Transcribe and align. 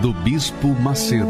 do 0.00 0.12
Bispo 0.12 0.68
Macedo. 0.68 1.26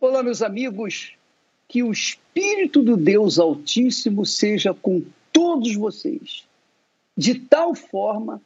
Olá, 0.00 0.24
meus 0.24 0.42
amigos, 0.42 1.12
que 1.68 1.84
o 1.84 1.92
Espírito 1.92 2.82
do 2.82 2.96
Deus 2.96 3.38
Altíssimo 3.38 4.26
seja 4.26 4.74
com 4.74 5.04
todos 5.32 5.76
vocês, 5.76 6.44
de 7.16 7.36
tal 7.38 7.72
forma 7.72 8.42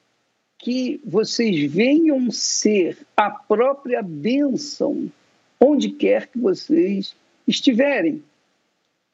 que 0.58 1.00
vocês 1.02 1.72
venham 1.72 2.30
ser 2.30 2.98
a 3.16 3.30
própria 3.30 4.02
bênção 4.02 5.10
onde 5.58 5.88
quer 5.88 6.26
que 6.26 6.38
vocês 6.38 7.16
estiverem. 7.46 8.22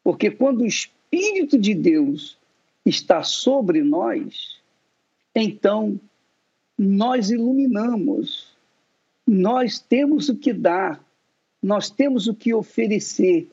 Porque 0.03 0.31
quando 0.31 0.63
o 0.63 0.67
Espírito 0.67 1.59
de 1.59 1.75
Deus 1.75 2.39
está 2.85 3.23
sobre 3.23 3.83
nós, 3.83 4.61
então 5.35 6.01
nós 6.79 7.31
iluminamos, 7.31 8.57
nós 9.27 9.79
temos 9.79 10.29
o 10.29 10.37
que 10.37 10.53
dar, 10.53 11.05
nós 11.63 11.91
temos 11.91 12.27
o 12.27 12.35
que 12.35 12.55
oferecer, 12.55 13.49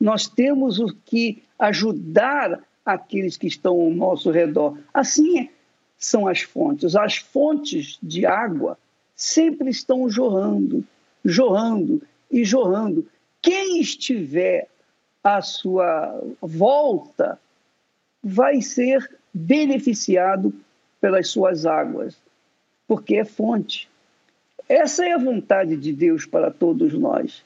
nós 0.00 0.26
temos 0.26 0.78
o 0.78 0.94
que 1.04 1.42
ajudar 1.58 2.62
aqueles 2.84 3.36
que 3.36 3.46
estão 3.46 3.80
ao 3.80 3.90
nosso 3.90 4.30
redor. 4.30 4.76
Assim 4.92 5.48
são 5.96 6.26
as 6.26 6.40
fontes. 6.40 6.96
As 6.96 7.16
fontes 7.16 7.98
de 8.02 8.24
água 8.24 8.78
sempre 9.14 9.70
estão 9.70 10.08
jorrando, 10.08 10.82
jorrando 11.24 12.02
e 12.30 12.42
jorrando. 12.44 13.06
Quem 13.42 13.80
estiver 13.80 14.68
à 15.22 15.40
sua 15.40 16.22
volta 16.40 17.38
vai 18.22 18.60
ser 18.60 19.18
beneficiado 19.32 20.52
pelas 21.00 21.28
suas 21.28 21.64
águas, 21.64 22.16
porque 22.86 23.16
é 23.16 23.24
fonte. 23.24 23.88
Essa 24.68 25.06
é 25.06 25.12
a 25.12 25.18
vontade 25.18 25.76
de 25.76 25.92
Deus 25.92 26.26
para 26.26 26.50
todos 26.50 26.92
nós. 26.92 27.42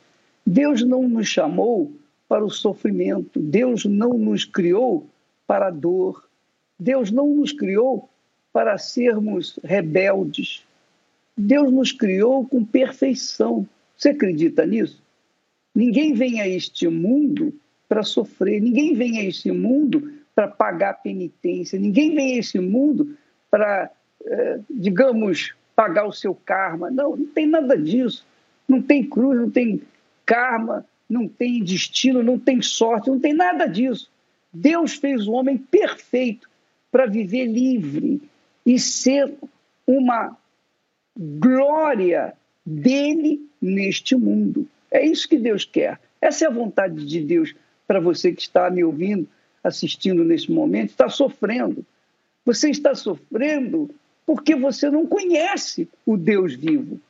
Deus 0.47 0.83
não 0.83 1.09
nos 1.09 1.28
chamou 1.28 1.92
para 2.29 2.45
o 2.45 2.51
sofrimento, 2.51 3.39
Deus 3.41 3.84
não 3.84 4.14
nos 4.14 4.45
criou 4.45 5.06
para 5.47 5.69
a 5.69 5.70
dor, 5.70 6.29
Deus 6.79 7.11
não 7.11 7.29
nos 7.29 7.53
criou 7.53 8.08
para 8.53 8.79
sermos 8.79 9.58
rebeldes. 9.62 10.64
Deus 11.36 11.73
nos 11.73 11.92
criou 11.92 12.47
com 12.47 12.64
perfeição. 12.64 13.67
Você 13.97 14.11
acredita 14.11 14.64
nisso? 14.67 15.03
Ninguém 15.75 16.14
vem 16.14 16.41
a 16.41 16.48
este 16.48 16.89
mundo 16.89 17.53
para 17.89 18.03
sofrer, 18.03 18.61
ninguém 18.61 18.94
vem 18.94 19.19
a 19.19 19.25
este 19.25 19.50
mundo 19.50 20.12
para 20.34 20.48
pagar 20.48 20.94
penitência, 21.03 21.78
ninguém 21.78 22.14
vem 22.14 22.34
a 22.34 22.39
este 22.39 22.58
mundo 22.58 23.17
para, 23.50 23.91
eh, 24.25 24.61
digamos, 24.70 25.55
pagar 25.75 26.06
o 26.06 26.12
seu 26.12 26.34
karma. 26.34 26.91
Não, 26.91 27.17
não 27.17 27.27
tem 27.27 27.47
nada 27.47 27.77
disso. 27.77 28.27
Não 28.69 28.80
tem 28.80 29.05
cruz, 29.05 29.39
não 29.39 29.50
tem 29.50 29.83
karma, 30.25 30.86
não 31.08 31.28
tem 31.28 31.62
destino, 31.62 32.22
não 32.22 32.39
tem 32.39 32.62
sorte, 32.62 33.11
não 33.11 33.20
tem 33.20 33.34
nada 33.34 33.67
disso. 33.67 34.11
Deus 34.52 34.95
fez 34.95 35.27
o 35.27 35.33
homem 35.33 35.58
perfeito 35.58 36.48
para 36.91 37.06
viver 37.06 37.47
livre 37.47 38.22
e 38.64 38.78
ser 38.78 39.34
uma 39.86 40.36
glória 41.17 42.34
dele 42.64 43.47
neste 43.61 44.17
mundo. 44.17 44.67
É 44.95 45.05
isso 45.05 45.28
que 45.28 45.37
Deus 45.37 45.64
quer. 45.64 45.98
Essa 46.20 46.45
é 46.45 46.48
a 46.48 46.53
vontade 46.53 47.05
de 47.05 47.20
Deus 47.20 47.53
para 47.84 47.98
você 47.98 48.33
que 48.33 48.42
está 48.42 48.70
me 48.70 48.84
ouvindo, 48.84 49.28
assistindo 49.62 50.23
nesse 50.23 50.53
momento, 50.53 50.91
está 50.91 51.09
sofrendo. 51.09 51.84
Você 52.47 52.70
está 52.70 52.95
sofrendo 52.95 53.91
porque 54.25 54.55
você 54.55 54.89
não 54.89 55.05
conhece 55.05 55.89
o 56.07 56.17
Deus 56.17 56.55
vivo. 56.55 57.01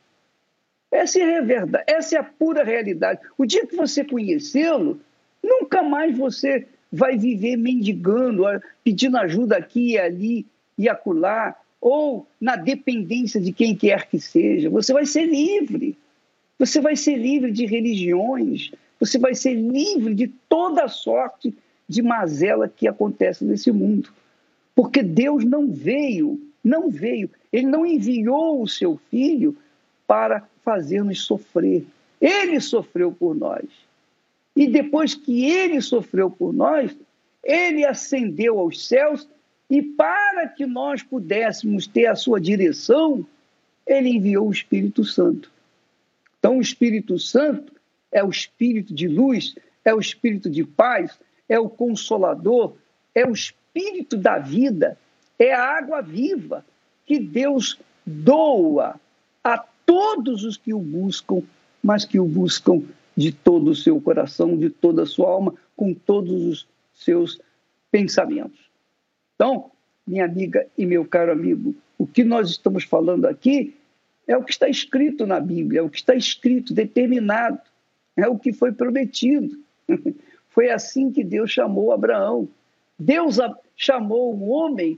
Essa 0.91 1.19
é 1.19 1.37
a 1.37 1.41
verdade, 1.41 1.83
essa 1.85 2.15
é 2.15 2.19
a 2.19 2.23
pura 2.23 2.63
realidade. 2.63 3.19
O 3.37 3.45
dia 3.45 3.67
que 3.67 3.75
você 3.75 4.03
conhecê-lo, 4.03 4.99
nunca 5.43 5.83
mais 5.83 6.17
você 6.17 6.67
vai 6.91 7.17
viver 7.17 7.55
mendigando, 7.55 8.45
pedindo 8.83 9.17
ajuda 9.17 9.57
aqui 9.57 9.91
e 9.91 9.99
ali 9.99 10.45
e 10.75 10.89
acolá, 10.89 11.55
ou 11.79 12.25
na 12.41 12.55
dependência 12.55 13.39
de 13.39 13.51
quem 13.51 13.75
quer 13.75 14.07
que 14.07 14.19
seja. 14.19 14.71
Você 14.71 14.91
vai 14.91 15.05
ser 15.05 15.25
livre. 15.25 15.95
Você 16.57 16.79
vai 16.79 16.95
ser 16.95 17.17
livre 17.17 17.51
de 17.51 17.65
religiões, 17.65 18.71
você 18.99 19.19
vai 19.19 19.35
ser 19.35 19.53
livre 19.53 20.13
de 20.13 20.27
toda 20.47 20.87
sorte 20.87 21.53
de 21.87 22.01
mazela 22.01 22.67
que 22.69 22.87
acontece 22.87 23.43
nesse 23.43 23.71
mundo. 23.71 24.09
Porque 24.73 25.03
Deus 25.03 25.43
não 25.43 25.71
veio, 25.71 26.39
não 26.63 26.89
veio, 26.89 27.29
ele 27.51 27.67
não 27.67 27.85
enviou 27.85 28.61
o 28.61 28.67
seu 28.67 28.99
filho 29.09 29.55
para 30.07 30.47
fazer-nos 30.63 31.21
sofrer. 31.21 31.85
Ele 32.19 32.59
sofreu 32.59 33.11
por 33.11 33.35
nós. 33.35 33.65
E 34.55 34.67
depois 34.67 35.13
que 35.13 35.45
ele 35.45 35.81
sofreu 35.81 36.29
por 36.29 36.53
nós, 36.53 36.95
ele 37.43 37.85
ascendeu 37.85 38.59
aos 38.59 38.87
céus 38.87 39.27
e 39.69 39.81
para 39.81 40.47
que 40.47 40.65
nós 40.65 41.03
pudéssemos 41.03 41.87
ter 41.87 42.05
a 42.05 42.15
sua 42.15 42.39
direção, 42.39 43.25
ele 43.85 44.09
enviou 44.09 44.47
o 44.47 44.51
Espírito 44.51 45.03
Santo. 45.03 45.51
Então, 46.45 46.59
o 46.59 46.61
Espírito 46.61 47.17
Santo 47.17 47.73
é 48.11 48.23
o 48.23 48.29
Espírito 48.29 48.93
de 48.93 49.07
luz, 49.07 49.55
é 49.83 49.91
o 49.95 49.99
Espírito 49.99 50.47
de 50.47 50.63
paz, 50.63 51.17
é 51.49 51.57
o 51.57 51.67
Consolador, 51.67 52.75
é 53.15 53.25
o 53.25 53.31
Espírito 53.31 54.15
da 54.15 54.37
vida, 54.37 54.95
é 55.39 55.55
a 55.55 55.63
água 55.63 56.03
viva 56.03 56.63
que 57.03 57.17
Deus 57.17 57.79
doa 58.05 58.93
a 59.43 59.57
todos 59.87 60.43
os 60.43 60.55
que 60.55 60.71
o 60.71 60.77
buscam, 60.77 61.41
mas 61.81 62.05
que 62.05 62.19
o 62.19 62.25
buscam 62.25 62.83
de 63.17 63.31
todo 63.31 63.71
o 63.71 63.75
seu 63.75 63.99
coração, 63.99 64.55
de 64.55 64.69
toda 64.69 65.01
a 65.01 65.07
sua 65.07 65.31
alma, 65.31 65.55
com 65.75 65.95
todos 65.95 66.43
os 66.43 66.67
seus 66.93 67.41
pensamentos. 67.89 68.69
Então, 69.33 69.71
minha 70.05 70.25
amiga 70.25 70.67
e 70.77 70.85
meu 70.85 71.05
caro 71.05 71.31
amigo, 71.31 71.73
o 71.97 72.05
que 72.05 72.23
nós 72.23 72.51
estamos 72.51 72.83
falando 72.83 73.25
aqui 73.25 73.73
é 74.27 74.35
o 74.35 74.43
que 74.43 74.51
está 74.51 74.67
escrito 74.67 75.25
na 75.25 75.39
Bíblia, 75.39 75.79
é 75.79 75.83
o 75.83 75.89
que 75.89 75.97
está 75.97 76.15
escrito, 76.15 76.73
determinado, 76.73 77.59
é 78.15 78.27
o 78.27 78.37
que 78.37 78.53
foi 78.53 78.71
prometido. 78.71 79.57
Foi 80.49 80.69
assim 80.69 81.11
que 81.11 81.21
Deus 81.21 81.51
chamou 81.51 81.91
Abraão. 81.91 82.47
Deus 82.97 83.39
chamou 83.75 84.33
um 84.33 84.49
homem 84.49 84.97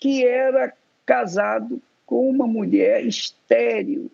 que 0.00 0.26
era 0.26 0.74
casado 1.06 1.80
com 2.04 2.28
uma 2.28 2.44
mulher 2.44 3.06
estéril. 3.06 4.10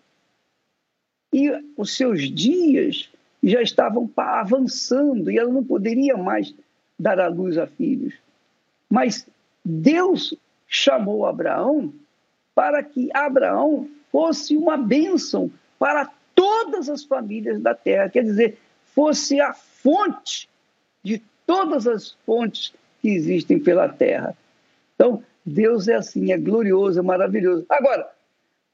E 1.33 1.51
os 1.75 1.95
seus 1.95 2.29
dias 2.31 3.09
já 3.43 3.59
estavam 3.59 4.07
avançando 4.15 5.31
e 5.31 5.37
ela 5.39 5.51
não 5.51 5.63
poderia 5.63 6.15
mais 6.15 6.53
dar 6.97 7.19
à 7.19 7.27
luz 7.27 7.57
a 7.57 7.65
filhos. 7.65 8.13
Mas 8.87 9.27
Deus 9.65 10.35
chamou 10.67 11.25
Abraão 11.25 11.91
para 12.53 12.83
que 12.83 13.09
Abraão 13.15 13.89
fosse 14.11 14.55
uma 14.55 14.77
bênção 14.77 15.51
para 15.77 16.11
todas 16.33 16.89
as 16.89 17.03
famílias 17.03 17.61
da 17.61 17.73
terra, 17.73 18.09
quer 18.09 18.23
dizer, 18.23 18.57
fosse 18.93 19.39
a 19.39 19.53
fonte 19.53 20.49
de 21.03 21.21
todas 21.45 21.87
as 21.87 22.15
fontes 22.25 22.73
que 23.01 23.09
existem 23.09 23.59
pela 23.59 23.87
terra. 23.89 24.35
Então, 24.95 25.23
Deus 25.45 25.87
é 25.87 25.95
assim, 25.95 26.31
é 26.31 26.37
glorioso, 26.37 26.99
é 26.99 27.01
maravilhoso. 27.01 27.65
Agora, 27.69 28.09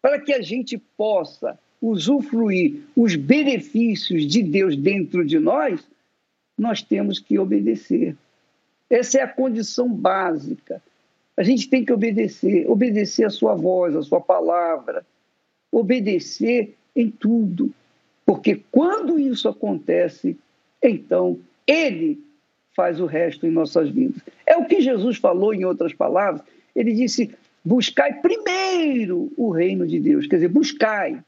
para 0.01 0.19
que 0.19 0.33
a 0.33 0.41
gente 0.41 0.77
possa 0.97 1.57
usufruir 1.81 2.81
os 2.95 3.15
benefícios 3.15 4.25
de 4.25 4.41
Deus 4.41 4.75
dentro 4.75 5.25
de 5.25 5.37
nós, 5.37 5.85
nós 6.57 6.81
temos 6.81 7.19
que 7.19 7.37
obedecer. 7.37 8.15
Essa 8.89 9.19
é 9.19 9.21
a 9.21 9.27
condição 9.27 9.89
básica. 9.89 10.81
A 11.35 11.43
gente 11.43 11.69
tem 11.69 11.83
que 11.83 11.91
obedecer, 11.91 12.69
obedecer 12.69 13.25
a 13.25 13.29
sua 13.29 13.55
voz, 13.55 13.95
a 13.95 14.01
sua 14.01 14.21
palavra, 14.21 15.05
obedecer 15.73 16.75
em 16.95 17.09
tudo. 17.09 17.73
Porque 18.25 18.61
quando 18.71 19.19
isso 19.19 19.49
acontece, 19.49 20.37
então 20.81 21.39
ele 21.67 22.21
faz 22.75 22.99
o 22.99 23.05
resto 23.05 23.45
em 23.45 23.51
nossas 23.51 23.89
vidas. 23.89 24.21
É 24.45 24.55
o 24.55 24.65
que 24.65 24.81
Jesus 24.81 25.17
falou 25.17 25.53
em 25.53 25.65
outras 25.65 25.93
palavras. 25.93 26.41
Ele 26.75 26.93
disse: 26.93 27.35
buscai 27.65 28.21
primeiro 28.21 29.31
o 29.35 29.49
reino 29.49 29.87
de 29.87 29.99
Deus. 29.99 30.27
Quer 30.27 30.35
dizer, 30.35 30.49
buscai 30.49 31.21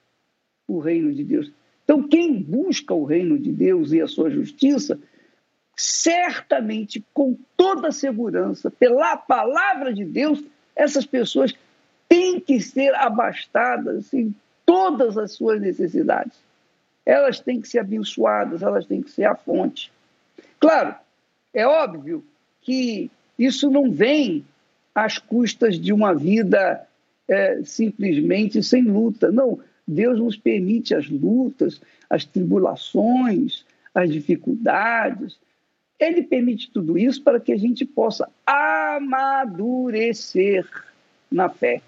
o 0.68 0.80
reino 0.80 1.14
de 1.14 1.24
Deus. 1.24 1.52
Então, 1.84 2.08
quem 2.08 2.34
busca 2.42 2.94
o 2.94 3.06
reino 3.06 3.38
de 3.38 3.52
Deus 3.52 3.92
e 3.92 4.02
a 4.02 4.08
sua 4.08 4.30
justiça, 4.32 5.00
certamente, 5.76 7.04
com 7.14 7.38
toda 7.56 7.92
segurança, 7.92 8.72
pela 8.72 9.16
palavra 9.16 9.94
de 9.94 10.04
Deus, 10.04 10.44
essas 10.76 11.06
pessoas 11.06 11.54
têm 12.16 12.40
que 12.40 12.62
ser 12.62 12.96
abastadas 12.96 14.14
em 14.14 14.34
todas 14.66 15.18
as 15.18 15.34
suas 15.34 15.60
necessidades. 15.60 16.46
elas 17.06 17.42
têm 17.42 17.60
que 17.62 17.68
ser 17.68 17.80
abençoadas, 17.80 18.64
elas 18.64 18.86
têm 18.88 19.02
que 19.02 19.12
ser 19.12 19.26
a 19.26 19.36
fonte. 19.36 19.92
Claro, 20.60 20.96
é 21.54 21.68
óbvio 21.68 22.24
que 22.62 23.12
isso 23.38 23.70
não 23.70 23.92
vem 23.92 24.44
às 24.96 25.20
custas 25.20 25.80
de 25.80 25.94
uma 25.94 26.16
vida 26.16 26.88
é, 27.28 27.62
simplesmente 27.64 28.64
sem 28.64 28.82
luta. 28.82 29.32
Não, 29.32 29.60
Deus 29.88 30.18
nos 30.18 30.36
permite 30.36 30.96
as 30.96 31.08
lutas, 31.08 31.80
as 32.10 32.26
tribulações, 32.26 33.64
as 33.94 34.12
dificuldades. 34.12 35.38
Ele 36.00 36.24
permite 36.24 36.72
tudo 36.72 36.98
isso 36.98 37.22
para 37.22 37.40
que 37.40 37.52
a 37.52 37.58
gente 37.58 37.86
possa 37.86 38.28
amadurecer 38.48 40.68
na 41.30 41.50
fé, 41.50 41.84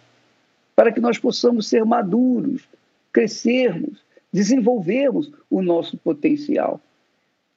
para 0.78 0.92
que 0.92 1.00
nós 1.02 1.18
possamos 1.18 1.68
ser 1.68 1.84
maduros, 1.84 2.70
crescermos, 3.12 4.00
desenvolvermos 4.32 5.32
o 5.50 5.60
nosso 5.60 5.98
potencial. 5.98 6.80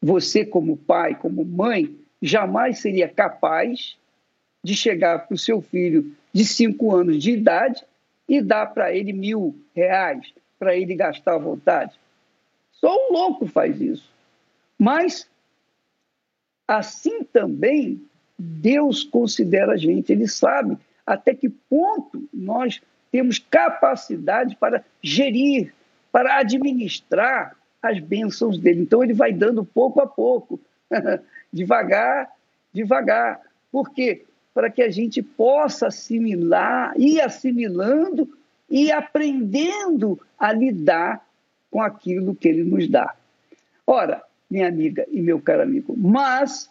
Você, 0.01 0.43
como 0.43 0.79
pai, 0.79 1.15
como 1.15 1.45
mãe, 1.45 1.95
jamais 2.23 2.79
seria 2.79 3.07
capaz 3.07 3.95
de 4.65 4.75
chegar 4.75 5.27
para 5.27 5.35
o 5.35 5.39
seu 5.39 5.61
filho 5.61 6.17
de 6.33 6.47
cinco 6.47 6.95
anos 6.97 7.23
de 7.23 7.33
idade 7.33 7.85
e 8.27 8.41
dar 8.41 8.69
para 8.69 8.95
ele 8.95 9.13
mil 9.13 9.55
reais 9.77 10.33
para 10.59 10.75
ele 10.75 10.95
gastar 10.95 11.35
à 11.35 11.39
vontade. 11.39 11.93
Só 12.73 12.91
um 12.91 13.13
louco 13.13 13.47
faz 13.47 13.79
isso. 13.83 14.11
Mas, 14.79 15.29
assim 16.67 17.23
também, 17.25 18.03
Deus 18.39 19.05
considera 19.05 19.73
a 19.73 19.77
gente, 19.77 20.11
Ele 20.11 20.27
sabe 20.27 20.79
até 21.05 21.35
que 21.35 21.51
ponto 21.51 22.27
nós 22.33 22.81
temos 23.11 23.39
capacidade 23.39 24.57
para 24.57 24.85
gerir, 25.03 25.73
para 26.13 26.39
administrar 26.39 27.57
as 27.83 27.99
bênçãos 27.99 28.59
dele. 28.59 28.83
Então, 28.83 29.03
Ele 29.03 29.15
vai 29.15 29.33
dando 29.33 29.65
pouco 29.65 30.01
a 30.01 30.07
pouco, 30.07 30.61
devagar, 31.53 32.31
devagar. 32.73 33.41
Por 33.71 33.91
quê? 33.91 34.25
Para 34.53 34.71
que 34.71 34.83
a 34.83 34.91
gente 34.91 35.23
possa 35.23 35.89
assimilar, 35.89 36.93
ir 36.97 37.21
assimilando 37.21 38.29
e 38.69 38.93
aprendendo 38.93 40.21
a 40.39 40.53
lidar 40.53 41.27
com 41.71 41.83
aquilo 41.83 42.35
que 42.35 42.49
ele 42.49 42.65
nos 42.65 42.89
dá. 42.89 43.15
Ora, 43.87 44.23
minha 44.51 44.69
amiga 44.69 45.07
e 45.11 45.21
meu 45.21 45.41
caro 45.41 45.63
amigo, 45.63 45.95
mas 45.97 46.71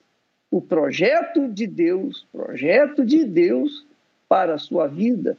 o 0.51 0.62
projeto 0.62 1.47
de 1.47 1.68
Deus, 1.68 2.25
projeto 2.31 3.06
de 3.06 3.24
Deus 3.24 3.85
para 4.27 4.56
a 4.56 4.59
sua 4.59 4.88
vida, 4.88 5.38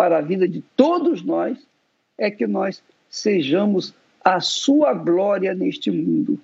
para 0.00 0.16
a 0.16 0.22
vida 0.22 0.48
de 0.48 0.62
todos 0.62 1.22
nós, 1.22 1.58
é 2.16 2.30
que 2.30 2.46
nós 2.46 2.82
sejamos 3.10 3.94
a 4.24 4.40
sua 4.40 4.94
glória 4.94 5.52
neste 5.52 5.90
mundo. 5.90 6.40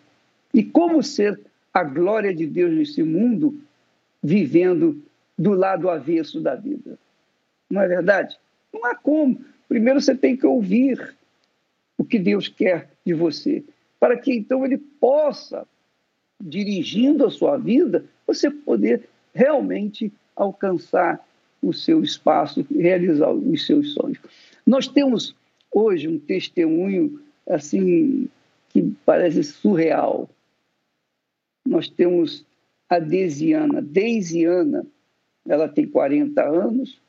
E 0.53 0.63
como 0.63 1.03
ser 1.03 1.41
a 1.73 1.83
glória 1.83 2.35
de 2.35 2.47
Deus 2.47 2.75
nesse 2.75 3.03
mundo, 3.03 3.59
vivendo 4.23 5.03
do 5.39 5.53
lado 5.53 5.89
avesso 5.89 6.39
da 6.39 6.55
vida? 6.55 6.99
Não 7.71 7.81
é 7.81 7.89
verdade? 7.89 8.39
Não 8.71 8.85
há 8.85 8.95
como. 8.95 9.43
Primeiro 9.67 10.03
você 10.03 10.15
tem 10.15 10.37
que 10.37 10.47
ouvir 10.47 11.17
o 11.97 12.05
que 12.05 12.19
Deus 12.19 12.49
quer 12.49 12.91
de 13.07 13.15
você, 13.15 13.65
para 13.99 14.19
que 14.19 14.35
então 14.35 14.67
ele 14.67 14.77
possa, 14.77 15.67
dirigindo 16.39 17.25
a 17.25 17.31
sua 17.31 17.57
vida, 17.57 18.05
você 18.27 18.51
poder 18.51 19.09
realmente 19.35 20.13
alcançar 20.37 21.26
o 21.63 21.73
seu 21.73 22.03
espaço, 22.03 22.67
realizar 22.71 23.31
os 23.31 23.67
seus 23.67 23.93
sonhos. 23.95 24.19
Nós 24.67 24.87
temos 24.87 25.35
hoje 25.73 26.09
um 26.09 26.19
testemunho 26.19 27.21
assim 27.49 28.29
que 28.71 28.95
parece 29.05 29.43
surreal. 29.43 30.29
Nós 31.67 31.89
temos 31.89 32.45
a 32.89 32.99
Desiana, 32.99 33.83
Deisiana, 33.83 34.87
ela 35.47 35.69
tem 35.69 35.87
40 35.87 36.43
anos, 36.43 37.01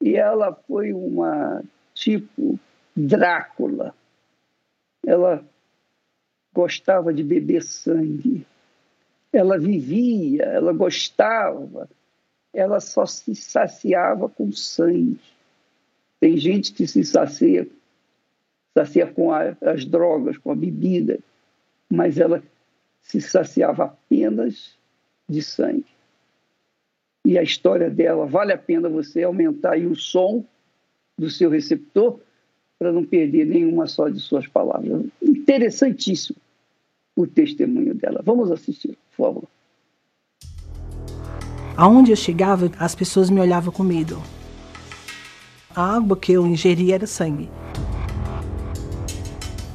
e 0.00 0.16
ela 0.16 0.52
foi 0.66 0.92
uma 0.92 1.62
tipo 1.94 2.58
Drácula. 2.96 3.94
Ela 5.06 5.44
gostava 6.52 7.12
de 7.12 7.22
beber 7.22 7.62
sangue. 7.62 8.46
Ela 9.32 9.58
vivia, 9.58 10.42
ela 10.44 10.72
gostava, 10.72 11.88
ela 12.52 12.80
só 12.80 13.06
se 13.06 13.34
saciava 13.34 14.28
com 14.28 14.52
sangue. 14.52 15.18
Tem 16.18 16.36
gente 16.36 16.72
que 16.72 16.86
se 16.86 17.04
sacia, 17.04 17.66
sacia 18.74 19.06
com 19.06 19.32
a, 19.32 19.56
as 19.62 19.84
drogas, 19.84 20.36
com 20.38 20.50
a 20.50 20.56
bebida, 20.56 21.18
mas 21.88 22.18
ela 22.18 22.42
se 23.00 23.20
saciava 23.20 23.84
apenas 23.84 24.74
de 25.28 25.42
sangue 25.42 25.86
e 27.24 27.38
a 27.38 27.42
história 27.42 27.90
dela, 27.90 28.26
vale 28.26 28.52
a 28.52 28.58
pena 28.58 28.88
você 28.88 29.22
aumentar 29.22 29.78
o 29.78 29.94
som 29.94 30.44
do 31.16 31.30
seu 31.30 31.50
receptor 31.50 32.18
para 32.78 32.90
não 32.90 33.04
perder 33.04 33.46
nenhuma 33.46 33.86
só 33.86 34.08
de 34.08 34.18
suas 34.18 34.46
palavras. 34.46 35.04
Interessantíssimo 35.20 36.38
o 37.14 37.26
testemunho 37.26 37.94
dela. 37.94 38.22
Vamos 38.24 38.50
assistir, 38.50 38.96
por 39.10 39.24
favor. 39.24 39.48
Aonde 41.76 42.10
eu 42.12 42.16
chegava, 42.16 42.70
as 42.78 42.94
pessoas 42.94 43.30
me 43.30 43.40
olhavam 43.40 43.72
com 43.72 43.82
medo. 43.82 44.22
A 45.74 45.96
água 45.96 46.16
que 46.16 46.32
eu 46.32 46.46
ingeria 46.46 46.96
era 46.96 47.06
sangue. 47.06 47.48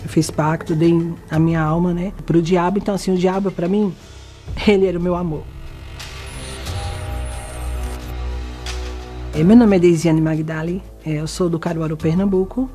Eu 0.03 0.09
fiz 0.09 0.29
pacto, 0.29 0.75
dei 0.75 0.93
a 1.31 1.39
minha 1.39 1.61
alma, 1.61 1.93
né, 1.93 2.13
para 2.25 2.37
o 2.37 2.41
diabo. 2.41 2.77
Então, 2.77 2.93
assim, 2.93 3.13
o 3.13 3.17
diabo 3.17 3.49
para 3.49 3.67
mim, 3.67 3.93
ele 4.67 4.85
era 4.85 4.99
o 4.99 5.01
meu 5.01 5.15
amor. 5.15 5.43
É, 9.33 9.43
meu 9.43 9.57
nome 9.57 9.75
é 9.75 9.79
Deisiane 9.79 10.21
Magdali, 10.21 10.81
é, 11.05 11.19
eu 11.19 11.27
sou 11.27 11.49
do 11.49 11.59
Caruaru, 11.59 11.97
Pernambuco. 11.97 12.69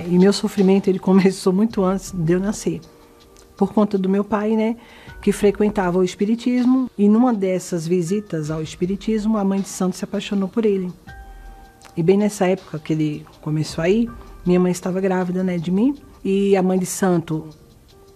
E 0.00 0.18
meu 0.18 0.34
sofrimento 0.34 0.88
ele 0.88 0.98
começou 1.00 1.50
muito 1.50 1.82
antes 1.82 2.12
de 2.12 2.32
eu 2.32 2.38
nascer, 2.40 2.80
por 3.56 3.72
conta 3.72 3.96
do 3.96 4.06
meu 4.06 4.22
pai, 4.22 4.54
né, 4.54 4.76
que 5.20 5.32
frequentava 5.32 5.98
o 5.98 6.04
espiritismo 6.04 6.90
e 6.96 7.08
numa 7.08 7.34
dessas 7.34 7.86
visitas 7.86 8.50
ao 8.50 8.62
espiritismo, 8.62 9.36
a 9.36 9.44
mãe 9.44 9.60
de 9.60 9.68
santo 9.68 9.96
se 9.96 10.04
apaixonou 10.04 10.48
por 10.48 10.64
ele. 10.64 10.92
E 11.96 12.02
bem 12.02 12.16
nessa 12.16 12.46
época 12.46 12.78
que 12.78 12.92
ele 12.92 13.26
começou 13.40 13.82
aí, 13.82 14.08
minha 14.46 14.60
mãe 14.60 14.70
estava 14.70 15.00
grávida, 15.00 15.42
né, 15.42 15.58
de 15.58 15.70
mim, 15.70 15.96
e 16.24 16.56
a 16.56 16.62
mãe 16.62 16.78
de 16.78 16.86
santo 16.86 17.48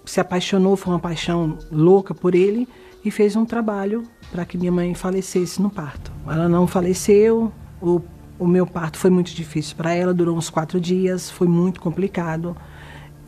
se 0.05 0.21
apaixonou, 0.21 0.77
foi 0.77 0.93
uma 0.93 1.01
paixão 1.01 1.59
louca 1.71 2.15
por 2.15 2.35
ele 2.35 2.69
e 3.05 3.11
fez 3.11 3.35
um 3.37 3.45
trabalho 3.45 4.05
para 4.31 4.45
que 4.45 4.57
minha 4.57 4.73
mãe 4.73 4.95
falecesse 4.95 5.61
no 5.61 5.71
parto. 5.71 6.13
Ela 6.27 6.49
não 6.49 6.67
faleceu, 6.67 7.53
o, 7.81 8.01
o 8.39 8.47
meu 8.47 8.67
parto 8.67 8.99
foi 8.99 9.11
muito 9.11 9.35
difícil 9.35 9.77
para 9.77 9.93
ela, 9.93 10.15
durou 10.15 10.37
uns 10.37 10.49
quatro 10.49 10.81
dias, 10.81 11.31
foi 11.31 11.49
muito 11.49 11.81
complicado. 11.81 12.57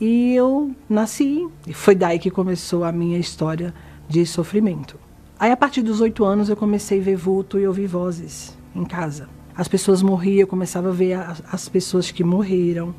E 0.01 0.35
eu 0.35 0.75
nasci, 0.89 1.47
e 1.67 1.73
foi 1.73 1.95
daí 1.95 2.19
que 2.19 2.31
começou 2.31 2.85
a 2.85 2.93
minha 2.93 3.19
história 3.19 3.73
de 4.09 4.27
sofrimento. 4.27 4.99
Aí, 5.39 5.51
a 5.51 5.57
partir 5.57 5.83
dos 5.83 6.01
oito 6.01 6.25
anos, 6.25 6.49
eu 6.49 6.57
comecei 6.57 7.01
a 7.01 7.03
ver 7.03 7.17
vulto 7.17 7.59
e 7.59 7.67
ouvir 7.67 7.87
vozes 7.87 8.57
em 8.75 8.85
casa. 8.85 9.29
As 9.57 9.69
pessoas 9.69 10.03
morriam, 10.03 10.41
eu 10.41 10.47
começava 10.47 10.89
a 10.89 10.93
ver 10.93 11.15
as, 11.15 11.43
as 11.51 11.69
pessoas 11.69 12.11
que 12.11 12.25
morreram, 12.25 12.95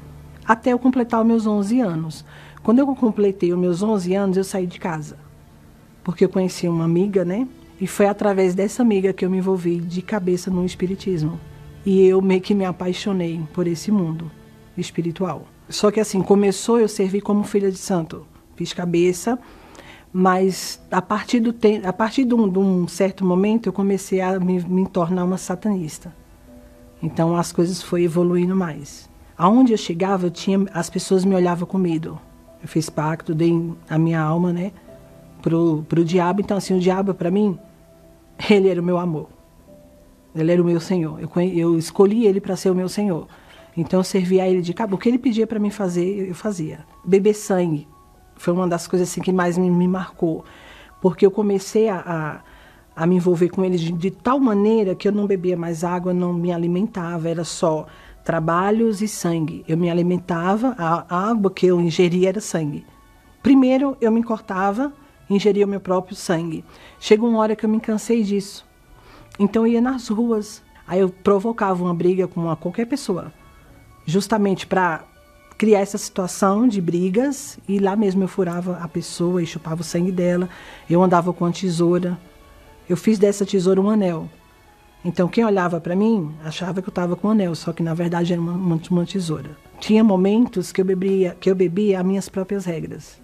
até 0.46 0.72
eu 0.74 0.80
completar 0.80 1.22
os 1.22 1.28
meus 1.28 1.46
11 1.46 1.80
anos. 1.82 2.26
Quando 2.64 2.80
eu 2.80 2.96
completei 2.96 3.52
os 3.54 3.60
meus 3.60 3.84
11 3.84 4.16
anos, 4.16 4.38
eu 4.38 4.44
saí 4.44 4.66
de 4.66 4.80
casa 4.80 5.26
porque 6.06 6.24
eu 6.24 6.30
conheci 6.30 6.68
uma 6.68 6.86
amiga, 6.86 7.26
né? 7.26 7.48
E 7.82 7.88
foi 7.88 8.06
através 8.06 8.54
dessa 8.54 8.84
amiga 8.84 9.12
que 9.12 9.26
eu 9.26 9.30
me 9.30 9.40
envolvi 9.40 9.80
de 9.80 10.04
cabeça 10.04 10.52
no 10.52 10.64
espiritismo. 10.64 11.42
E 11.84 12.06
eu 12.06 12.22
meio 12.22 12.40
que 12.40 12.54
me 12.54 12.64
apaixonei 12.64 13.42
por 13.52 13.66
esse 13.66 13.92
mundo 13.92 14.32
espiritual. 14.78 15.48
Só 15.70 15.92
que 15.92 16.00
assim, 16.00 16.22
começou 16.22 16.80
eu 16.80 16.88
servi 16.88 17.22
como 17.22 17.44
filha 17.44 17.72
de 17.72 17.78
santo. 17.78 18.26
Fiz 18.56 18.74
cabeça, 18.74 19.38
mas 20.14 20.80
a 20.90 21.02
partir, 21.02 21.40
do 21.40 21.54
a 21.84 21.94
partir 21.94 22.24
de, 22.24 22.34
um, 22.34 22.48
de 22.48 22.60
um 22.60 22.88
certo 22.88 23.26
momento 23.26 23.68
eu 23.68 23.74
comecei 23.74 24.22
a 24.22 24.40
me, 24.40 24.60
me 24.64 24.88
tornar 24.88 25.24
uma 25.24 25.38
satanista. 25.38 26.16
Então 27.02 27.36
as 27.36 27.52
coisas 27.52 27.82
foram 27.82 28.04
evoluindo 28.04 28.56
mais. 28.56 29.10
Aonde 29.38 29.74
eu 29.74 29.78
chegava, 29.78 30.28
eu 30.28 30.32
tinha, 30.32 30.66
as 30.74 30.90
pessoas 30.90 31.26
me 31.26 31.36
olhavam 31.36 31.68
com 31.68 31.78
medo. 31.78 32.20
Eu 32.62 32.68
fiz 32.68 32.90
pacto, 32.90 33.36
dei 33.36 33.54
a 33.90 33.98
minha 33.98 34.22
alma, 34.22 34.54
né? 34.54 34.72
pro, 35.46 35.86
pro 35.88 36.04
diabo. 36.04 36.42
Então, 36.42 36.58
assim, 36.58 36.76
o 36.76 36.80
diabo, 36.80 37.14
para 37.14 37.30
mim, 37.30 37.60
ele 38.50 38.68
era 38.68 38.82
o 38.82 38.84
meu 38.84 38.98
amor. 38.98 39.30
Ele 40.36 40.52
era 40.52 40.62
o 40.62 40.66
meu 40.66 40.80
Senhor. 40.80 41.20
Eu, 41.22 41.30
eu 41.54 41.78
escolhi 41.78 42.26
ele 42.26 42.42
para 42.42 42.56
ser 42.56 42.72
o 42.72 42.76
meu 42.76 42.90
Senhor. 42.90 43.28
Então, 43.76 44.00
eu 44.00 44.04
servia 44.04 44.44
a 44.44 44.48
ele 44.48 44.62
de 44.62 44.74
cabo. 44.74 44.96
O 44.96 44.98
que 44.98 45.10
ele 45.10 45.18
pedia 45.18 45.46
para 45.46 45.60
mim 45.60 45.70
fazer, 45.70 46.30
eu 46.30 46.36
fazia. 46.36 46.86
Beber 47.04 47.34
sangue 47.34 47.88
foi 48.36 48.54
uma 48.54 48.68
das 48.68 48.88
coisas 48.88 49.10
assim, 49.10 49.22
que 49.22 49.32
mais 49.32 49.58
me, 49.58 49.70
me 49.70 49.88
marcou. 49.88 50.46
Porque 51.02 51.26
eu 51.26 51.32
comecei 51.32 51.90
a, 51.90 52.42
a, 52.96 53.04
a 53.04 53.08
me 53.08 53.16
envolver 53.16 53.50
com 53.50 53.64
ele 53.64 53.78
de, 53.78 53.92
de 53.92 54.12
tal 54.12 54.40
maneira 54.40 54.96
que 54.96 55.08
eu 55.08 55.12
não 55.12 55.28
bebia 55.28 55.58
mais 55.58 55.84
água, 55.84 56.14
não 56.14 56.34
me 56.34 56.52
alimentava, 56.52 57.30
era 57.30 57.44
só 57.44 57.86
trabalhos 58.24 59.02
e 59.02 59.08
sangue. 59.08 59.64
Eu 59.68 59.78
me 59.78 59.90
alimentava, 59.90 60.76
a 60.78 61.30
água 61.30 61.52
que 61.52 61.68
eu 61.68 61.80
ingeria 61.80 62.30
era 62.30 62.42
sangue. 62.42 62.86
Primeiro 63.44 63.96
eu 64.02 64.12
me 64.12 64.24
cortava, 64.24 64.92
ingeria 65.30 65.66
o 65.66 65.70
meu 65.70 65.80
próprio 65.80 66.16
sangue. 66.16 66.66
Chegou 67.00 67.30
uma 67.30 67.40
hora 67.40 67.56
que 67.56 67.66
eu 67.66 67.70
me 67.70 67.80
cansei 67.80 68.24
disso. 68.24 68.66
Então 69.38 69.68
eu 69.68 69.74
ia 69.74 69.82
nas 69.82 70.08
ruas. 70.08 70.64
Aí 70.88 71.00
eu 71.00 71.10
provocava 71.10 71.84
uma 71.84 71.94
briga 71.94 72.28
com 72.28 72.42
uma, 72.42 72.56
qualquer 72.56 72.86
pessoa, 72.86 73.32
justamente 74.06 74.68
para 74.68 75.04
criar 75.58 75.80
essa 75.80 75.98
situação 75.98 76.68
de 76.68 76.82
brigas. 76.82 77.58
E 77.68 77.80
lá 77.80 77.96
mesmo 77.96 78.24
eu 78.24 78.28
furava 78.28 78.78
a 78.78 78.88
pessoa 78.88 79.42
e 79.42 79.46
chupava 79.46 79.82
o 79.82 79.84
sangue 79.84 80.12
dela. 80.12 80.50
Eu 80.90 81.02
andava 81.02 81.34
com 81.34 81.46
a 81.46 81.52
tesoura. 81.52 82.18
Eu 82.88 82.96
fiz 82.96 83.18
dessa 83.18 83.46
tesoura 83.46 83.82
um 83.82 83.90
anel. 83.90 84.30
Então 85.04 85.28
quem 85.28 85.46
olhava 85.46 85.80
para 85.80 85.96
mim 85.96 86.34
achava 86.44 86.82
que 86.82 86.88
eu 86.88 86.92
estava 86.92 87.16
com 87.16 87.28
um 87.28 87.32
anel, 87.32 87.54
só 87.54 87.72
que 87.72 87.84
na 87.84 87.94
verdade 87.94 88.34
era 88.34 88.42
uma, 88.42 88.54
uma, 88.54 89.06
tesoura. 89.06 89.52
Tinha 89.80 90.04
momentos 90.04 90.72
que 90.72 90.82
eu 90.82 90.86
bebia, 90.86 91.38
que 91.40 91.50
eu 91.50 91.54
bebia 91.54 92.00
as 92.00 92.06
minhas 92.06 92.28
próprias 92.28 92.66
regras. 92.66 93.22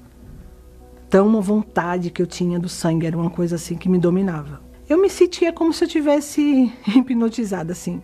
Tão 1.09 1.27
uma 1.27 1.41
vontade 1.41 2.11
que 2.11 2.21
eu 2.21 2.27
tinha 2.27 2.59
do 2.59 2.69
sangue, 2.69 3.07
era 3.07 3.17
uma 3.17 3.31
coisa 3.31 3.55
assim 3.55 3.75
que 3.75 3.89
me 3.89 3.97
dominava. 3.97 4.61
Eu 4.87 5.01
me 5.01 5.09
sentia 5.09 5.51
como 5.51 5.73
se 5.73 5.83
eu 5.83 5.87
tivesse 5.87 6.71
hipnotizada 6.95 7.71
assim. 7.71 8.01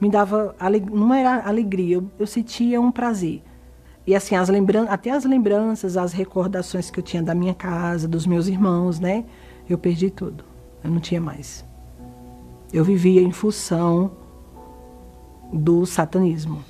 Me 0.00 0.08
dava 0.10 0.54
não 0.92 1.12
era 1.12 1.46
alegria, 1.46 1.96
eu, 1.96 2.10
eu 2.18 2.26
sentia 2.26 2.80
um 2.80 2.90
prazer. 2.92 3.42
E 4.06 4.14
assim, 4.14 4.34
as 4.34 4.48
lembran 4.48 4.84
até 4.84 5.10
as 5.10 5.24
lembranças, 5.24 5.96
as 5.96 6.12
recordações 6.12 6.90
que 6.90 6.98
eu 6.98 7.04
tinha 7.04 7.22
da 7.22 7.34
minha 7.34 7.52
casa, 7.52 8.08
dos 8.08 8.26
meus 8.26 8.46
irmãos, 8.46 8.98
né? 8.98 9.24
Eu 9.68 9.76
perdi 9.76 10.08
tudo. 10.08 10.44
Eu 10.82 10.90
não 10.90 11.00
tinha 11.00 11.20
mais. 11.20 11.64
Eu 12.72 12.84
vivia 12.84 13.20
em 13.20 13.32
função 13.32 14.12
do 15.52 15.84
satanismo. 15.84 16.64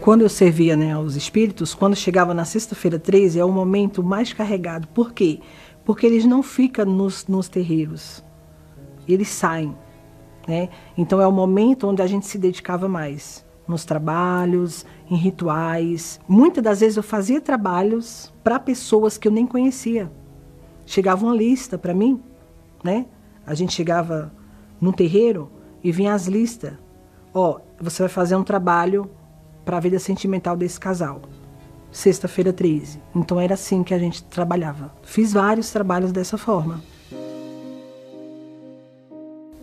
Quando 0.00 0.22
eu 0.22 0.28
servia 0.28 0.76
né, 0.76 0.92
aos 0.92 1.14
espíritos, 1.14 1.74
quando 1.74 1.94
chegava 1.94 2.32
na 2.32 2.44
sexta-feira 2.44 2.98
13, 2.98 3.38
é 3.38 3.44
o 3.44 3.52
momento 3.52 4.02
mais 4.02 4.32
carregado. 4.32 4.88
Por 4.88 5.12
quê? 5.12 5.40
Porque 5.84 6.06
eles 6.06 6.24
não 6.24 6.42
ficam 6.42 6.86
nos, 6.86 7.26
nos 7.26 7.48
terreiros. 7.48 8.24
Eles 9.06 9.28
saem. 9.28 9.74
Né? 10.46 10.68
Então 10.96 11.20
é 11.20 11.26
o 11.26 11.32
momento 11.32 11.88
onde 11.88 12.02
a 12.02 12.06
gente 12.06 12.26
se 12.26 12.38
dedicava 12.38 12.88
mais. 12.88 13.44
Nos 13.66 13.84
trabalhos, 13.84 14.84
em 15.08 15.14
rituais. 15.14 16.20
Muitas 16.26 16.62
das 16.62 16.80
vezes 16.80 16.96
eu 16.96 17.02
fazia 17.02 17.40
trabalhos 17.40 18.32
para 18.42 18.58
pessoas 18.58 19.16
que 19.16 19.28
eu 19.28 19.32
nem 19.32 19.46
conhecia. 19.46 20.10
Chegava 20.84 21.24
uma 21.24 21.36
lista 21.36 21.78
para 21.78 21.94
mim, 21.94 22.20
né? 22.82 23.06
A 23.46 23.54
gente 23.54 23.72
chegava 23.72 24.32
num 24.80 24.92
terreiro 24.92 25.50
e 25.84 25.92
vinha 25.92 26.14
as 26.14 26.26
listas. 26.26 26.72
Ó, 27.32 27.58
oh, 27.58 27.60
você 27.80 28.02
vai 28.02 28.08
fazer 28.08 28.34
um 28.34 28.42
trabalho 28.42 29.08
para 29.64 29.76
a 29.76 29.80
vida 29.80 29.98
sentimental 29.98 30.56
desse 30.56 30.80
casal. 30.80 31.22
Sexta-feira 31.92 32.52
13. 32.52 33.00
Então 33.14 33.40
era 33.40 33.54
assim 33.54 33.82
que 33.82 33.94
a 33.94 33.98
gente 33.98 34.22
trabalhava. 34.24 34.92
Fiz 35.02 35.32
vários 35.32 35.70
trabalhos 35.70 36.12
dessa 36.12 36.36
forma. 36.36 36.80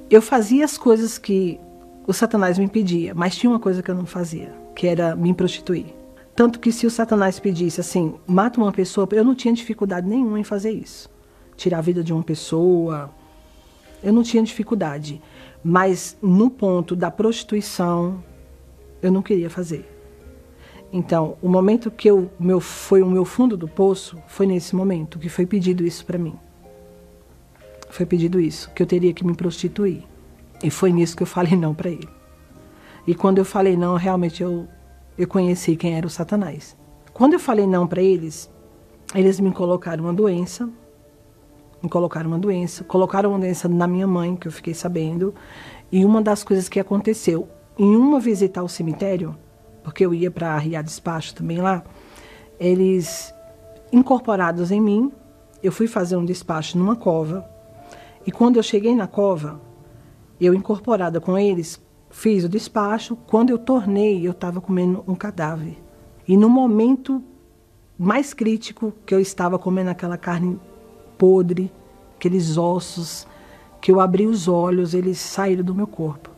Eu 0.10 0.22
fazia 0.22 0.64
as 0.64 0.78
coisas 0.78 1.18
que 1.18 1.60
o 2.08 2.14
Satanás 2.14 2.58
me 2.58 2.70
pedia, 2.70 3.14
mas 3.14 3.36
tinha 3.36 3.50
uma 3.50 3.60
coisa 3.60 3.84
que 3.84 3.92
eu 3.92 3.96
não 3.96 4.06
fazia, 4.06 4.54
que 4.74 4.88
era 4.88 5.14
me 5.18 5.34
prostituir. 5.34 5.94
Tanto 6.34 6.62
que 6.62 6.72
se 6.72 6.88
o 6.88 6.90
Satanás 6.90 7.42
pedisse 7.42 7.82
assim, 7.82 8.16
mata 8.26 8.62
uma 8.62 8.72
pessoa, 8.72 9.06
eu 9.12 9.26
não 9.26 9.36
tinha 9.36 9.54
dificuldade 9.54 10.08
nenhuma 10.08 10.40
em 10.40 10.46
fazer 10.46 10.72
isso. 10.72 11.10
Tirar 11.58 11.80
a 11.80 11.82
vida 11.82 12.02
de 12.02 12.14
uma 12.14 12.24
pessoa, 12.24 13.12
eu 14.02 14.14
não 14.14 14.24
tinha 14.24 14.42
dificuldade. 14.42 15.22
Mas 15.62 16.16
no 16.22 16.50
ponto 16.50 16.96
da 16.96 17.12
prostituição, 17.12 18.24
eu 19.02 19.12
não 19.12 19.22
queria 19.22 19.50
fazer. 19.50 19.86
Então, 20.94 21.38
o 21.42 21.50
momento 21.50 21.92
que 21.92 22.10
eu, 22.10 22.32
meu, 22.40 22.62
foi 22.62 23.02
o 23.02 23.10
meu 23.10 23.26
fundo 23.26 23.58
do 23.58 23.68
poço, 23.68 24.18
foi 24.26 24.46
nesse 24.46 24.74
momento 24.74 25.20
que 25.20 25.28
foi 25.28 25.46
pedido 25.46 25.86
isso 25.86 26.06
para 26.06 26.18
mim. 26.18 26.40
Foi 27.90 28.06
pedido 28.06 28.40
isso, 28.40 28.70
que 28.72 28.82
eu 28.84 28.88
teria 28.88 29.14
que 29.14 29.26
me 29.26 29.36
prostituir. 29.36 30.04
E 30.64 30.70
foi 30.70 30.92
nisso 30.92 31.16
que 31.16 31.24
eu 31.24 31.28
falei 31.28 31.56
não 31.56 31.74
para 31.74 31.90
ele. 31.90 32.10
E 33.06 33.16
quando 33.16 33.38
eu 33.38 33.46
falei 33.46 33.78
não, 33.78 33.96
realmente 33.96 34.44
eu, 34.44 34.68
eu 35.18 35.28
conheci 35.28 35.76
quem 35.76 35.96
era 35.96 36.06
o 36.06 36.10
Satanás. 36.10 36.76
Quando 37.14 37.34
eu 37.34 37.40
falei 37.40 37.66
não 37.66 37.88
para 37.88 38.02
eles, 38.02 38.50
eles 39.16 39.40
me 39.40 39.52
colocaram 39.52 40.04
uma 40.04 40.14
doença 40.14 40.70
me 41.82 41.90
colocaram 41.90 42.30
uma 42.30 42.40
doença, 42.40 42.84
colocaram 42.84 43.30
uma 43.30 43.40
doença 43.40 43.68
na 43.68 43.88
minha 43.88 44.08
mãe, 44.08 44.36
que 44.36 44.48
eu 44.48 44.52
fiquei 44.52 44.74
sabendo. 44.74 45.34
E 45.92 46.04
uma 46.04 46.22
das 46.22 46.44
coisas 46.44 46.68
que 46.68 46.80
aconteceu, 46.80 47.48
em 47.78 47.96
uma 47.96 48.20
visita 48.20 48.60
ao 48.60 48.68
cemitério, 48.68 49.36
porque 49.84 50.06
eu 50.06 50.14
ia 50.14 50.32
para 50.32 50.58
Ria 50.58 50.82
Despacho 50.82 51.36
também 51.36 51.62
lá, 51.62 51.84
eles 52.60 53.34
incorporados 53.92 54.72
em 54.72 54.82
mim, 54.82 55.12
eu 55.64 55.72
fui 55.72 55.88
fazer 55.88 56.18
um 56.18 56.26
despacho 56.26 56.78
numa 56.78 56.96
cova. 56.96 57.48
E 58.28 58.32
quando 58.32 58.58
eu 58.58 58.64
cheguei 58.64 58.94
na 58.94 59.08
cova, 59.08 59.62
eu 60.40 60.54
incorporada 60.54 61.22
com 61.22 61.38
eles, 61.38 61.82
fiz 62.10 62.44
o 62.44 62.50
despacho. 62.50 63.16
Quando 63.16 63.52
eu 63.52 63.58
tornei, 63.58 64.28
eu 64.28 64.32
estava 64.32 64.60
comendo 64.60 65.02
um 65.08 65.16
cadáver. 65.16 65.78
E 66.28 66.36
no 66.36 66.50
momento 66.50 67.24
mais 67.98 68.34
crítico 68.34 68.94
que 69.06 69.16
eu 69.16 69.22
estava 69.22 69.58
comendo 69.58 69.92
aquela 69.92 70.18
carne 70.18 70.60
podre, 71.18 71.72
aqueles 72.18 72.58
ossos, 72.58 73.26
que 73.80 73.94
eu 73.94 74.02
abri 74.02 74.28
os 74.28 74.50
olhos, 74.50 74.94
eles 74.94 75.20
saíram 75.20 75.64
do 75.64 75.74
meu 75.74 75.88
corpo. 75.88 76.30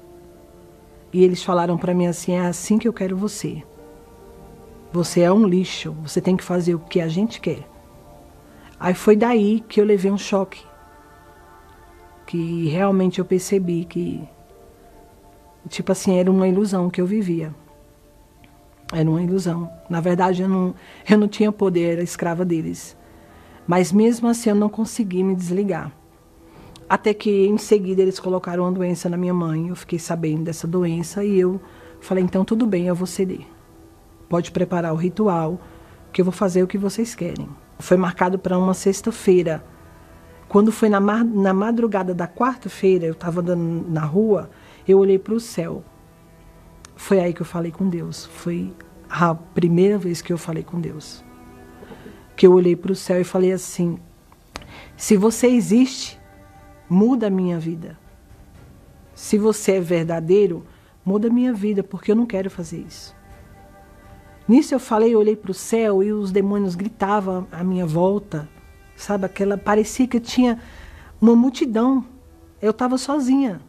E 1.11 1.23
eles 1.23 1.43
falaram 1.43 1.75
para 1.75 1.95
mim 1.95 2.05
assim: 2.05 2.33
é 2.33 2.41
assim 2.41 2.77
que 2.77 2.87
eu 2.87 2.93
quero 2.93 3.17
você. 3.17 3.63
Você 4.93 5.21
é 5.21 5.31
um 5.31 5.47
lixo, 5.47 5.91
você 6.03 6.21
tem 6.21 6.37
que 6.37 6.43
fazer 6.43 6.75
o 6.75 6.79
que 6.79 7.01
a 7.01 7.07
gente 7.07 7.41
quer. 7.41 7.67
Aí 8.79 8.93
foi 8.93 9.15
daí 9.15 9.63
que 9.67 9.81
eu 9.81 9.85
levei 9.85 10.11
um 10.11 10.17
choque. 10.19 10.68
Que 12.29 12.67
realmente 12.67 13.17
eu 13.17 13.25
percebi 13.25 13.85
que, 13.85 14.21
tipo 15.67 15.91
assim, 15.91 16.19
era 16.19 16.29
uma 16.29 16.47
ilusão 16.47 16.87
que 16.87 17.01
eu 17.01 17.05
vivia. 17.07 17.51
Era 18.93 19.09
uma 19.09 19.23
ilusão. 19.23 19.67
Na 19.89 19.99
verdade, 19.99 20.43
eu 20.43 20.47
não, 20.47 20.75
eu 21.09 21.17
não 21.17 21.27
tinha 21.27 21.51
poder, 21.51 21.93
era 21.93 22.03
escrava 22.03 22.45
deles. 22.45 22.95
Mas 23.65 23.91
mesmo 23.91 24.27
assim 24.27 24.51
eu 24.51 24.55
não 24.55 24.69
consegui 24.69 25.23
me 25.23 25.35
desligar. 25.35 25.91
Até 26.87 27.15
que 27.15 27.47
em 27.47 27.57
seguida 27.57 28.03
eles 28.03 28.19
colocaram 28.19 28.61
uma 28.61 28.71
doença 28.71 29.09
na 29.09 29.17
minha 29.17 29.33
mãe. 29.33 29.69
Eu 29.69 29.75
fiquei 29.75 29.97
sabendo 29.97 30.43
dessa 30.43 30.67
doença 30.67 31.25
e 31.25 31.39
eu 31.39 31.59
falei: 31.99 32.23
então 32.23 32.45
tudo 32.45 32.67
bem, 32.67 32.85
eu 32.85 32.93
vou 32.93 33.07
ceder. 33.07 33.41
Pode 34.29 34.51
preparar 34.51 34.93
o 34.93 34.97
ritual, 34.97 35.59
que 36.13 36.21
eu 36.21 36.25
vou 36.25 36.31
fazer 36.31 36.61
o 36.61 36.67
que 36.67 36.77
vocês 36.77 37.15
querem. 37.15 37.49
Foi 37.79 37.97
marcado 37.97 38.37
para 38.37 38.55
uma 38.55 38.75
sexta-feira. 38.75 39.63
Quando 40.49 40.71
foi 40.71 40.89
na, 40.89 40.99
na 40.99 41.53
madrugada 41.53 42.13
da 42.13 42.27
quarta-feira, 42.27 43.05
eu 43.05 43.13
estava 43.13 43.39
andando 43.39 43.85
na 43.87 44.03
rua, 44.03 44.49
eu 44.85 44.99
olhei 44.99 45.17
para 45.17 45.33
o 45.33 45.39
céu. 45.39 45.83
Foi 46.95 47.21
aí 47.21 47.33
que 47.33 47.41
eu 47.41 47.45
falei 47.45 47.71
com 47.71 47.87
Deus. 47.87 48.25
Foi 48.25 48.73
a 49.09 49.33
primeira 49.33 49.97
vez 49.97 50.21
que 50.21 50.33
eu 50.33 50.37
falei 50.37 50.63
com 50.63 50.81
Deus 50.81 51.23
que 52.39 52.47
eu 52.47 52.53
olhei 52.53 52.73
para 52.73 52.93
o 52.93 52.95
céu 52.95 53.19
e 53.19 53.25
falei 53.25 53.51
assim: 53.51 53.99
se 54.95 55.17
você 55.17 55.47
existe, 55.47 56.17
muda 56.89 57.27
a 57.27 57.29
minha 57.29 57.59
vida. 57.59 57.99
Se 59.13 59.37
você 59.37 59.73
é 59.73 59.81
verdadeiro, 59.81 60.65
muda 61.03 61.27
a 61.27 61.31
minha 61.31 61.53
vida, 61.53 61.83
porque 61.83 62.13
eu 62.13 62.15
não 62.15 62.25
quero 62.25 62.49
fazer 62.49 62.79
isso. 62.87 63.13
Nisso 64.47 64.73
eu 64.73 64.79
falei, 64.79 65.13
eu 65.13 65.19
olhei 65.19 65.35
para 65.35 65.51
o 65.51 65.53
céu 65.53 66.01
e 66.01 66.13
os 66.13 66.31
demônios 66.31 66.75
gritavam 66.75 67.45
à 67.51 67.61
minha 67.61 67.85
volta, 67.85 68.47
sabe? 69.01 69.25
Aquela 69.25 69.57
parecia 69.57 70.07
que 70.07 70.19
tinha 70.19 70.59
uma 71.21 71.35
multidão. 71.35 72.03
Eu 72.61 72.71
estava 72.71 72.97
sozinha, 72.97 73.61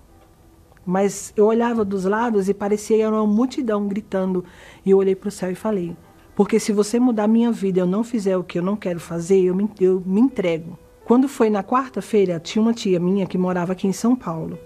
mas 0.85 1.33
eu 1.37 1.47
olhava 1.47 1.85
dos 1.85 2.05
lados 2.05 2.49
e 2.49 2.55
parecia 2.55 3.09
uma 3.09 3.27
multidão 3.27 3.87
gritando. 3.87 4.45
E 4.85 4.91
eu 4.91 4.99
olhei 4.99 5.15
para 5.15 5.29
o 5.29 5.33
céu 5.33 5.51
e 5.51 5.55
falei: 5.55 5.97
porque 6.35 6.59
se 6.59 6.73
você 6.73 6.99
mudar 6.99 7.29
minha 7.29 7.53
vida 7.53 7.81
eu 7.81 7.87
não 7.87 8.03
fizer 8.03 8.37
o 8.37 8.43
que 8.43 8.59
eu 8.59 8.63
não 8.63 8.75
quero 8.75 8.99
fazer, 8.99 9.43
eu 9.43 9.55
me, 9.55 9.69
eu 9.81 10.03
me 10.05 10.21
entrego. 10.21 10.79
Quando 11.05 11.29
foi 11.29 11.51
na 11.51 11.63
quarta-feira, 11.63 12.41
tinha 12.41 12.63
uma 12.63 12.73
tia 12.73 12.99
minha 12.99 13.27
que 13.27 13.37
morava 13.37 13.73
aqui 13.73 13.87
em 13.87 13.93
São 13.93 14.17
Paulo. 14.17 14.59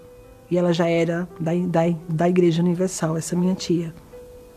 E 0.49 0.57
ela 0.57 0.71
já 0.71 0.87
era 0.87 1.27
da, 1.39 1.51
da, 1.53 1.81
da 2.07 2.29
Igreja 2.29 2.61
Universal, 2.61 3.17
essa 3.17 3.35
minha 3.35 3.55
tia. 3.55 3.93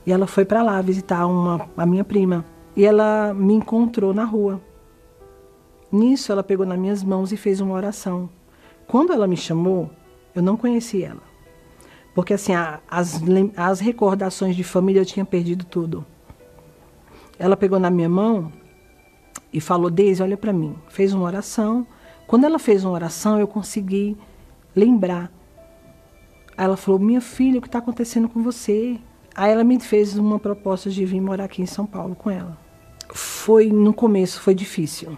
E 0.06 0.12
ela 0.12 0.26
foi 0.26 0.44
para 0.44 0.62
lá 0.62 0.80
visitar 0.80 1.26
uma, 1.26 1.68
a 1.76 1.86
minha 1.86 2.04
prima. 2.04 2.44
E 2.76 2.84
ela 2.84 3.34
me 3.34 3.54
encontrou 3.54 4.14
na 4.14 4.24
rua. 4.24 4.60
Nisso, 5.90 6.30
ela 6.32 6.42
pegou 6.42 6.66
nas 6.66 6.78
minhas 6.78 7.02
mãos 7.02 7.32
e 7.32 7.36
fez 7.36 7.60
uma 7.60 7.74
oração. 7.74 8.28
Quando 8.86 9.12
ela 9.12 9.26
me 9.26 9.36
chamou, 9.36 9.90
eu 10.34 10.42
não 10.42 10.56
conheci 10.56 11.02
ela. 11.02 11.22
Porque, 12.14 12.34
assim, 12.34 12.52
as, 12.88 13.20
as 13.56 13.80
recordações 13.80 14.56
de 14.56 14.64
família 14.64 15.00
eu 15.00 15.06
tinha 15.06 15.24
perdido 15.24 15.64
tudo. 15.64 16.04
Ela 17.38 17.56
pegou 17.56 17.78
na 17.78 17.90
minha 17.90 18.08
mão 18.08 18.52
e 19.52 19.60
falou: 19.60 19.90
Deise, 19.90 20.22
olha 20.22 20.36
para 20.36 20.52
mim. 20.52 20.74
Fez 20.88 21.12
uma 21.12 21.24
oração. 21.24 21.86
Quando 22.26 22.44
ela 22.44 22.58
fez 22.58 22.84
uma 22.84 22.92
oração, 22.92 23.38
eu 23.38 23.46
consegui 23.46 24.16
lembrar 24.74 25.32
Aí 26.58 26.64
ela 26.64 26.76
falou: 26.76 26.98
Minha 26.98 27.20
filha, 27.20 27.60
o 27.60 27.62
que 27.62 27.68
está 27.68 27.78
acontecendo 27.78 28.28
com 28.28 28.42
você? 28.42 28.98
Aí 29.32 29.52
ela 29.52 29.62
me 29.62 29.78
fez 29.78 30.18
uma 30.18 30.40
proposta 30.40 30.90
de 30.90 31.04
vir 31.04 31.20
morar 31.20 31.44
aqui 31.44 31.62
em 31.62 31.66
São 31.66 31.86
Paulo 31.86 32.16
com 32.16 32.28
ela. 32.28 32.58
Foi 33.14 33.70
no 33.70 33.94
começo, 33.94 34.40
foi 34.40 34.56
difícil. 34.56 35.16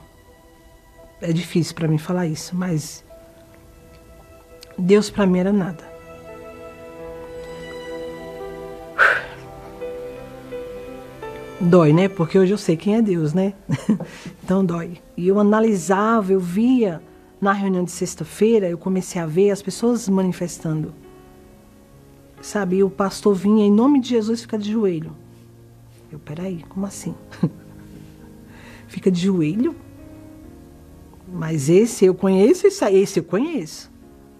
É 1.20 1.32
difícil 1.32 1.74
para 1.74 1.86
mim 1.86 1.98
falar 1.98 2.26
isso, 2.26 2.56
mas 2.56 3.04
Deus 4.78 5.10
para 5.10 5.26
mim 5.26 5.38
era 5.38 5.52
nada. 5.52 5.90
Dói, 11.60 11.92
né? 11.92 12.08
Porque 12.08 12.38
hoje 12.38 12.54
eu 12.54 12.58
sei 12.58 12.74
quem 12.74 12.96
é 12.96 13.02
Deus, 13.02 13.34
né? 13.34 13.52
então 14.42 14.64
dói. 14.64 14.98
E 15.14 15.28
eu 15.28 15.38
analisava, 15.38 16.32
eu 16.32 16.40
via 16.40 17.02
na 17.38 17.52
reunião 17.52 17.84
de 17.84 17.90
sexta-feira, 17.90 18.68
eu 18.68 18.78
comecei 18.78 19.20
a 19.20 19.26
ver 19.26 19.50
as 19.50 19.60
pessoas 19.60 20.08
manifestando. 20.08 20.94
Sabe, 22.40 22.76
e 22.76 22.84
o 22.84 22.88
pastor 22.88 23.34
vinha 23.34 23.66
em 23.66 23.70
nome 23.70 24.00
de 24.00 24.08
Jesus 24.08 24.40
fica 24.40 24.56
de 24.56 24.72
joelho. 24.72 25.14
Eu, 26.10 26.18
peraí, 26.18 26.64
como 26.66 26.86
assim? 26.86 27.14
fica 28.88 29.10
de 29.10 29.20
joelho? 29.20 29.76
Mas 31.32 31.68
esse 31.68 32.04
eu 32.04 32.14
conheço, 32.14 32.66
esse 32.66 33.18
eu 33.18 33.24
conheço. 33.24 33.90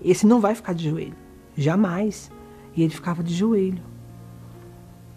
Esse 0.02 0.26
não 0.26 0.40
vai 0.40 0.54
ficar 0.54 0.72
de 0.72 0.88
joelho. 0.88 1.16
Jamais. 1.56 2.30
E 2.74 2.82
ele 2.82 2.92
ficava 2.92 3.22
de 3.22 3.34
joelho. 3.34 3.82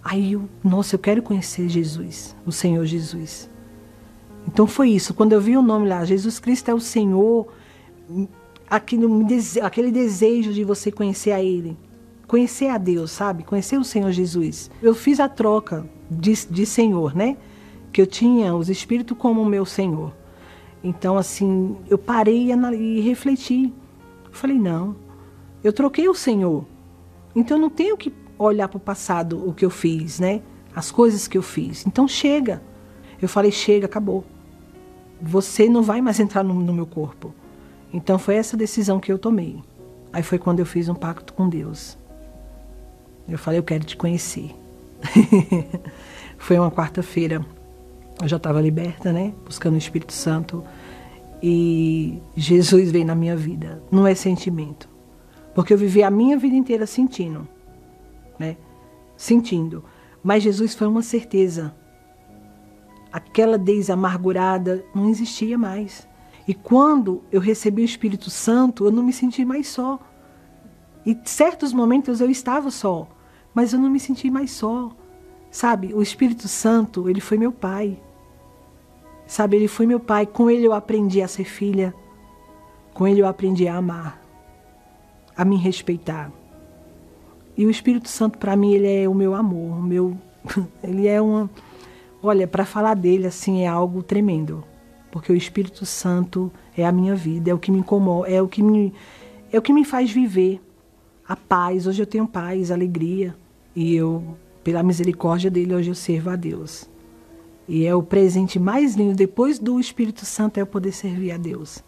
Aí 0.04 0.34
eu, 0.34 0.50
nossa, 0.64 0.96
eu 0.96 1.00
quero 1.00 1.22
conhecer 1.22 1.70
Jesus, 1.70 2.36
o 2.46 2.52
Senhor 2.52 2.86
Jesus. 2.86 3.50
Então 4.46 4.68
foi 4.68 4.90
isso. 4.90 5.14
Quando 5.14 5.32
eu 5.32 5.40
vi 5.40 5.56
o 5.56 5.62
nome 5.62 5.88
lá, 5.88 6.04
Jesus 6.04 6.40
Cristo 6.40 6.70
é 6.70 6.74
o 6.74 6.80
Senhor, 6.80 7.48
aquele, 8.70 9.92
desejo 9.92 10.52
de 10.52 10.66
você 10.66 10.92
conhecer 10.92 11.32
a 11.32 11.42
Ele, 11.42 11.78
conhecer 12.28 12.68
a 12.68 12.78
Deus, 12.78 13.12
sabe? 13.12 13.44
Conhecer 13.44 13.78
o 13.78 13.84
Senhor 13.84 14.12
Jesus. 14.12 14.70
Eu 14.82 14.94
fiz 14.94 15.22
a 15.22 15.30
troca 15.30 15.88
de, 16.12 16.34
de 16.48 16.66
Senhor, 16.66 17.16
né? 17.16 17.38
Que 17.94 18.02
eu 18.02 18.08
tinha 18.08 18.54
os 18.54 18.70
Espíritos 18.70 19.18
como 19.18 19.46
meu 19.46 19.66
Senhor. 19.66 20.14
Então, 20.84 21.18
assim, 21.18 21.78
eu 21.90 21.98
parei 21.98 22.52
e 22.52 23.00
refleti. 23.00 23.74
falei, 24.32 24.60
não, 24.60 24.96
eu 25.64 25.72
troquei 25.72 26.10
o 26.10 26.14
Senhor. 26.14 26.66
Então, 27.34 27.58
eu 27.58 27.62
não 27.62 27.70
tenho 27.70 27.96
que 27.96 28.14
olhar 28.38 28.68
para 28.68 28.78
o 28.78 28.82
passado, 28.82 29.48
o 29.48 29.54
que 29.54 29.64
eu 29.64 29.70
fiz, 29.70 30.20
né? 30.20 30.42
As 30.76 30.92
coisas 30.92 31.28
que 31.28 31.38
eu 31.38 31.42
fiz. 31.42 31.88
Então, 31.88 32.08
chega. 32.08 32.62
Eu 33.22 33.30
falei, 33.30 33.52
chega, 33.52 33.86
acabou. 33.86 34.26
Você 35.22 35.70
não 35.70 35.82
vai 35.82 36.02
mais 36.02 36.20
entrar 36.20 36.44
no, 36.44 36.54
no 36.54 36.74
meu 36.74 36.86
corpo. 36.86 37.34
Então, 37.94 38.20
foi 38.20 38.36
essa 38.36 38.58
decisão 38.58 39.00
que 39.00 39.12
eu 39.12 39.18
tomei. 39.18 39.64
Aí 40.12 40.22
foi 40.22 40.38
quando 40.38 40.60
eu 40.60 40.66
fiz 40.66 40.90
um 40.90 40.96
pacto 40.96 41.34
com 41.34 41.48
Deus. 41.48 41.98
Eu 43.28 43.38
falei, 43.38 43.60
eu 43.60 43.64
quero 43.64 43.86
te 43.86 43.96
conhecer. 43.96 44.54
foi 46.38 46.60
uma 46.60 46.70
quarta-feira 46.70 47.46
eu 48.24 48.30
já 48.30 48.38
estava 48.38 48.62
liberta, 48.62 49.12
né? 49.12 49.34
Buscando 49.46 49.76
o 49.76 49.78
Espírito 49.78 50.14
Santo. 50.14 50.64
E 51.42 52.22
Jesus 52.36 52.90
veio 52.90 53.06
na 53.06 53.14
minha 53.14 53.36
vida. 53.36 53.84
Não 53.92 54.08
é 54.08 54.16
sentimento. 54.16 54.88
Porque 55.54 55.74
eu 55.74 55.78
vivi 55.78 56.02
a 56.02 56.10
minha 56.10 56.38
vida 56.38 56.56
inteira 56.56 56.88
sentindo. 56.88 57.46
Né? 58.40 58.56
Sentindo. 59.18 59.84
Mas 60.24 60.42
Jesus 60.42 60.74
foi 60.74 60.88
uma 60.88 61.02
certeza. 61.02 61.76
Aquela 63.12 63.58
desamargurada 63.58 64.86
não 64.96 65.10
existia 65.10 65.58
mais. 65.58 66.08
E 66.48 66.54
quando 66.54 67.24
eu 67.30 67.42
recebi 67.42 67.82
o 67.82 67.86
Espírito 67.86 68.30
Santo, 68.30 68.86
eu 68.86 68.92
não 68.92 69.04
me 69.04 69.12
senti 69.12 69.44
mais 69.44 69.68
só. 69.68 70.00
E 71.06 71.18
certos 71.26 71.74
momentos 71.74 72.22
eu 72.22 72.30
estava 72.30 72.72
só, 72.72 73.08
mas 73.54 73.74
eu 73.74 73.80
não 73.80 73.90
me 73.90 74.00
senti 74.00 74.32
mais 74.32 74.52
só. 74.52 74.92
Sabe, 75.52 75.94
o 75.94 76.02
Espírito 76.02 76.48
Santo, 76.48 77.10
ele 77.10 77.22
foi 77.22 77.38
meu 77.38 77.52
pai. 77.52 78.02
Sabe, 79.34 79.56
ele 79.58 79.68
foi 79.68 79.88
meu 79.88 80.00
pai. 80.00 80.28
Com 80.28 80.48
ele 80.48 80.68
eu 80.68 80.74
aprendi 80.74 81.20
a 81.20 81.28
ser 81.28 81.44
filha. 81.44 81.92
Com 82.94 83.08
ele 83.08 83.20
eu 83.20 83.26
aprendi 83.26 83.68
a 83.68 83.78
amar, 83.78 84.22
a 85.36 85.44
me 85.44 85.58
respeitar. 85.58 86.32
E 87.58 87.66
o 87.66 87.70
Espírito 87.72 88.08
Santo 88.10 88.38
para 88.38 88.56
mim 88.56 88.76
ele 88.76 88.88
é 88.88 89.10
o 89.10 89.16
meu 89.16 89.34
amor, 89.34 89.80
o 89.80 89.82
meu 89.82 90.16
ele 90.84 91.08
é 91.08 91.20
uma 91.20 91.50
Olha, 92.22 92.48
para 92.48 92.64
falar 92.64 92.94
dele 92.94 93.26
assim 93.26 93.64
é 93.64 93.68
algo 93.68 94.04
tremendo, 94.04 94.64
porque 95.12 95.32
o 95.32 95.36
Espírito 95.36 95.84
Santo 95.84 96.52
é 96.78 96.86
a 96.86 96.92
minha 96.92 97.16
vida, 97.16 97.50
é 97.50 97.54
o 97.56 97.58
que 97.58 97.72
me 97.72 97.80
incomoda, 97.80 98.30
é 98.30 98.40
o 98.40 98.48
que 98.48 98.62
me 98.62 98.94
é 99.52 99.58
o 99.58 99.64
que 99.64 99.74
me 99.74 99.84
faz 99.84 100.12
viver 100.12 100.62
a 101.28 101.36
paz. 101.36 101.88
Hoje 101.88 102.00
eu 102.00 102.06
tenho 102.06 102.28
paz, 102.28 102.70
alegria, 102.70 103.36
e 103.76 103.96
eu 103.96 104.38
pela 104.64 104.84
misericórdia 104.84 105.50
dele, 105.50 105.74
hoje 105.74 105.90
eu 105.90 105.96
sirvo 105.96 106.30
a 106.30 106.36
Deus. 106.36 106.93
E 107.68 107.86
é 107.86 107.96
o 107.96 108.04
presente 108.04 108.60
mais 108.60 108.96
lindo, 108.96 109.16
depois 109.16 109.58
do 109.58 109.80
Espírito 109.80 110.26
Santo, 110.26 110.58
é 110.58 110.62
eu 110.62 110.68
poder 110.68 110.92
servir 110.92 111.32
a 111.32 111.38
Deus. 111.38 111.84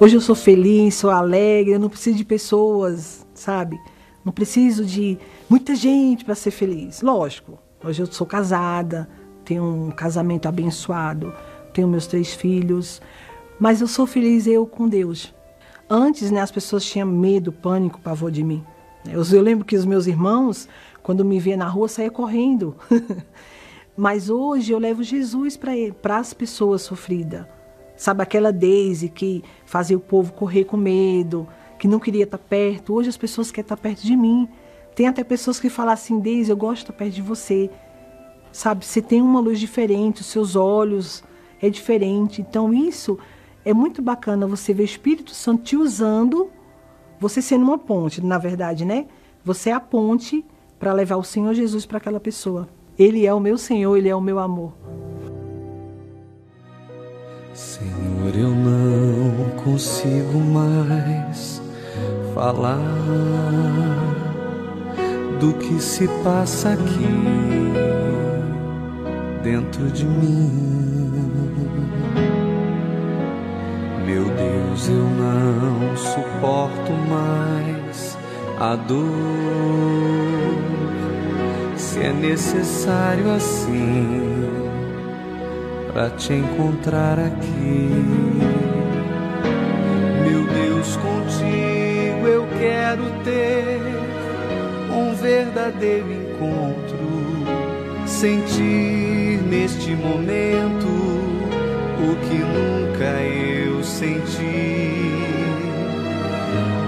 Hoje 0.00 0.16
eu 0.16 0.20
sou 0.20 0.34
feliz, 0.34 0.96
sou 0.96 1.10
alegre, 1.10 1.72
eu 1.72 1.78
não 1.78 1.88
preciso 1.88 2.16
de 2.16 2.24
pessoas, 2.24 3.24
sabe? 3.32 3.80
Não 4.24 4.32
preciso 4.32 4.84
de 4.84 5.16
muita 5.48 5.76
gente 5.76 6.24
para 6.24 6.34
ser 6.34 6.50
feliz. 6.50 7.00
Lógico, 7.00 7.58
hoje 7.82 8.02
eu 8.02 8.06
sou 8.06 8.26
casada, 8.26 9.08
tenho 9.44 9.62
um 9.62 9.90
casamento 9.92 10.48
abençoado, 10.48 11.32
tenho 11.72 11.86
meus 11.86 12.08
três 12.08 12.34
filhos, 12.34 13.00
mas 13.58 13.80
eu 13.80 13.86
sou 13.86 14.04
feliz 14.04 14.48
eu 14.48 14.66
com 14.66 14.88
Deus. 14.88 15.32
Antes, 15.88 16.30
né, 16.30 16.40
as 16.40 16.50
pessoas 16.50 16.84
tinham 16.84 17.06
medo, 17.06 17.52
pânico, 17.52 18.00
pavor 18.00 18.32
de 18.32 18.42
mim. 18.42 18.64
Eu, 19.06 19.22
eu 19.32 19.42
lembro 19.42 19.64
que 19.64 19.76
os 19.76 19.84
meus 19.84 20.06
irmãos, 20.06 20.68
quando 21.04 21.24
me 21.24 21.38
via 21.38 21.56
na 21.56 21.68
rua, 21.68 21.86
saía 21.86 22.10
correndo. 22.10 22.74
Mas 23.96 24.28
hoje 24.28 24.72
eu 24.72 24.78
levo 24.78 25.02
Jesus 25.04 25.56
para 26.00 26.16
as 26.16 26.34
pessoas 26.34 26.82
sofridas. 26.82 27.46
Sabe 27.94 28.22
aquela 28.22 28.50
Daisy 28.50 29.08
que 29.08 29.44
fazia 29.64 29.96
o 29.96 30.00
povo 30.00 30.32
correr 30.32 30.64
com 30.64 30.76
medo, 30.76 31.46
que 31.78 31.86
não 31.86 32.00
queria 32.00 32.24
estar 32.24 32.38
perto. 32.38 32.94
Hoje 32.94 33.10
as 33.10 33.16
pessoas 33.16 33.52
querem 33.52 33.66
estar 33.66 33.76
perto 33.76 34.02
de 34.02 34.16
mim. 34.16 34.48
Tem 34.96 35.06
até 35.06 35.22
pessoas 35.22 35.60
que 35.60 35.68
falam 35.68 35.92
assim, 35.92 36.18
Daisy, 36.18 36.50
eu 36.50 36.56
gosto 36.56 36.76
de 36.78 36.82
estar 36.84 36.92
perto 36.94 37.14
de 37.14 37.22
você. 37.22 37.70
Sabe, 38.50 38.84
você 38.84 39.02
tem 39.02 39.20
uma 39.20 39.40
luz 39.40 39.60
diferente, 39.60 40.22
os 40.22 40.26
seus 40.26 40.56
olhos 40.56 41.22
é 41.60 41.68
diferente. 41.68 42.40
Então 42.40 42.72
isso 42.72 43.18
é 43.62 43.72
muito 43.72 44.00
bacana 44.00 44.46
você 44.46 44.72
ver 44.72 44.82
o 44.82 44.86
Espírito 44.86 45.34
Santo 45.34 45.62
te 45.62 45.76
usando 45.76 46.50
você 47.20 47.40
sendo 47.40 47.64
uma 47.64 47.78
ponte, 47.78 48.22
na 48.24 48.38
verdade, 48.38 48.84
né? 48.84 49.06
Você 49.44 49.70
é 49.70 49.72
a 49.72 49.80
ponte 49.80 50.44
para 50.84 50.92
levar 50.92 51.16
o 51.16 51.24
Senhor 51.24 51.54
Jesus 51.54 51.86
para 51.86 51.96
aquela 51.96 52.20
pessoa. 52.20 52.68
Ele 52.98 53.24
é 53.24 53.32
o 53.32 53.40
meu 53.40 53.56
Senhor, 53.56 53.96
ele 53.96 54.10
é 54.10 54.14
o 54.14 54.20
meu 54.20 54.38
amor. 54.38 54.74
Senhor, 57.54 58.36
eu 58.36 58.50
não 58.50 59.48
consigo 59.64 60.38
mais 60.38 61.62
falar 62.34 62.76
do 65.40 65.54
que 65.54 65.80
se 65.80 66.06
passa 66.22 66.74
aqui 66.74 67.08
dentro 69.42 69.90
de 69.90 70.04
mim. 70.04 70.50
Meu 74.04 74.24
Deus, 74.24 74.88
eu 74.90 74.96
não 74.96 75.96
suporto 75.96 76.92
mais 77.08 78.18
a 78.60 78.76
dor. 78.76 80.43
Se 81.94 82.00
é 82.00 82.12
necessário 82.12 83.30
assim 83.30 84.50
para 85.92 86.10
te 86.10 86.32
encontrar 86.32 87.20
aqui. 87.20 87.88
Meu 90.24 90.44
Deus, 90.44 90.96
contigo 90.96 92.26
eu 92.26 92.48
quero 92.58 93.04
ter 93.22 93.78
um 94.90 95.14
verdadeiro 95.14 96.12
encontro, 96.12 96.98
sentir 98.08 99.40
neste 99.48 99.90
momento 99.94 100.88
o 102.00 102.16
que 102.26 102.38
nunca 102.38 103.22
eu 103.22 103.84
sentir. 103.84 105.14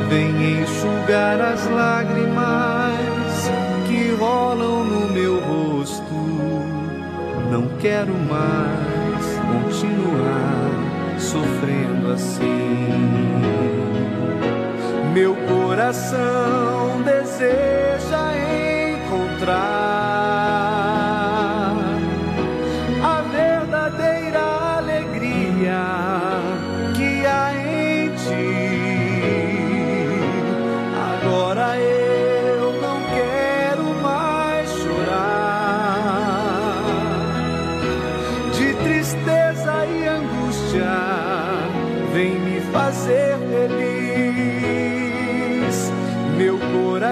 Vem 0.09 0.63
enxugar 0.63 1.41
as 1.41 1.65
lágrimas 1.71 2.76
que 4.57 4.63
rolam 4.63 4.85
no 4.85 5.09
meu 5.09 5.41
rosto. 5.41 6.15
Não 7.51 7.69
quero 7.79 8.13
mais 8.13 9.25
continuar 9.53 11.19
sofrendo 11.19 12.13
assim. 12.13 12.89
Meu 15.13 15.35
coração 15.49 17.03
deseja 17.05 18.33
encontrar 18.95 19.86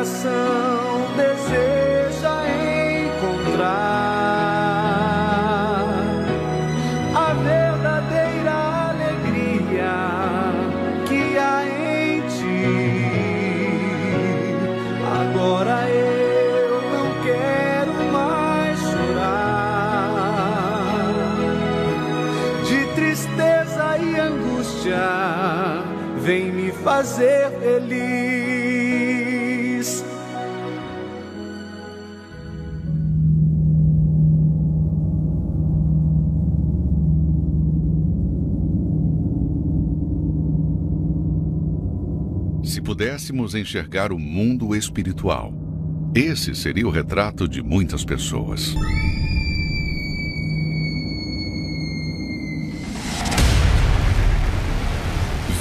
coração 0.04 1.08
deseja 1.16 2.34
encontrar 3.06 3.64
a 7.14 7.32
verdadeira 7.42 8.52
alegria 8.90 9.96
que 11.08 11.38
há 11.38 11.64
em 11.66 12.20
ti. 12.28 12.66
Agora 15.22 15.88
eu 15.88 16.82
não 16.92 17.08
quero 17.24 17.94
mais 18.12 18.78
chorar 18.78 19.34
de 22.66 22.80
tristeza 22.94 23.86
e 23.98 24.20
angústia. 24.20 25.06
Vem 26.18 26.52
me 26.52 26.72
fazer 26.72 27.50
feliz. 27.58 28.23
Pudéssemos 43.24 43.54
enxergar 43.54 44.12
o 44.12 44.18
mundo 44.18 44.76
espiritual, 44.76 45.50
esse 46.14 46.54
seria 46.54 46.86
o 46.86 46.90
retrato 46.90 47.48
de 47.48 47.62
muitas 47.62 48.04
pessoas. 48.04 48.74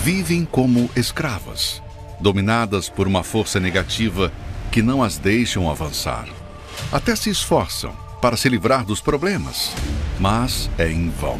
Vivem 0.04 0.43
como 0.43 0.89
escravas, 0.93 1.82
dominadas 2.19 2.89
por 2.89 3.08
uma 3.08 3.23
força 3.23 3.62
negativa 3.62 4.30
que 4.69 4.82
não 4.82 5.02
as 5.02 5.17
deixam 5.17 5.71
avançar. 5.71 6.28
Até 6.91 7.15
se 7.15 7.30
esforçam 7.30 7.95
para 8.21 8.36
se 8.36 8.49
livrar 8.49 8.84
dos 8.84 8.99
problemas, 8.99 9.71
mas 10.19 10.69
é 10.78 10.91
em 10.91 11.10
vão. 11.10 11.39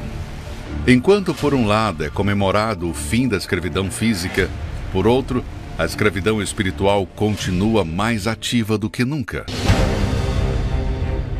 Enquanto, 0.88 1.34
por 1.34 1.54
um 1.54 1.68
lado, 1.68 2.02
é 2.06 2.10
comemorado 2.10 2.90
o 2.90 2.94
fim 2.94 3.28
da 3.28 3.36
escravidão 3.36 3.92
física, 3.92 4.50
por 4.94 5.06
outro, 5.06 5.44
a 5.78 5.86
escravidão 5.86 6.42
espiritual 6.42 7.06
continua 7.06 7.84
mais 7.84 8.28
ativa 8.28 8.78
do 8.78 8.90
que 8.90 9.04
nunca. 9.04 9.46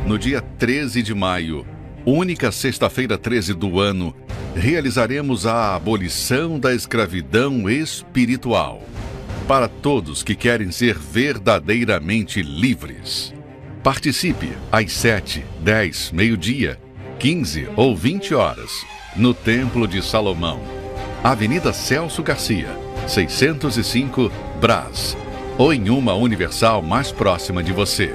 No 0.06 0.18
dia 0.18 0.40
13 0.40 1.02
de 1.02 1.14
maio, 1.14 1.64
única 2.04 2.50
sexta-feira 2.50 3.16
13 3.16 3.54
do 3.54 3.78
ano, 3.80 4.14
realizaremos 4.54 5.46
a 5.46 5.74
abolição 5.74 6.58
da 6.58 6.74
escravidão 6.74 7.70
espiritual. 7.70 8.82
Para 9.46 9.68
todos 9.68 10.22
que 10.22 10.34
querem 10.34 10.70
ser 10.70 10.98
verdadeiramente 10.98 12.42
livres. 12.42 13.32
Participe 13.82 14.52
às 14.72 14.92
7, 14.92 15.44
10, 15.60 16.10
meio-dia, 16.12 16.80
15 17.18 17.68
ou 17.76 17.94
20 17.94 18.34
horas, 18.34 18.70
no 19.14 19.32
Templo 19.32 19.86
de 19.86 20.02
Salomão, 20.02 20.60
Avenida 21.22 21.72
Celso 21.72 22.22
Garcia, 22.22 22.83
605, 23.06 24.30
Brás, 24.60 25.16
ou 25.58 25.72
em 25.72 25.90
uma 25.90 26.14
universal 26.14 26.82
mais 26.82 27.12
próxima 27.12 27.62
de 27.62 27.72
você. 27.72 28.10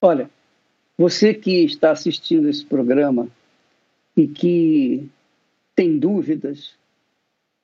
Olha, 0.00 0.30
você 0.96 1.34
que 1.34 1.64
está 1.64 1.90
assistindo 1.90 2.48
esse 2.48 2.64
programa 2.64 3.28
e 4.16 4.26
que 4.26 5.08
tem 5.74 5.98
dúvidas 5.98 6.74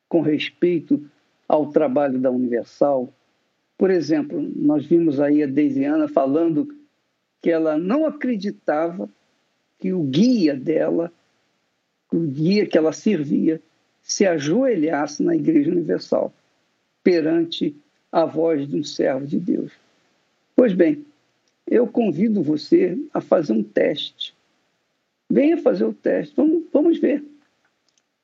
com 0.09 0.21
respeito 0.21 1.03
ao 1.49 1.71
trabalho 1.71 2.19
da 2.19 2.31
Universal, 2.31 3.13
por 3.77 3.91
exemplo, 3.91 4.41
nós 4.55 4.85
vimos 4.85 5.19
aí 5.19 5.43
a 5.43 5.47
Deisiana 5.47 6.07
falando 6.07 6.69
que 7.43 7.51
ela 7.51 7.77
não 7.77 8.07
acreditava 8.07 9.09
que 9.79 9.93
o 9.93 10.03
guia 10.03 10.55
dela, 10.55 11.13
o 12.13 12.21
guia 12.21 12.67
que 12.67 12.79
ela 12.79 12.93
servia, 12.93 13.61
se 14.05 14.27
ajoelhasse 14.27 15.23
na 15.23 15.35
Igreja 15.35 15.71
Universal 15.71 16.33
perante 17.03 17.75
a 18.13 18.27
voz 18.27 18.69
de 18.69 18.77
um 18.77 18.85
servo 18.85 19.27
de 19.27 19.41
Deus. 19.41 19.73
Pois 20.55 20.75
bem, 20.75 21.05
eu 21.67 21.87
convido 21.89 22.43
você 22.43 22.99
a 23.13 23.21
fazer 23.21 23.55
um 23.55 23.63
teste. 23.63 24.35
Venha 25.29 25.57
fazer 25.57 25.85
o 25.85 25.93
teste, 25.93 26.35
vamos, 26.37 26.65
vamos 26.71 26.99
ver. 26.99 27.25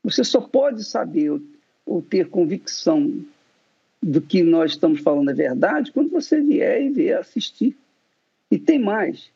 Você 0.05 0.23
só 0.23 0.43
pode 0.43 0.85
saber 0.85 1.41
ou, 1.87 2.03
ter 2.03 2.29
convicção 2.29 3.25
do 4.03 4.21
que 4.21 4.43
nós 4.43 4.73
estamos 4.73 5.01
falando 5.01 5.31
é 5.31 5.35
verdade 5.35 5.93
quando 5.93 6.11
você 6.11 6.41
vier 6.41 6.83
e 6.83 6.91
vier 6.91 7.19
assistir. 7.19 7.77
E 8.51 8.59
tem 8.59 8.79
mais. 8.79 9.31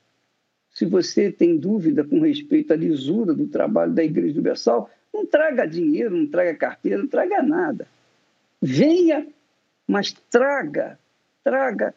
Se 0.71 0.85
você 0.85 1.33
tem 1.33 1.57
dúvida 1.57 2.05
com 2.05 2.21
respeito 2.21 2.73
à 2.73 2.77
lisura 2.77 3.33
do 3.33 3.47
trabalho 3.47 3.93
da 3.93 4.05
Igreja 4.05 4.35
Universal, 4.35 4.91
não 5.15 5.25
traga 5.25 5.65
dinheiro, 5.65 6.17
não 6.17 6.27
traga 6.27 6.55
carteira, 6.55 6.99
não 6.99 7.07
traga 7.07 7.41
nada. 7.41 7.87
Venha, 8.61 9.27
mas 9.87 10.13
traga, 10.29 10.99
traga 11.45 11.95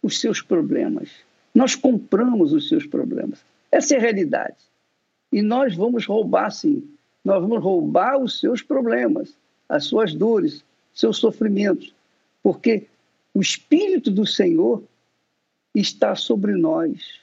os 0.00 0.20
seus 0.20 0.40
problemas. 0.40 1.10
Nós 1.52 1.74
compramos 1.74 2.52
os 2.52 2.68
seus 2.68 2.86
problemas. 2.86 3.44
Essa 3.72 3.94
é 3.94 3.98
a 3.98 4.00
realidade. 4.00 4.56
E 5.32 5.42
nós 5.42 5.74
vamos 5.74 6.06
roubar, 6.06 6.50
sim. 6.50 6.88
Nós 7.24 7.42
vamos 7.42 7.62
roubar 7.62 8.18
os 8.18 8.38
seus 8.38 8.62
problemas, 8.62 9.34
as 9.68 9.84
suas 9.84 10.14
dores, 10.14 10.64
seus 10.94 11.18
sofrimentos. 11.18 11.92
Porque 12.42 12.86
o 13.34 13.40
Espírito 13.40 14.10
do 14.10 14.24
Senhor 14.24 14.82
está 15.74 16.14
sobre 16.14 16.52
nós 16.52 17.18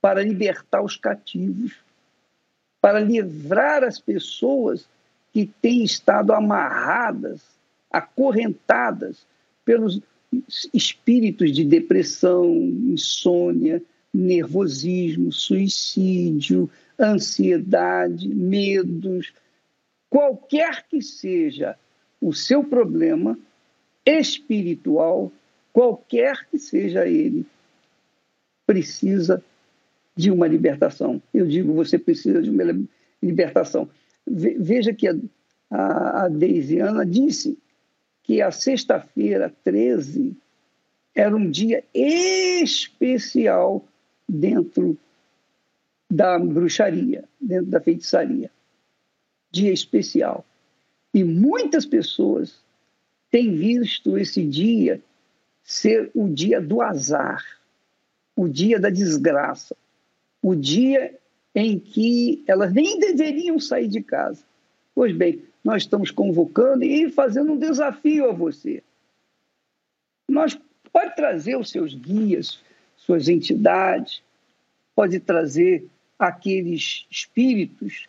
para 0.00 0.22
libertar 0.22 0.82
os 0.82 0.96
cativos, 0.96 1.74
para 2.80 3.00
livrar 3.00 3.82
as 3.84 3.98
pessoas 3.98 4.86
que 5.32 5.46
têm 5.60 5.84
estado 5.84 6.32
amarradas, 6.32 7.40
acorrentadas 7.90 9.26
pelos 9.64 10.00
espíritos 10.72 11.52
de 11.52 11.64
depressão, 11.64 12.54
insônia, 12.54 13.82
nervosismo, 14.12 15.32
suicídio, 15.32 16.70
ansiedade, 16.98 18.28
medos, 18.28 19.32
qualquer 20.10 20.86
que 20.88 21.00
seja 21.02 21.76
o 22.20 22.32
seu 22.32 22.64
problema 22.64 23.38
espiritual, 24.04 25.30
qualquer 25.72 26.46
que 26.50 26.58
seja 26.58 27.06
ele, 27.06 27.46
precisa 28.66 29.42
de 30.18 30.32
uma 30.32 30.48
libertação. 30.48 31.22
Eu 31.32 31.46
digo, 31.46 31.72
você 31.72 31.96
precisa 31.96 32.42
de 32.42 32.50
uma 32.50 32.64
libertação. 33.22 33.88
Veja 34.26 34.92
que 34.92 35.06
a, 35.06 35.14
a, 35.70 36.24
a 36.24 36.28
Deisiana 36.28 37.06
disse 37.06 37.56
que 38.24 38.42
a 38.42 38.50
sexta-feira 38.50 39.54
13 39.62 40.36
era 41.14 41.36
um 41.36 41.48
dia 41.48 41.84
especial 41.94 43.86
dentro 44.28 44.98
da 46.10 46.36
bruxaria, 46.36 47.22
dentro 47.40 47.66
da 47.66 47.80
feitiçaria. 47.80 48.50
Dia 49.52 49.72
especial. 49.72 50.44
E 51.14 51.22
muitas 51.22 51.86
pessoas 51.86 52.60
têm 53.30 53.54
visto 53.54 54.18
esse 54.18 54.44
dia 54.44 55.00
ser 55.62 56.10
o 56.12 56.28
dia 56.28 56.60
do 56.60 56.82
azar, 56.82 57.44
o 58.34 58.48
dia 58.48 58.80
da 58.80 58.90
desgraça, 58.90 59.76
o 60.42 60.54
dia 60.54 61.18
em 61.54 61.78
que 61.78 62.42
elas 62.46 62.72
nem 62.72 62.98
deveriam 62.98 63.58
sair 63.58 63.88
de 63.88 64.00
casa. 64.00 64.44
Pois 64.94 65.14
bem, 65.14 65.42
nós 65.64 65.82
estamos 65.82 66.10
convocando 66.10 66.84
e 66.84 67.10
fazendo 67.10 67.52
um 67.52 67.58
desafio 67.58 68.30
a 68.30 68.32
você. 68.32 68.82
Nós 70.28 70.58
pode 70.92 71.16
trazer 71.16 71.56
os 71.56 71.70
seus 71.70 71.94
guias, 71.94 72.60
suas 72.96 73.28
entidades, 73.28 74.22
pode 74.94 75.18
trazer 75.20 75.86
aqueles 76.18 77.06
espíritos 77.10 78.08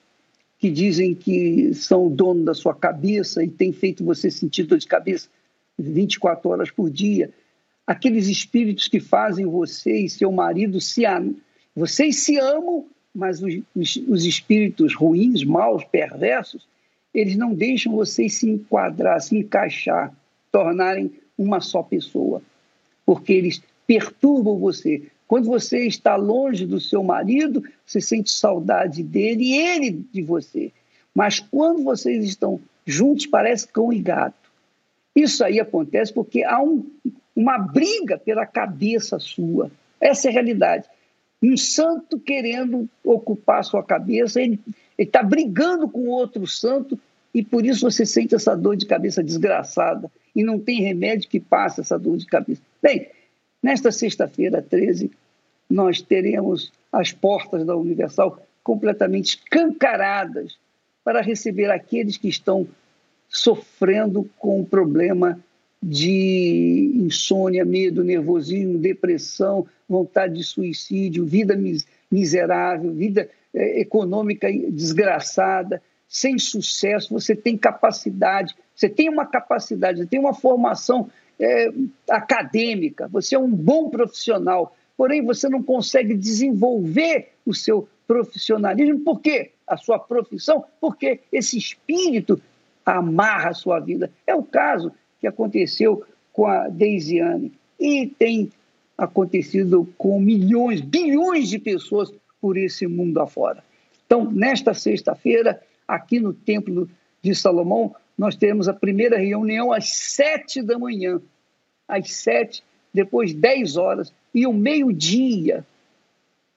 que 0.58 0.70
dizem 0.70 1.16
que 1.16 1.74
são 1.74 2.08
o 2.08 2.10
dono 2.10 2.44
da 2.44 2.54
sua 2.54 2.76
cabeça 2.76 3.44
e 3.44 3.48
tem 3.48 3.72
feito 3.72 4.04
você 4.04 4.30
sentir 4.30 4.64
dor 4.64 4.78
de 4.78 4.88
cabeça 4.88 5.30
24 5.78 6.50
horas 6.50 6.70
por 6.70 6.90
dia. 6.90 7.32
Aqueles 7.88 8.28
espíritos 8.28 8.88
que 8.88 9.00
fazem 9.00 9.46
você 9.46 9.98
e 10.02 10.10
seu 10.10 10.32
marido 10.32 10.82
se 10.82 11.06
vocês 11.80 12.18
se 12.18 12.38
amam, 12.38 12.86
mas 13.16 13.42
os, 13.42 13.60
os, 13.76 13.96
os 14.08 14.26
espíritos 14.26 14.94
ruins, 14.94 15.44
maus, 15.44 15.84
perversos, 15.86 16.68
eles 17.14 17.36
não 17.36 17.54
deixam 17.54 17.96
vocês 17.96 18.36
se 18.36 18.50
enquadrar, 18.50 19.22
se 19.22 19.38
encaixar, 19.38 20.14
tornarem 20.52 21.12
uma 21.38 21.60
só 21.62 21.82
pessoa, 21.82 22.42
porque 23.06 23.34
eles 23.34 23.62
perturbam 23.88 24.60
você, 24.60 25.02
Quando 25.30 25.46
você 25.46 25.86
está 25.86 26.16
longe 26.16 26.66
do 26.66 26.80
seu 26.80 27.04
marido, 27.04 27.64
você 27.86 28.02
sente 28.02 28.32
saudade 28.32 29.04
dele 29.04 29.44
e 29.44 29.58
ele 29.58 29.92
de 30.12 30.24
você. 30.24 30.72
Mas 31.14 31.40
quando 31.40 31.84
vocês 31.84 32.24
estão 32.24 32.60
juntos, 32.86 33.28
parece 33.28 33.68
cão 33.68 33.94
e 33.94 34.00
gato. 34.00 34.50
Isso 35.16 35.44
aí 35.44 35.60
acontece 35.60 36.12
porque 36.12 36.44
há 36.44 36.60
um, 36.60 36.84
uma 37.36 37.60
briga 37.60 38.18
pela 38.18 38.46
cabeça 38.46 39.20
sua. 39.20 39.70
Essa 40.02 40.28
é 40.28 40.30
a 40.30 40.34
realidade. 40.34 40.86
Um 41.42 41.56
santo 41.56 42.20
querendo 42.20 42.90
ocupar 43.04 43.64
sua 43.64 43.84
cabeça, 43.84 44.42
ele 44.42 44.60
está 44.98 45.24
brigando 45.24 45.88
com 45.88 46.08
outro 46.08 46.46
santo 46.46 47.00
e 47.34 47.44
por 47.44 47.66
isso 47.66 47.90
você 47.90 48.06
sente 48.06 48.36
essa 48.36 48.56
dor 48.56 48.76
de 48.76 48.86
cabeça 48.86 49.24
desgraçada 49.24 50.12
e 50.36 50.44
não 50.44 50.60
tem 50.60 50.82
remédio 50.82 51.30
que 51.30 51.40
passe 51.40 51.82
essa 51.82 51.98
dor 51.98 52.18
de 52.18 52.26
cabeça. 52.26 52.62
Bem, 52.82 53.08
nesta 53.64 53.92
sexta-feira, 53.92 54.62
13, 54.62 55.12
nós 55.70 56.02
teremos 56.02 56.72
as 56.92 57.12
portas 57.14 57.66
da 57.66 57.76
Universal 57.76 58.42
completamente 58.64 59.38
escancaradas 59.38 60.58
para 61.04 61.22
receber 61.22 61.72
aqueles 61.72 62.18
que 62.18 62.28
estão 62.28 62.68
sofrendo 63.28 64.30
com 64.38 64.60
o 64.60 64.66
problema 64.66 65.40
de 65.82 66.92
insônia, 66.96 67.64
medo, 67.64 68.04
nervosismo, 68.04 68.78
depressão, 68.78 69.66
vontade 69.88 70.36
de 70.36 70.44
suicídio, 70.44 71.26
vida 71.26 71.58
miserável, 72.12 72.92
vida 72.92 73.30
é, 73.54 73.80
econômica 73.80 74.52
desgraçada, 74.52 75.82
sem 76.08 76.38
sucesso. 76.38 77.14
Você 77.14 77.36
tem 77.36 77.58
capacidade, 77.58 78.56
você 78.76 78.90
tem 78.90 79.10
uma 79.10 79.26
capacidade, 79.26 80.00
você 80.00 80.06
tem 80.06 80.20
uma 80.20 80.34
formação 80.34 81.10
é, 81.40 81.72
acadêmica, 82.10 83.08
você 83.08 83.36
é 83.36 83.40
um 83.40 83.50
bom 83.50 83.90
profissional, 83.90 84.76
porém 84.98 85.24
você 85.24 85.48
não 85.48 85.64
consegue 85.64 86.14
desenvolver 86.14 87.30
o 87.46 87.54
seu 87.54 87.88
profissionalismo. 88.06 89.00
Por 89.00 89.22
quê? 89.22 89.52
A 89.66 89.78
sua 89.78 89.98
profissão, 89.98 90.66
porque 90.82 91.22
esse 91.32 91.58
espírito 91.58 92.42
amarra 92.86 93.52
a 93.52 93.54
sua 93.54 93.80
vida. 93.80 94.12
É 94.26 94.36
o 94.36 94.44
caso 94.44 94.92
que 95.20 95.28
aconteceu 95.28 96.04
com 96.34 96.48
a 96.48 96.68
Deisiane 96.68 97.52
e 97.80 98.08
tem 98.08 98.52
acontecido 98.98 99.88
com 99.98 100.20
milhões, 100.20 100.82
bilhões 100.82 101.50
de 101.50 101.60
pessoas 101.60 102.12
por 102.42 102.58
esse 102.58 102.88
mundo 102.88 103.20
afora. 103.20 103.64
Então, 104.06 104.30
nesta 104.30 104.74
sexta-feira, 104.74 105.62
aqui 105.88 106.20
no 106.20 106.34
Templo 106.34 106.90
de 107.22 107.36
Salomão, 107.36 107.96
nós 108.18 108.36
teremos 108.36 108.68
a 108.68 108.74
primeira 108.74 109.18
reunião 109.18 109.72
às 109.72 109.90
sete 109.90 110.62
da 110.62 110.78
manhã, 110.78 111.22
às 111.88 112.12
sete, 112.12 112.64
depois 112.94 113.34
dez 113.34 113.78
horas, 113.78 114.14
e 114.34 114.46
o 114.46 114.54
meio-dia, 114.54 115.66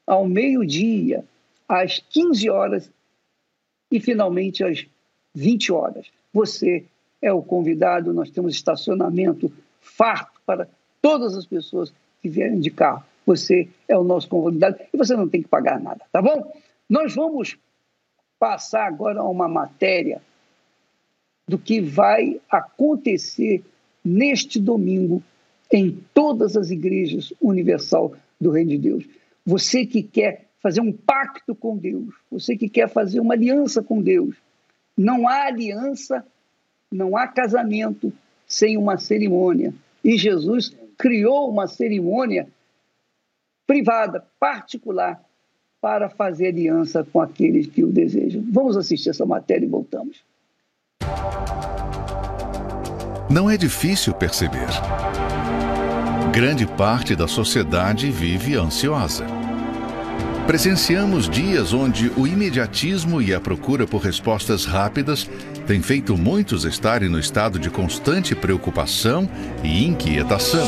ao 0.07 0.27
meio-dia, 0.27 1.25
às 1.69 1.99
15 1.99 2.51
horas 2.51 2.91
e 3.91 4.01
finalmente 4.01 4.65
às 4.65 4.85
20 5.35 5.73
horas. 5.73 6.07
Você 6.33 6.85
é 7.23 7.33
o 7.33 7.41
convidado, 7.41 8.13
nós 8.13 8.31
temos 8.31 8.53
estacionamento 8.53 9.51
farto 9.81 10.41
para 10.45 10.69
todas 11.01 11.37
as 11.37 11.47
pessoas 11.47 11.95
que 12.21 12.29
vierem 12.29 12.61
de 12.61 12.71
carro. 12.71 13.05
Você 13.25 13.69
é 13.87 13.97
o 13.97 14.03
nosso 14.03 14.29
convidado 14.29 14.77
e 14.93 14.97
você 14.97 15.17
não 15.17 15.29
tem 15.29 15.41
que 15.41 15.49
pagar 15.49 15.81
nada, 15.81 16.05
tá 16.11 16.21
bom? 16.21 16.53
Nós 16.91 17.15
vamos 17.15 17.57
passar 18.39 18.87
agora 18.87 19.21
a 19.21 19.29
uma 19.29 19.49
matéria 19.49 20.21
do 21.47 21.57
que 21.57 21.81
vai 21.81 22.41
acontecer 22.51 23.63
neste 24.05 24.61
domingo 24.61 25.23
em 25.73 26.03
todas 26.13 26.57
as 26.57 26.71
igrejas 26.71 27.33
universal 27.41 28.15
do 28.41 28.51
Reino 28.51 28.71
de 28.71 28.79
Deus. 28.79 29.05
Você 29.47 29.87
que 29.87 30.03
quer 30.03 30.49
fazer 30.61 30.81
um 30.81 30.93
pacto 30.93 31.55
com 31.55 31.77
Deus, 31.77 32.13
você 32.31 32.57
que 32.57 32.69
quer 32.69 32.89
fazer 32.89 33.21
uma 33.21 33.35
aliança 33.35 33.83
com 33.83 34.03
Deus, 34.03 34.37
não 34.97 35.29
há 35.29 35.47
aliança 35.47 36.25
não 36.93 37.17
há 37.17 37.27
casamento 37.27 38.13
sem 38.47 38.77
uma 38.77 38.99
cerimônia. 38.99 39.73
E 40.05 40.17
Jesus 40.17 40.77
criou 40.99 41.51
uma 41.51 41.67
cerimônia 41.67 42.47
privada, 43.67 44.25
particular, 44.39 45.21
para 45.81 46.09
fazer 46.09 46.49
aliança 46.49 47.05
com 47.13 47.21
aqueles 47.21 47.67
que 47.67 47.83
o 47.83 47.91
desejam. 47.91 48.45
Vamos 48.53 48.77
assistir 48.77 49.11
essa 49.11 49.27
matéria 49.27 49.67
e 49.67 49.69
voltamos. 49.69 50.23
Não 53.29 53.51
é 53.51 53.57
difícil 53.57 54.15
perceber. 54.15 54.69
Grande 56.33 56.67
parte 56.67 57.17
da 57.17 57.27
sociedade 57.27 58.11
vive 58.11 58.55
ansiosa. 58.55 59.27
Presenciamos 60.47 61.29
dias 61.29 61.73
onde 61.73 62.11
o 62.17 62.27
imediatismo 62.27 63.23
e 63.23 63.33
a 63.33 63.41
procura 63.41 63.87
por 63.87 64.03
respostas 64.03 64.65
rápidas 64.65 65.31
tem 65.67 65.81
feito 65.81 66.17
muitos 66.17 66.65
estarem 66.65 67.09
no 67.09 67.19
estado 67.19 67.59
de 67.59 67.71
constante 67.71 68.35
preocupação 68.35 69.31
e 69.63 69.87
inquietação. 69.87 70.67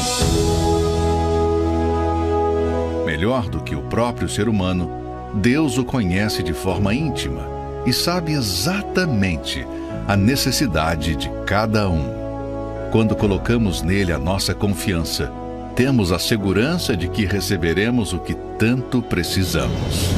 Melhor 3.04 3.48
do 3.48 3.62
que 3.62 3.74
o 3.74 3.82
próprio 3.82 4.28
ser 4.28 4.48
humano, 4.48 4.90
Deus 5.34 5.76
o 5.76 5.84
conhece 5.84 6.42
de 6.42 6.52
forma 6.52 6.94
íntima 6.94 7.46
e 7.84 7.92
sabe 7.92 8.32
exatamente 8.32 9.66
a 10.06 10.16
necessidade 10.16 11.16
de 11.16 11.28
cada 11.44 11.88
um. 11.88 12.24
Quando 12.92 13.16
colocamos 13.16 13.82
nele 13.82 14.12
a 14.12 14.18
nossa 14.18 14.54
confiança, 14.54 15.32
temos 15.74 16.12
a 16.12 16.18
segurança 16.20 16.96
de 16.96 17.08
que 17.08 17.24
receberemos 17.24 18.12
o 18.12 18.20
que 18.20 18.34
tanto 18.58 19.02
precisamos. 19.02 20.10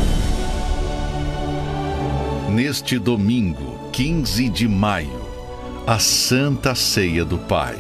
Neste 2.51 2.99
domingo, 2.99 3.79
15 3.93 4.51
de 4.51 4.69
maio, 4.69 5.27
a 5.87 5.99
Santa 5.99 6.75
Ceia 6.75 7.25
do 7.25 7.39
Pai. 7.39 7.77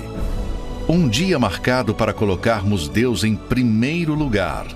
Um 0.88 1.06
dia 1.06 1.38
marcado 1.38 1.94
para 1.94 2.14
colocarmos 2.14 2.88
Deus 2.88 3.24
em 3.24 3.36
primeiro 3.36 4.14
lugar 4.14 4.66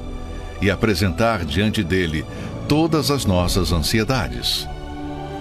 e 0.61 0.71
apresentar 0.71 1.45
diante 1.45 1.83
dele 1.83 2.25
todas 2.69 3.11
as 3.11 3.25
nossas 3.25 3.73
ansiedades. 3.73 4.69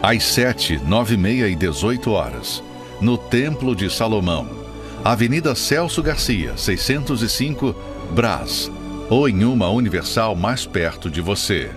Às 0.01 0.23
7, 0.23 0.79
9 0.85 1.15
e 1.15 1.17
meia 1.17 1.47
e 1.49 1.55
18 1.55 2.09
horas, 2.11 2.63
no 3.01 3.17
Templo 3.17 3.75
de 3.75 3.89
Salomão, 3.89 4.58
Avenida 5.03 5.55
Celso 5.55 6.03
Garcia, 6.03 6.57
605, 6.57 7.73
Brás, 8.13 8.69
ou 9.09 9.29
em 9.29 9.45
uma 9.45 9.69
universal 9.69 10.35
mais 10.35 10.65
perto 10.65 11.09
de 11.09 11.21
você. 11.21 11.71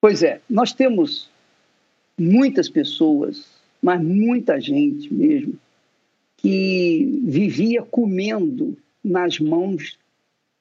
Pois 0.00 0.22
é, 0.22 0.40
nós 0.48 0.72
temos 0.72 1.28
muitas 2.16 2.68
pessoas, 2.68 3.44
mas 3.82 4.00
muita 4.00 4.60
gente 4.60 5.12
mesmo, 5.12 5.58
que 6.36 7.22
vivia 7.24 7.82
comendo 7.82 8.78
nas 9.02 9.40
mãos 9.40 9.98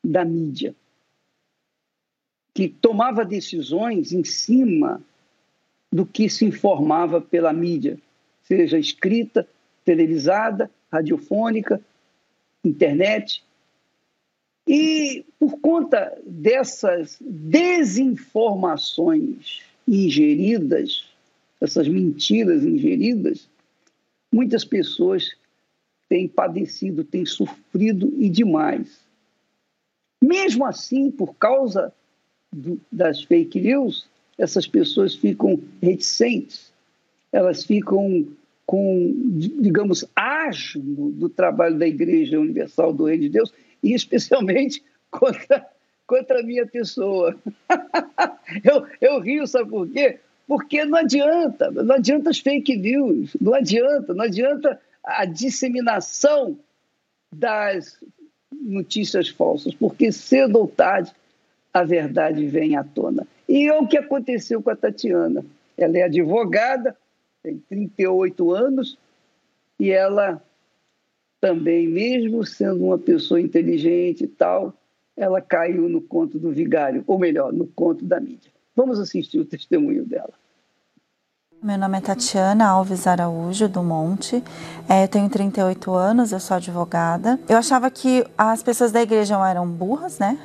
da 0.04 0.26
mídia, 0.26 0.76
que 2.56 2.68
tomava 2.68 3.24
decisões 3.24 4.12
em 4.12 4.24
cima 4.24 5.00
do 5.92 6.08
que 6.08 6.28
se 6.28 6.44
informava 6.44 7.22
pela 7.22 7.54
mídia, 7.54 8.00
seja 8.46 8.78
escrita, 8.78 9.48
televisada, 9.84 10.70
radiofônica, 10.92 11.82
internet. 12.64 13.44
E 14.68 15.26
por 15.40 15.60
conta 15.60 16.16
dessas 16.26 17.18
desinformações 17.22 19.62
ingeridas, 19.88 21.06
essas 21.62 21.88
mentiras 21.88 22.64
ingeridas, 22.64 23.48
muitas 24.32 24.66
pessoas 24.66 25.36
têm 26.10 26.28
padecido, 26.28 27.04
têm 27.04 27.24
sofrido 27.26 28.12
e 28.18 28.30
demais. 28.30 29.00
Mesmo 30.22 30.66
assim, 30.66 31.10
por 31.12 31.36
causa 31.36 31.94
do, 32.52 32.80
das 32.92 33.24
fake 33.24 33.60
news, 33.60 34.08
essas 34.38 34.68
pessoas 34.68 35.16
ficam 35.16 35.60
reticentes, 35.82 36.72
elas 37.32 37.64
ficam 37.64 38.26
com, 38.66 39.14
digamos, 39.38 40.06
asmo 40.16 41.12
do 41.12 41.30
trabalho 41.30 41.78
da 41.78 41.88
Igreja 41.88 42.40
Universal 42.40 42.94
do 42.94 43.06
Reino 43.06 43.24
de 43.24 43.30
Deus 43.30 43.54
e 43.84 43.94
especialmente 43.94 44.84
contra, 45.12 45.66
contra 46.08 46.40
a 46.40 46.44
minha 46.44 46.66
pessoa. 46.66 47.36
eu, 48.64 48.86
eu 49.00 49.20
rio, 49.20 49.46
sabe 49.46 49.70
por 49.70 49.88
quê? 49.90 50.20
Porque 50.48 50.86
não 50.86 51.00
adianta, 51.00 51.72
não 51.72 51.96
adianta 51.96 52.30
as 52.30 52.40
fake 52.40 52.76
news, 52.76 53.36
não 53.40 53.54
adianta, 53.54 54.14
não 54.14 54.26
adianta 54.26 54.80
a 55.04 55.26
disseminação 55.26 56.58
das 57.34 58.00
notícias 58.52 59.30
falsas, 59.30 59.74
porque 59.74 60.12
cedo 60.12 60.60
ou 60.60 60.68
tarde 60.68 61.12
a 61.74 61.84
verdade 61.84 62.46
vem 62.48 62.78
à 62.78 62.84
tona. 62.84 63.28
E 63.50 63.68
é 63.68 63.74
o 63.74 63.88
que 63.88 63.98
aconteceu 63.98 64.62
com 64.62 64.70
a 64.70 64.76
Tatiana. 64.76 65.46
Ela 65.78 65.98
é 65.98 66.04
advogada, 66.04 66.96
tem 67.46 67.60
38 67.70 68.52
anos, 68.52 68.98
e 69.80 69.92
ela 69.92 70.42
também, 71.40 71.88
mesmo 71.88 72.44
sendo 72.44 72.86
uma 72.86 72.98
pessoa 72.98 73.40
inteligente 73.40 74.24
e 74.24 74.28
tal, 74.28 74.74
ela 75.16 75.40
caiu 75.40 75.88
no 75.88 76.02
conto 76.02 76.40
do 76.40 76.52
vigário, 76.52 77.04
ou 77.06 77.20
melhor, 77.20 77.54
no 77.54 77.68
conto 77.68 78.04
da 78.04 78.20
mídia. 78.20 78.52
Vamos 78.76 79.00
assistir 79.00 79.40
o 79.40 79.46
testemunho 79.46 80.04
dela. 80.04 80.34
Meu 81.62 81.78
nome 81.78 82.00
é 82.00 82.02
Tatiana 82.02 82.68
Alves 82.68 83.08
Araújo 83.08 83.70
do 83.70 83.84
Monte. 83.84 84.44
É, 84.90 85.04
eu 85.04 85.08
tenho 85.08 85.30
38 85.30 85.94
anos, 85.94 86.32
eu 86.32 86.40
sou 86.40 86.58
advogada. 86.58 87.40
Eu 87.48 87.58
achava 87.58 87.90
que 87.92 88.26
as 88.38 88.62
pessoas 88.64 88.92
da 88.92 89.02
igreja 89.02 89.36
eram 89.48 89.68
burras, 89.68 90.20
né? 90.20 90.38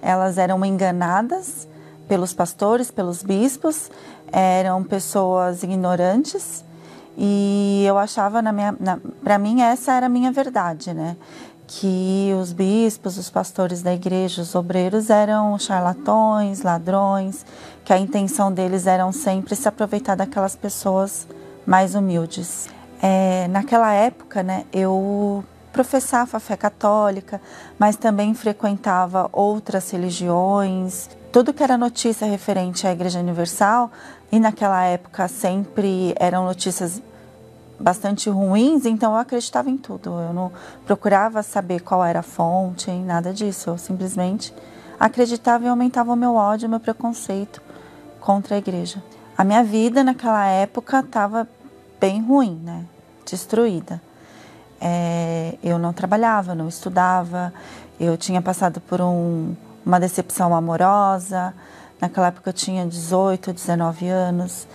Elas 0.00 0.38
eram 0.38 0.64
enganadas 0.64 1.68
pelos 2.08 2.34
pastores, 2.34 2.90
pelos 2.90 3.22
bispos, 3.22 3.90
eram 4.32 4.82
pessoas 4.82 5.62
ignorantes 5.62 6.64
e 7.16 7.84
eu 7.86 7.98
achava 7.98 8.40
na 8.40 8.52
minha, 8.52 8.74
para 9.22 9.38
mim 9.38 9.60
essa 9.60 9.92
era 9.92 10.06
a 10.06 10.08
minha 10.08 10.32
verdade, 10.32 10.94
né? 10.94 11.16
Que 11.66 12.32
os 12.40 12.52
bispos, 12.52 13.16
os 13.18 13.30
pastores 13.30 13.82
da 13.82 13.94
igreja, 13.94 14.42
os 14.42 14.54
obreiros 14.54 15.10
eram 15.10 15.58
charlatões, 15.58 16.62
ladrões, 16.62 17.46
que 17.84 17.92
a 17.92 17.98
intenção 17.98 18.52
deles 18.52 18.86
era 18.86 19.10
sempre 19.12 19.54
se 19.54 19.68
aproveitar 19.68 20.16
daquelas 20.16 20.56
pessoas 20.56 21.26
mais 21.66 21.94
humildes. 21.94 22.68
É, 23.00 23.48
naquela 23.48 23.92
época, 23.92 24.42
né, 24.42 24.64
eu 24.72 25.44
professava 25.72 26.36
a 26.36 26.40
fé 26.40 26.56
católica, 26.56 27.40
mas 27.78 27.96
também 27.96 28.34
frequentava 28.34 29.28
outras 29.32 29.90
religiões. 29.90 31.08
Tudo 31.32 31.52
que 31.54 31.62
era 31.62 31.78
notícia 31.78 32.26
referente 32.26 32.86
à 32.86 32.92
Igreja 32.92 33.18
Universal, 33.18 33.90
e 34.32 34.40
naquela 34.40 34.82
época 34.84 35.28
sempre 35.28 36.14
eram 36.18 36.46
notícias 36.46 37.02
bastante 37.78 38.30
ruins, 38.30 38.86
então 38.86 39.12
eu 39.12 39.18
acreditava 39.18 39.68
em 39.68 39.76
tudo. 39.76 40.08
Eu 40.08 40.32
não 40.32 40.50
procurava 40.86 41.42
saber 41.42 41.80
qual 41.80 42.02
era 42.02 42.20
a 42.20 42.22
fonte, 42.22 42.90
nada 42.90 43.34
disso. 43.34 43.68
Eu 43.68 43.76
simplesmente 43.76 44.54
acreditava 44.98 45.66
e 45.66 45.68
aumentava 45.68 46.12
o 46.12 46.16
meu 46.16 46.34
ódio, 46.34 46.66
o 46.66 46.70
meu 46.70 46.80
preconceito 46.80 47.60
contra 48.20 48.54
a 48.54 48.58
igreja. 48.58 49.02
A 49.36 49.44
minha 49.44 49.62
vida 49.62 50.02
naquela 50.02 50.46
época 50.46 51.00
estava 51.00 51.46
bem 52.00 52.22
ruim, 52.22 52.58
né? 52.64 52.86
Destruída. 53.28 54.00
É, 54.80 55.58
eu 55.62 55.78
não 55.78 55.92
trabalhava, 55.92 56.54
não 56.54 56.68
estudava, 56.68 57.52
eu 58.00 58.16
tinha 58.16 58.40
passado 58.40 58.80
por 58.80 59.00
um, 59.00 59.54
uma 59.84 60.00
decepção 60.00 60.54
amorosa. 60.54 61.52
Naquela 62.02 62.26
época 62.26 62.50
eu 62.50 62.52
tinha 62.52 62.84
18, 62.84 63.52
19 63.52 64.08
anos 64.08 64.66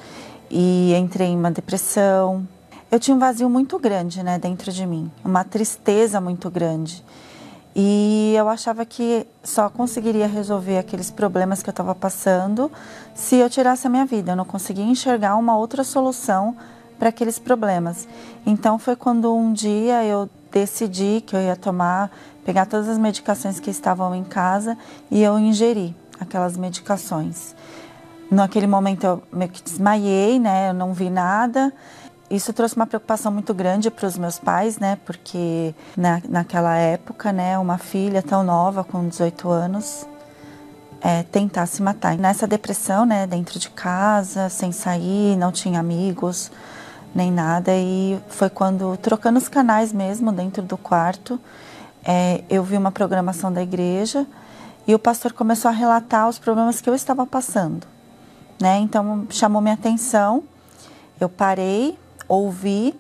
e 0.49 0.93
entrei 0.95 1.27
em 1.27 1.37
uma 1.37 1.51
depressão. 1.51 2.47
Eu 2.89 3.01
tinha 3.01 3.13
um 3.13 3.19
vazio 3.19 3.49
muito 3.49 3.77
grande, 3.77 4.23
né, 4.23 4.39
dentro 4.39 4.71
de 4.71 4.85
mim, 4.85 5.11
uma 5.25 5.43
tristeza 5.43 6.21
muito 6.21 6.49
grande. 6.49 7.03
E 7.75 8.33
eu 8.33 8.47
achava 8.47 8.85
que 8.85 9.27
só 9.43 9.69
conseguiria 9.69 10.25
resolver 10.25 10.77
aqueles 10.77 11.11
problemas 11.11 11.61
que 11.61 11.67
eu 11.67 11.71
estava 11.71 11.93
passando 11.93 12.71
se 13.13 13.35
eu 13.35 13.49
tirasse 13.49 13.85
a 13.87 13.89
minha 13.89 14.05
vida. 14.05 14.31
Eu 14.31 14.37
não 14.37 14.45
conseguia 14.45 14.85
enxergar 14.85 15.35
uma 15.35 15.57
outra 15.57 15.83
solução 15.83 16.55
para 16.97 17.09
aqueles 17.09 17.37
problemas. 17.37 18.07
Então 18.45 18.79
foi 18.79 18.95
quando 18.95 19.35
um 19.35 19.51
dia 19.51 20.01
eu 20.05 20.29
decidi 20.49 21.21
que 21.27 21.35
eu 21.35 21.41
ia 21.41 21.57
tomar, 21.57 22.09
pegar 22.45 22.67
todas 22.67 22.87
as 22.87 22.97
medicações 22.97 23.59
que 23.59 23.69
estavam 23.69 24.15
em 24.15 24.23
casa 24.23 24.77
e 25.11 25.21
eu 25.21 25.37
ingeri 25.37 25.93
aquelas 26.19 26.57
medicações. 26.57 27.55
Naquele 28.29 28.67
momento 28.67 29.03
eu 29.05 29.23
meio 29.31 29.49
que 29.51 29.63
desmaiei, 29.63 30.39
né? 30.39 30.69
Eu 30.69 30.73
não 30.73 30.93
vi 30.93 31.09
nada 31.09 31.73
isso 32.29 32.51
trouxe 32.51 32.75
uma 32.75 32.85
preocupação 32.85 33.31
muito 33.31 33.53
grande 33.53 33.89
para 33.89 34.05
os 34.05 34.17
meus 34.17 34.37
pais, 34.37 34.77
né? 34.79 34.97
Porque 35.05 35.73
na, 35.95 36.21
naquela 36.27 36.75
época, 36.75 37.31
né, 37.31 37.57
uma 37.57 37.77
filha 37.77 38.21
tão 38.21 38.43
nova, 38.43 38.83
com 38.83 39.07
18 39.07 39.49
anos, 39.49 40.05
é, 41.01 41.23
tentar 41.23 41.65
se 41.67 41.81
matar. 41.81 42.17
Nessa 42.17 42.45
depressão, 42.45 43.05
né, 43.05 43.25
dentro 43.25 43.57
de 43.57 43.69
casa, 43.69 44.49
sem 44.49 44.71
sair, 44.71 45.37
não 45.37 45.51
tinha 45.51 45.79
amigos, 45.79 46.51
nem 47.15 47.31
nada. 47.31 47.71
E 47.73 48.19
foi 48.27 48.49
quando, 48.49 48.97
trocando 48.97 49.37
os 49.37 49.47
canais 49.47 49.93
mesmo 49.93 50.31
dentro 50.31 50.61
do 50.61 50.77
quarto, 50.77 51.39
é, 52.03 52.43
eu 52.49 52.61
vi 52.61 52.75
uma 52.75 52.91
programação 52.91 53.51
da 53.51 53.61
igreja 53.61 54.27
e 54.87 54.95
o 54.95 54.99
pastor 54.99 55.33
começou 55.33 55.69
a 55.69 55.73
relatar 55.73 56.29
os 56.29 56.39
problemas 56.39 56.79
que 56.79 56.89
eu 56.89 56.95
estava 56.95 57.25
passando. 57.25 57.85
Né? 58.59 58.77
Então 58.79 59.27
chamou 59.29 59.61
minha 59.61 59.73
atenção, 59.73 60.43
eu 61.19 61.27
parei, 61.27 61.99
ouvi 62.27 62.97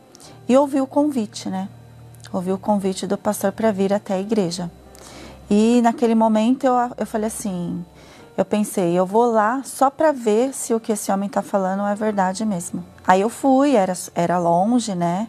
e 0.47 0.55
ouvi 0.57 0.81
o 0.81 0.85
convite, 0.85 1.49
né? 1.49 1.69
Ouvi 2.31 2.51
o 2.51 2.57
convite 2.57 3.07
do 3.07 3.17
pastor 3.17 3.51
para 3.51 3.71
vir 3.71 3.93
até 3.93 4.15
a 4.15 4.19
igreja. 4.19 4.69
E 5.49 5.81
naquele 5.81 6.13
momento 6.13 6.65
eu, 6.65 6.73
eu 6.97 7.05
falei 7.05 7.27
assim, 7.27 7.83
eu 8.35 8.45
pensei, 8.45 8.93
eu 8.93 9.05
vou 9.05 9.31
lá 9.31 9.61
só 9.63 9.89
para 9.89 10.11
ver 10.11 10.53
se 10.53 10.73
o 10.73 10.79
que 10.79 10.91
esse 10.91 11.11
homem 11.11 11.27
está 11.27 11.41
falando 11.41 11.87
é 11.87 11.95
verdade 11.95 12.45
mesmo. 12.45 12.83
Aí 13.07 13.21
eu 13.21 13.29
fui, 13.29 13.75
era, 13.75 13.93
era 14.13 14.37
longe, 14.37 14.93
né? 14.93 15.27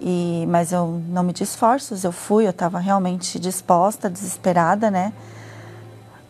E, 0.00 0.44
mas 0.48 0.72
eu 0.72 1.02
não 1.08 1.22
me 1.22 1.34
esforços, 1.40 2.04
eu 2.04 2.12
fui, 2.12 2.46
eu 2.46 2.50
estava 2.50 2.78
realmente 2.78 3.38
disposta, 3.38 4.10
desesperada, 4.10 4.90
né? 4.90 5.12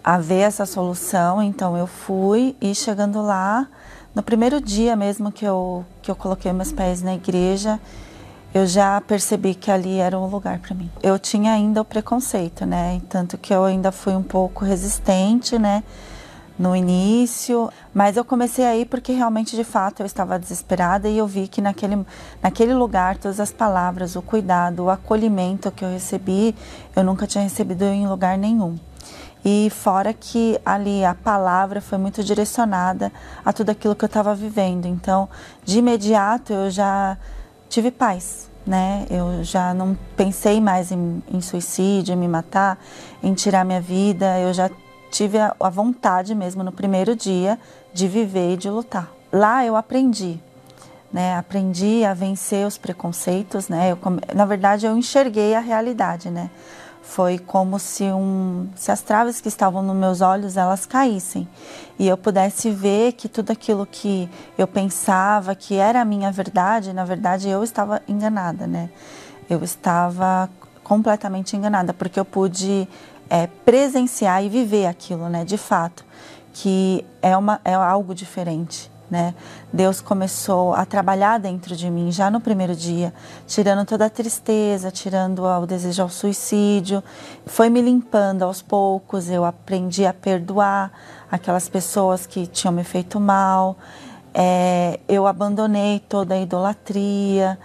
A 0.06 0.18
ver 0.18 0.42
essa 0.42 0.64
solução, 0.64 1.42
então 1.42 1.76
eu 1.76 1.88
fui 1.88 2.54
e 2.60 2.72
chegando 2.76 3.20
lá, 3.20 3.66
no 4.14 4.22
primeiro 4.22 4.60
dia 4.60 4.94
mesmo 4.94 5.32
que 5.32 5.44
eu, 5.44 5.84
que 6.00 6.08
eu 6.08 6.14
coloquei 6.14 6.52
meus 6.52 6.70
pés 6.70 7.02
na 7.02 7.12
igreja, 7.12 7.80
eu 8.54 8.68
já 8.68 9.00
percebi 9.00 9.52
que 9.52 9.68
ali 9.68 9.98
era 9.98 10.16
um 10.16 10.28
lugar 10.28 10.60
para 10.60 10.76
mim. 10.76 10.88
Eu 11.02 11.18
tinha 11.18 11.50
ainda 11.50 11.80
o 11.80 11.84
preconceito, 11.84 12.64
né? 12.64 13.02
Tanto 13.08 13.36
que 13.36 13.52
eu 13.52 13.64
ainda 13.64 13.90
fui 13.90 14.14
um 14.14 14.22
pouco 14.22 14.64
resistente, 14.64 15.58
né? 15.58 15.82
No 16.56 16.76
início, 16.76 17.68
mas 17.92 18.16
eu 18.16 18.24
comecei 18.24 18.64
aí 18.64 18.84
porque 18.84 19.12
realmente, 19.12 19.56
de 19.56 19.64
fato, 19.64 20.02
eu 20.02 20.06
estava 20.06 20.38
desesperada 20.38 21.08
e 21.08 21.18
eu 21.18 21.26
vi 21.26 21.48
que 21.48 21.60
naquele, 21.60 22.06
naquele 22.40 22.74
lugar, 22.74 23.18
todas 23.18 23.40
as 23.40 23.50
palavras, 23.50 24.14
o 24.14 24.22
cuidado, 24.22 24.84
o 24.84 24.88
acolhimento 24.88 25.68
que 25.72 25.84
eu 25.84 25.90
recebi, 25.90 26.54
eu 26.94 27.02
nunca 27.02 27.26
tinha 27.26 27.42
recebido 27.42 27.82
em 27.82 28.06
lugar 28.06 28.38
nenhum. 28.38 28.76
E 29.48 29.70
fora 29.70 30.12
que 30.12 30.60
ali 30.66 31.04
a 31.04 31.14
palavra 31.14 31.80
foi 31.80 31.98
muito 31.98 32.20
direcionada 32.24 33.12
a 33.44 33.52
tudo 33.52 33.70
aquilo 33.70 33.94
que 33.94 34.04
eu 34.04 34.08
estava 34.08 34.34
vivendo. 34.34 34.86
Então, 34.86 35.28
de 35.64 35.78
imediato 35.78 36.52
eu 36.52 36.68
já 36.68 37.16
tive 37.68 37.92
paz, 37.92 38.50
né? 38.66 39.06
Eu 39.08 39.44
já 39.44 39.72
não 39.72 39.96
pensei 40.16 40.60
mais 40.60 40.90
em, 40.90 41.22
em 41.32 41.40
suicídio, 41.40 42.12
em 42.12 42.16
me 42.16 42.26
matar, 42.26 42.76
em 43.22 43.34
tirar 43.34 43.64
minha 43.64 43.80
vida. 43.80 44.36
Eu 44.40 44.52
já 44.52 44.68
tive 45.12 45.38
a, 45.38 45.54
a 45.60 45.70
vontade 45.70 46.34
mesmo 46.34 46.64
no 46.64 46.72
primeiro 46.72 47.14
dia 47.14 47.56
de 47.94 48.08
viver 48.08 48.54
e 48.54 48.56
de 48.56 48.68
lutar. 48.68 49.12
Lá 49.32 49.64
eu 49.64 49.76
aprendi 49.76 50.40
né? 51.12 51.36
Aprendi 51.36 52.04
a 52.04 52.12
vencer 52.12 52.66
os 52.66 52.76
preconceitos, 52.76 53.68
né? 53.68 53.92
Eu, 53.92 53.98
na 54.34 54.44
verdade, 54.44 54.86
eu 54.86 54.96
enxerguei 54.96 55.54
a 55.54 55.60
realidade, 55.60 56.30
né? 56.30 56.50
Foi 57.06 57.38
como 57.38 57.78
se, 57.78 58.02
um, 58.04 58.68
se 58.74 58.90
as 58.90 59.00
traves 59.00 59.40
que 59.40 59.48
estavam 59.48 59.80
nos 59.80 59.96
meus 59.96 60.20
olhos 60.20 60.56
elas 60.56 60.84
caíssem 60.84 61.48
e 61.98 62.06
eu 62.06 62.18
pudesse 62.18 62.68
ver 62.68 63.12
que 63.12 63.28
tudo 63.28 63.52
aquilo 63.52 63.86
que 63.86 64.28
eu 64.58 64.66
pensava 64.66 65.54
que 65.54 65.76
era 65.76 66.00
a 66.00 66.04
minha 66.04 66.30
verdade, 66.32 66.92
na 66.92 67.04
verdade 67.04 67.48
eu 67.48 67.62
estava 67.62 68.02
enganada, 68.06 68.66
né? 68.66 68.90
Eu 69.48 69.62
estava 69.62 70.50
completamente 70.82 71.56
enganada 71.56 71.94
porque 71.94 72.18
eu 72.18 72.24
pude 72.24 72.86
é, 73.30 73.46
presenciar 73.46 74.44
e 74.44 74.48
viver 74.48 74.86
aquilo, 74.86 75.28
né? 75.28 75.44
De 75.44 75.56
fato, 75.56 76.04
que 76.52 77.06
é, 77.22 77.36
uma, 77.36 77.60
é 77.64 77.72
algo 77.72 78.14
diferente. 78.14 78.90
Né? 79.08 79.34
Deus 79.72 80.00
começou 80.00 80.74
a 80.74 80.84
trabalhar 80.84 81.38
dentro 81.38 81.76
de 81.76 81.88
mim 81.88 82.10
já 82.10 82.28
no 82.28 82.40
primeiro 82.40 82.74
dia, 82.74 83.14
tirando 83.46 83.86
toda 83.86 84.06
a 84.06 84.10
tristeza, 84.10 84.90
tirando 84.90 85.44
o 85.44 85.64
desejo 85.64 86.02
ao 86.02 86.08
suicídio, 86.08 87.04
foi 87.46 87.70
me 87.70 87.80
limpando 87.80 88.42
aos 88.42 88.60
poucos. 88.60 89.30
Eu 89.30 89.44
aprendi 89.44 90.04
a 90.04 90.12
perdoar 90.12 90.90
aquelas 91.30 91.68
pessoas 91.68 92.26
que 92.26 92.48
tinham 92.48 92.72
me 92.72 92.82
feito 92.82 93.20
mal. 93.20 93.76
É, 94.34 95.00
eu 95.08 95.26
abandonei 95.26 96.00
toda 96.00 96.34
a 96.34 96.40
idolatria, 96.40 97.58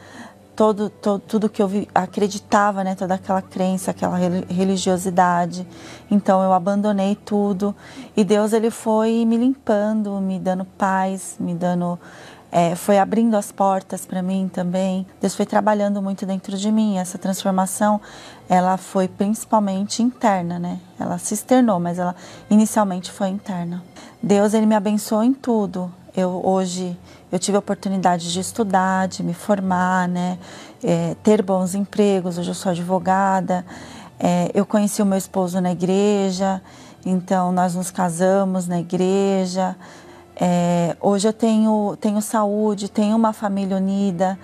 todo, 0.61 0.91
todo, 0.91 1.19
tudo 1.21 1.49
que 1.49 1.59
eu 1.59 1.67
vi, 1.67 1.89
acreditava, 1.93 2.83
né, 2.83 2.93
toda 2.93 3.15
aquela 3.15 3.41
crença, 3.41 3.89
aquela 3.89 4.15
religiosidade. 4.47 5.65
Então 6.11 6.43
eu 6.43 6.53
abandonei 6.53 7.15
tudo 7.15 7.75
e 8.15 8.23
Deus 8.23 8.53
ele 8.53 8.69
foi 8.69 9.25
me 9.25 9.37
limpando, 9.37 10.21
me 10.21 10.37
dando 10.37 10.63
paz, 10.63 11.35
me 11.39 11.55
dando 11.55 11.99
é, 12.51 12.75
foi 12.75 12.99
abrindo 12.99 13.35
as 13.35 13.51
portas 13.51 14.05
para 14.05 14.21
mim 14.21 14.51
também. 14.53 15.07
Deus 15.19 15.33
foi 15.33 15.47
trabalhando 15.47 15.99
muito 15.99 16.27
dentro 16.27 16.55
de 16.55 16.71
mim. 16.71 16.99
Essa 16.99 17.17
transformação, 17.17 17.99
ela 18.47 18.77
foi 18.77 19.07
principalmente 19.07 20.03
interna, 20.03 20.59
né? 20.59 20.79
Ela 20.99 21.17
se 21.17 21.33
externou, 21.33 21.79
mas 21.79 21.97
ela 21.97 22.15
inicialmente 22.51 23.11
foi 23.11 23.29
interna. 23.29 23.83
Deus 24.21 24.53
ele 24.53 24.67
me 24.67 24.75
abençoou 24.75 25.23
em 25.23 25.33
tudo. 25.33 25.91
Eu 26.15 26.39
hoje 26.45 26.95
eu 27.31 27.39
tive 27.39 27.55
a 27.55 27.59
oportunidade 27.59 28.31
de 28.31 28.39
estudar, 28.39 29.07
de 29.07 29.23
me 29.23 29.33
formar, 29.33 30.07
né? 30.07 30.37
É, 30.83 31.15
ter 31.23 31.41
bons 31.41 31.73
empregos. 31.73 32.37
Hoje 32.37 32.49
eu 32.49 32.55
sou 32.55 32.71
advogada. 32.71 33.65
É, 34.19 34.51
eu 34.53 34.65
conheci 34.65 35.01
o 35.01 35.05
meu 35.05 35.17
esposo 35.17 35.59
na 35.61 35.71
igreja, 35.71 36.61
então 37.05 37.51
nós 37.51 37.73
nos 37.73 37.89
casamos 37.89 38.67
na 38.67 38.79
igreja. 38.79 39.75
É, 40.35 40.95
hoje 40.99 41.27
eu 41.27 41.33
tenho, 41.33 41.97
tenho 41.99 42.21
saúde, 42.21 42.89
tenho 42.89 43.15
uma 43.15 43.33
família 43.33 43.77
unida, 43.77 44.37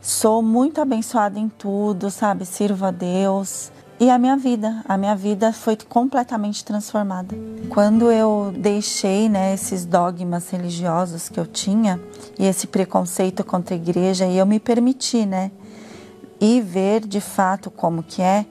sou 0.00 0.42
muito 0.42 0.80
abençoada 0.80 1.38
em 1.38 1.48
tudo, 1.48 2.10
sabe? 2.10 2.44
Sirvo 2.44 2.84
a 2.84 2.90
Deus. 2.90 3.72
E 4.04 4.10
a 4.10 4.18
minha 4.18 4.36
vida, 4.36 4.84
a 4.86 4.98
minha 4.98 5.16
vida 5.16 5.50
foi 5.50 5.78
completamente 5.88 6.62
transformada. 6.62 7.34
Quando 7.70 8.12
eu 8.12 8.52
deixei 8.54 9.30
né, 9.30 9.54
esses 9.54 9.86
dogmas 9.86 10.50
religiosos 10.50 11.30
que 11.30 11.40
eu 11.40 11.46
tinha 11.46 11.98
e 12.38 12.44
esse 12.44 12.66
preconceito 12.66 13.42
contra 13.42 13.74
a 13.74 13.78
igreja, 13.78 14.26
e 14.26 14.36
eu 14.36 14.44
me 14.44 14.60
permiti, 14.60 15.24
né, 15.24 15.50
ir 16.38 16.60
ver 16.60 17.00
de 17.06 17.18
fato 17.18 17.70
como 17.70 18.02
que 18.02 18.20
é, 18.20 18.44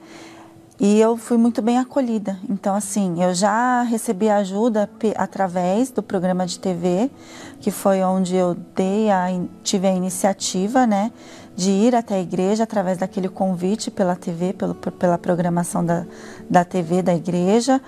e 0.80 1.00
eu 1.00 1.16
fui 1.16 1.36
muito 1.36 1.62
bem 1.62 1.78
acolhida. 1.78 2.36
Então, 2.50 2.74
assim, 2.74 3.22
eu 3.22 3.32
já 3.32 3.82
recebi 3.82 4.28
ajuda 4.28 4.90
através 5.14 5.92
do 5.92 6.02
programa 6.02 6.44
de 6.46 6.58
TV, 6.58 7.08
que 7.60 7.70
foi 7.70 8.02
onde 8.02 8.34
eu 8.34 8.56
dei 8.74 9.08
a, 9.08 9.28
tive 9.62 9.86
a 9.86 9.92
iniciativa, 9.92 10.84
né, 10.84 11.12
de 11.56 11.70
ir 11.70 11.94
até 11.94 12.16
a 12.16 12.20
igreja 12.20 12.64
através 12.64 12.98
daquele 12.98 13.28
convite 13.28 13.90
pela 13.90 14.16
TV, 14.16 14.52
pelo, 14.52 14.74
pela 14.74 15.16
programação 15.16 15.84
da, 15.84 16.04
da 16.48 16.64
TV 16.64 17.02
da 17.02 17.14
igreja. 17.14 17.80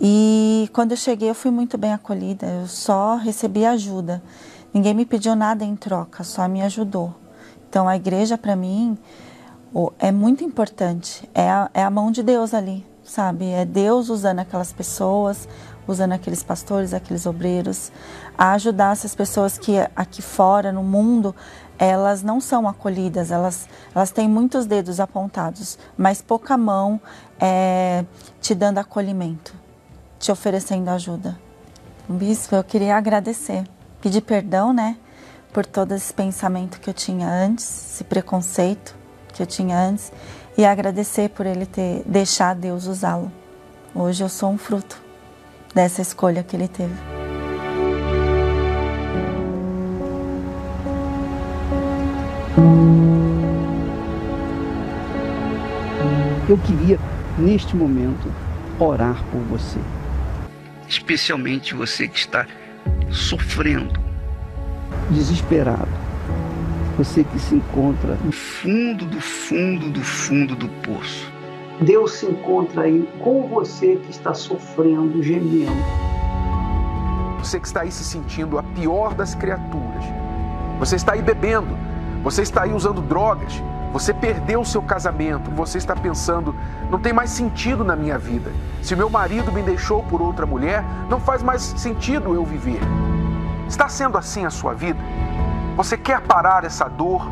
E 0.00 0.68
quando 0.72 0.90
eu 0.90 0.96
cheguei, 0.96 1.30
eu 1.30 1.34
fui 1.34 1.50
muito 1.50 1.78
bem 1.78 1.92
acolhida, 1.92 2.46
eu 2.46 2.66
só 2.66 3.16
recebi 3.16 3.64
ajuda. 3.64 4.22
Ninguém 4.72 4.92
me 4.92 5.06
pediu 5.06 5.34
nada 5.34 5.64
em 5.64 5.74
troca, 5.74 6.22
só 6.22 6.46
me 6.46 6.60
ajudou. 6.62 7.14
Então, 7.68 7.88
a 7.88 7.96
igreja, 7.96 8.36
para 8.36 8.54
mim, 8.54 8.98
é 9.98 10.12
muito 10.12 10.44
importante. 10.44 11.28
É 11.34 11.48
a, 11.48 11.70
é 11.72 11.82
a 11.82 11.90
mão 11.90 12.10
de 12.10 12.22
Deus 12.22 12.52
ali, 12.52 12.84
sabe? 13.02 13.46
É 13.46 13.64
Deus 13.64 14.10
usando 14.10 14.40
aquelas 14.40 14.72
pessoas, 14.72 15.48
usando 15.88 16.12
aqueles 16.12 16.42
pastores, 16.42 16.92
aqueles 16.92 17.26
obreiros, 17.26 17.90
a 18.36 18.52
ajudar 18.52 18.92
essas 18.92 19.14
pessoas 19.14 19.56
que 19.56 19.72
aqui 19.94 20.20
fora, 20.20 20.72
no 20.72 20.82
mundo, 20.82 21.34
elas 21.78 22.22
não 22.22 22.40
são 22.40 22.68
acolhidas, 22.68 23.30
elas, 23.30 23.68
elas 23.94 24.10
têm 24.10 24.28
muitos 24.28 24.66
dedos 24.66 25.00
apontados, 25.00 25.78
mas 25.96 26.22
pouca 26.22 26.56
mão 26.56 27.00
é, 27.38 28.04
te 28.40 28.54
dando 28.54 28.78
acolhimento, 28.78 29.54
te 30.18 30.32
oferecendo 30.32 30.88
ajuda. 30.88 31.38
Bispo, 32.08 32.54
eu 32.54 32.64
queria 32.64 32.96
agradecer, 32.96 33.64
pedir 34.00 34.20
perdão, 34.20 34.72
né, 34.72 34.96
por 35.52 35.66
todo 35.66 35.92
esse 35.92 36.12
pensamento 36.12 36.80
que 36.80 36.88
eu 36.88 36.94
tinha 36.94 37.28
antes, 37.28 37.94
esse 37.94 38.04
preconceito 38.04 38.94
que 39.32 39.42
eu 39.42 39.46
tinha 39.46 39.78
antes, 39.78 40.12
e 40.56 40.64
agradecer 40.64 41.28
por 41.30 41.44
ele 41.44 41.66
ter 41.66 42.02
deixado 42.06 42.60
Deus 42.60 42.86
usá-lo. 42.86 43.30
Hoje 43.94 44.22
eu 44.22 44.28
sou 44.28 44.50
um 44.50 44.58
fruto 44.58 45.02
dessa 45.74 46.00
escolha 46.00 46.42
que 46.42 46.56
ele 46.56 46.68
teve. 46.68 47.25
Eu 56.48 56.56
queria, 56.58 56.98
neste 57.38 57.76
momento, 57.76 58.32
orar 58.78 59.22
por 59.30 59.40
você. 59.42 59.78
Especialmente 60.88 61.74
você 61.74 62.08
que 62.08 62.18
está 62.18 62.46
sofrendo, 63.10 64.00
desesperado. 65.10 65.90
Você 66.96 67.24
que 67.24 67.38
se 67.38 67.56
encontra 67.56 68.16
no 68.24 68.32
fundo 68.32 69.04
do 69.04 69.20
fundo 69.20 69.90
do 69.90 70.00
fundo 70.00 70.56
do 70.56 70.68
poço. 70.80 71.30
Deus 71.82 72.12
se 72.12 72.24
encontra 72.24 72.82
aí 72.84 73.06
com 73.18 73.46
você 73.48 73.96
que 73.96 74.10
está 74.10 74.32
sofrendo, 74.32 75.22
gemendo. 75.22 75.76
Você 77.38 77.60
que 77.60 77.66
está 77.66 77.82
aí 77.82 77.92
se 77.92 78.02
sentindo 78.02 78.58
a 78.58 78.62
pior 78.62 79.12
das 79.12 79.34
criaturas. 79.34 80.04
Você 80.78 80.96
está 80.96 81.12
aí 81.12 81.20
bebendo. 81.20 81.85
Você 82.26 82.42
está 82.42 82.64
aí 82.64 82.72
usando 82.72 83.00
drogas. 83.00 83.62
Você 83.92 84.12
perdeu 84.12 84.60
o 84.60 84.64
seu 84.64 84.82
casamento. 84.82 85.48
Você 85.52 85.78
está 85.78 85.94
pensando, 85.94 86.52
não 86.90 86.98
tem 86.98 87.12
mais 87.12 87.30
sentido 87.30 87.84
na 87.84 87.94
minha 87.94 88.18
vida. 88.18 88.50
Se 88.82 88.96
meu 88.96 89.08
marido 89.08 89.52
me 89.52 89.62
deixou 89.62 90.02
por 90.02 90.20
outra 90.20 90.44
mulher, 90.44 90.82
não 91.08 91.20
faz 91.20 91.40
mais 91.40 91.62
sentido 91.62 92.34
eu 92.34 92.44
viver. 92.44 92.80
Está 93.68 93.88
sendo 93.88 94.18
assim 94.18 94.44
a 94.44 94.50
sua 94.50 94.74
vida? 94.74 94.98
Você 95.76 95.96
quer 95.96 96.20
parar 96.20 96.64
essa 96.64 96.88
dor 96.88 97.24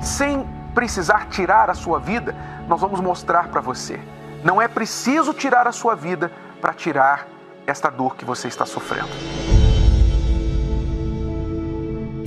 sem 0.00 0.48
precisar 0.74 1.26
tirar 1.28 1.68
a 1.68 1.74
sua 1.74 1.98
vida? 2.00 2.34
Nós 2.66 2.80
vamos 2.80 3.02
mostrar 3.02 3.48
para 3.48 3.60
você. 3.60 4.00
Não 4.42 4.62
é 4.62 4.66
preciso 4.66 5.34
tirar 5.34 5.68
a 5.68 5.72
sua 5.72 5.94
vida 5.94 6.32
para 6.58 6.72
tirar 6.72 7.28
esta 7.66 7.90
dor 7.90 8.16
que 8.16 8.24
você 8.24 8.48
está 8.48 8.64
sofrendo. 8.64 9.10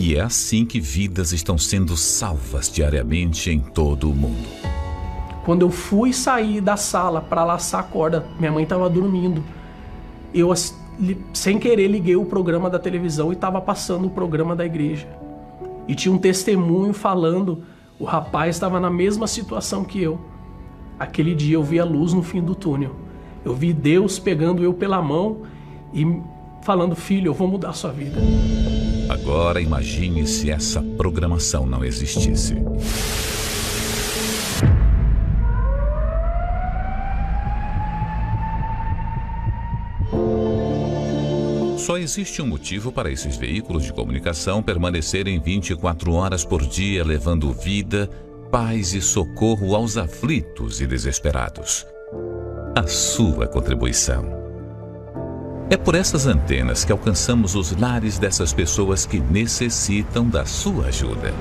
E 0.05 0.15
é 0.15 0.21
assim 0.21 0.67
que 0.67 0.79
vidas 0.79 1.31
estão 1.31 1.57
sendo 1.57 1.97
salvas 1.97 2.69
diariamente 2.71 3.49
em 3.49 3.59
todo 3.59 4.11
o 4.11 4.13
mundo. 4.13 4.47
Quando 5.43 5.63
eu 5.63 5.71
fui 5.71 6.13
sair 6.13 6.61
da 6.61 6.77
sala 6.77 7.21
para 7.21 7.43
laçar 7.43 7.79
a 7.79 7.83
corda, 7.83 8.23
minha 8.37 8.51
mãe 8.51 8.61
estava 8.61 8.87
dormindo. 8.87 9.43
Eu, 10.31 10.53
sem 11.33 11.57
querer, 11.57 11.87
liguei 11.87 12.15
o 12.15 12.23
programa 12.23 12.69
da 12.69 12.77
televisão 12.77 13.31
e 13.31 13.33
estava 13.33 13.59
passando 13.59 14.05
o 14.05 14.09
programa 14.11 14.55
da 14.55 14.63
igreja 14.63 15.07
e 15.87 15.95
tinha 15.95 16.13
um 16.13 16.19
testemunho 16.19 16.93
falando: 16.93 17.63
o 17.97 18.05
rapaz 18.05 18.57
estava 18.57 18.79
na 18.79 18.91
mesma 18.91 19.25
situação 19.25 19.83
que 19.83 19.99
eu. 19.99 20.19
Aquele 20.99 21.33
dia 21.33 21.55
eu 21.55 21.63
vi 21.63 21.79
a 21.79 21.83
luz 21.83 22.13
no 22.13 22.21
fim 22.21 22.43
do 22.43 22.53
túnel. 22.53 22.95
Eu 23.43 23.55
vi 23.55 23.73
Deus 23.73 24.19
pegando 24.19 24.63
eu 24.63 24.71
pela 24.71 25.01
mão 25.01 25.41
e 25.91 26.05
falando: 26.61 26.95
Filho, 26.95 27.29
eu 27.29 27.33
vou 27.33 27.47
mudar 27.47 27.69
a 27.69 27.73
sua 27.73 27.91
vida. 27.91 28.21
Agora 29.15 29.61
imagine 29.61 30.27
se 30.27 30.51
essa 30.51 30.83
programação 30.97 31.65
não 31.65 31.85
existisse. 31.85 32.53
Só 41.77 41.97
existe 41.97 42.41
um 42.41 42.47
motivo 42.47 42.91
para 42.91 43.09
esses 43.09 43.37
veículos 43.37 43.85
de 43.85 43.93
comunicação 43.93 44.61
permanecerem 44.61 45.39
24 45.39 46.11
horas 46.11 46.43
por 46.43 46.61
dia, 46.65 47.01
levando 47.01 47.53
vida, 47.53 48.09
paz 48.51 48.93
e 48.93 49.01
socorro 49.01 49.75
aos 49.75 49.95
aflitos 49.95 50.81
e 50.81 50.87
desesperados. 50.87 51.85
A 52.75 52.85
sua 52.85 53.47
contribuição. 53.47 54.44
É 55.67 55.75
por 55.75 55.95
essas 55.95 56.27
antenas 56.27 56.85
que 56.85 56.91
alcançamos 56.91 57.55
os 57.55 57.75
lares 57.75 58.19
dessas 58.19 58.53
pessoas 58.53 59.05
que 59.05 59.19
necessitam 59.19 60.27
da 60.27 60.45
sua 60.45 60.87
ajuda. 60.87 61.33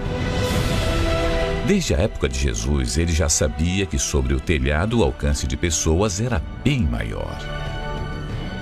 Desde 1.67 1.95
a 1.95 1.99
época 1.99 2.29
de 2.29 2.39
Jesus, 2.39 2.97
ele 2.97 3.13
já 3.13 3.29
sabia 3.29 3.85
que 3.85 3.99
sobre 3.99 4.33
o 4.33 4.41
telhado 4.41 5.01
o 5.01 5.03
alcance 5.03 5.47
de 5.47 5.57
pessoas 5.57 6.21
era 6.21 6.41
bem 6.63 6.83
maior. 6.83 7.39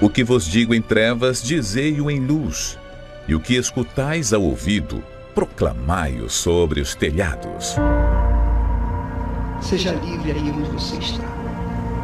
O 0.01 0.09
que 0.09 0.25
vos 0.25 0.47
digo 0.47 0.75
em 0.75 0.83
trevas, 0.83 1.41
dizei-o 1.41 2.11
em 2.11 2.19
luz, 2.19 2.77
e 3.29 3.35
o 3.35 3.41
que 3.41 3.55
escutais 3.55 4.33
ao 4.33 4.43
ouvido, 4.43 5.03
proclamai-o 5.33 6.29
sobre 6.29 6.81
os 6.81 6.95
telhados. 6.97 7.77
Seja 9.61 9.93
livre 9.93 10.33
aí 10.33 10.51
onde 10.51 10.71
você 10.71 10.97
está. 10.97 11.25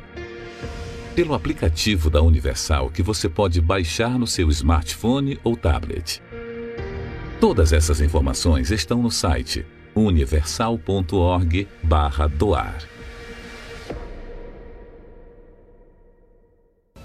pelo 1.15 1.35
aplicativo 1.35 2.09
da 2.09 2.23
Universal 2.23 2.89
que 2.89 3.03
você 3.03 3.29
pode 3.29 3.61
baixar 3.61 4.19
no 4.19 4.27
seu 4.27 4.49
smartphone 4.49 5.39
ou 5.45 5.59
tablet. 5.59 6.23
Todas 7.39 7.75
essas 7.75 8.01
informações 8.01 8.71
estão 8.71 9.03
no 9.03 9.11
site 9.11 9.67
universal.org/doar. 9.95 12.79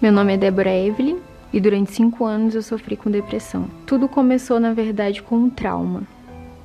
Meu 0.01 0.13
nome 0.13 0.36
é 0.36 0.38
Débora 0.38 0.73
Evelyn 0.73 1.17
e 1.51 1.59
durante 1.59 1.91
cinco 1.91 2.23
anos 2.23 2.55
eu 2.55 2.61
sofri 2.61 2.95
com 2.95 3.11
depressão. 3.11 3.69
Tudo 3.86 4.07
começou, 4.07 4.57
na 4.57 4.73
verdade, 4.73 5.21
com 5.21 5.36
um 5.36 5.49
trauma. 5.49 6.03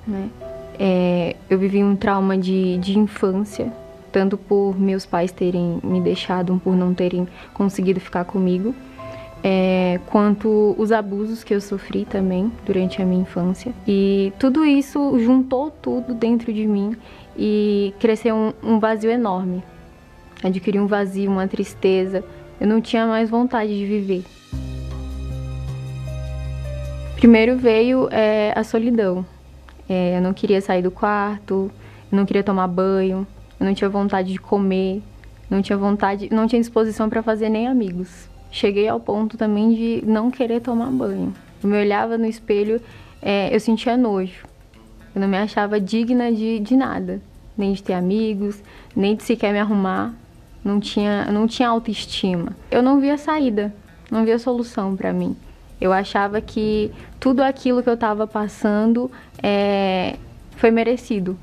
Né? 0.07 0.31
É, 0.83 1.37
eu 1.51 1.59
vivi 1.59 1.85
um 1.85 1.95
trauma 1.95 2.39
de, 2.39 2.79
de 2.79 2.99
infância, 2.99 3.71
tanto 4.11 4.39
por 4.39 4.81
meus 4.81 5.05
pais 5.05 5.31
terem 5.31 5.79
me 5.85 6.01
deixado, 6.01 6.59
por 6.65 6.75
não 6.75 6.95
terem 6.95 7.29
conseguido 7.53 8.01
ficar 8.01 8.25
comigo, 8.25 8.75
é, 9.45 10.01
quanto 10.07 10.75
os 10.79 10.91
abusos 10.91 11.45
que 11.45 11.55
eu 11.55 11.61
sofri 11.61 12.07
também 12.07 12.51
durante 12.65 13.03
a 13.03 13.05
minha 13.05 13.21
infância. 13.21 13.75
E 13.87 14.33
tudo 14.39 14.65
isso 14.65 15.19
juntou 15.19 15.71
tudo 15.71 16.15
dentro 16.15 16.51
de 16.51 16.67
mim 16.67 16.97
e 17.37 17.93
cresceu 18.01 18.35
um, 18.35 18.53
um 18.63 18.79
vazio 18.81 19.11
enorme. 19.11 19.63
Adquiri 20.43 20.81
um 20.81 20.87
vazio, 20.87 21.31
uma 21.31 21.47
tristeza. 21.47 22.25
Eu 22.59 22.67
não 22.67 22.81
tinha 22.81 23.07
mais 23.07 23.29
vontade 23.29 23.77
de 23.79 23.85
viver. 23.85 24.25
Primeiro 27.17 27.59
veio 27.59 28.09
é, 28.11 28.55
a 28.57 28.65
solidão. 28.65 29.27
É, 29.91 30.17
eu 30.17 30.23
não 30.23 30.33
queria 30.33 30.61
sair 30.61 30.83
do 30.83 30.91
quarto, 30.93 31.69
eu 32.13 32.17
não 32.17 32.25
queria 32.25 32.45
tomar 32.45 32.69
banho, 32.69 33.27
eu 33.59 33.67
não 33.67 33.75
tinha 33.75 33.91
vontade 33.91 34.31
de 34.33 34.39
comer, 34.39 35.03
não 35.51 35.61
tinha 35.61 35.77
vontade, 35.77 36.29
não 36.33 36.47
tinha 36.47 36.61
disposição 36.61 37.11
para 37.11 37.25
fazer 37.25 37.49
nem 37.49 37.67
amigos. 37.67 38.31
Cheguei 38.53 38.87
ao 38.87 39.01
ponto 39.01 39.37
também 39.37 39.75
de 39.75 40.05
não 40.07 40.31
querer 40.31 40.61
tomar 40.61 40.93
banho. 40.93 41.35
Eu 41.61 41.69
me 41.69 41.77
olhava 41.77 42.17
no 42.17 42.25
espelho, 42.25 42.81
é, 43.21 43.53
eu 43.53 43.59
sentia 43.59 43.97
nojo. 43.97 44.47
Eu 45.13 45.21
não 45.21 45.27
me 45.27 45.37
achava 45.37 45.81
digna 45.81 46.31
de, 46.31 46.61
de 46.61 46.77
nada, 46.77 47.21
nem 47.59 47.73
de 47.73 47.83
ter 47.83 47.95
amigos, 47.95 48.63
nem 48.95 49.17
de 49.17 49.25
sequer 49.25 49.53
me 49.53 49.59
arrumar. 49.59 50.15
Não 50.65 50.79
tinha, 50.79 51.25
não 51.33 51.49
tinha 51.49 51.69
autoestima. 51.69 52.57
Eu 52.71 52.81
não 52.81 53.01
via 53.01 53.19
saída, 53.19 53.75
não 54.09 54.25
via 54.25 54.39
solução 54.39 54.95
para 54.95 55.13
mim. 55.13 55.35
Eu 55.81 55.93
achava 55.93 56.41
que 56.41 56.93
tudo 57.19 57.43
aquilo 57.43 57.83
que 57.83 57.89
eu 57.89 57.95
estava 57.95 58.27
passando 58.27 59.11
é, 59.43 60.17
foi 60.57 60.71
merecido. 60.71 61.39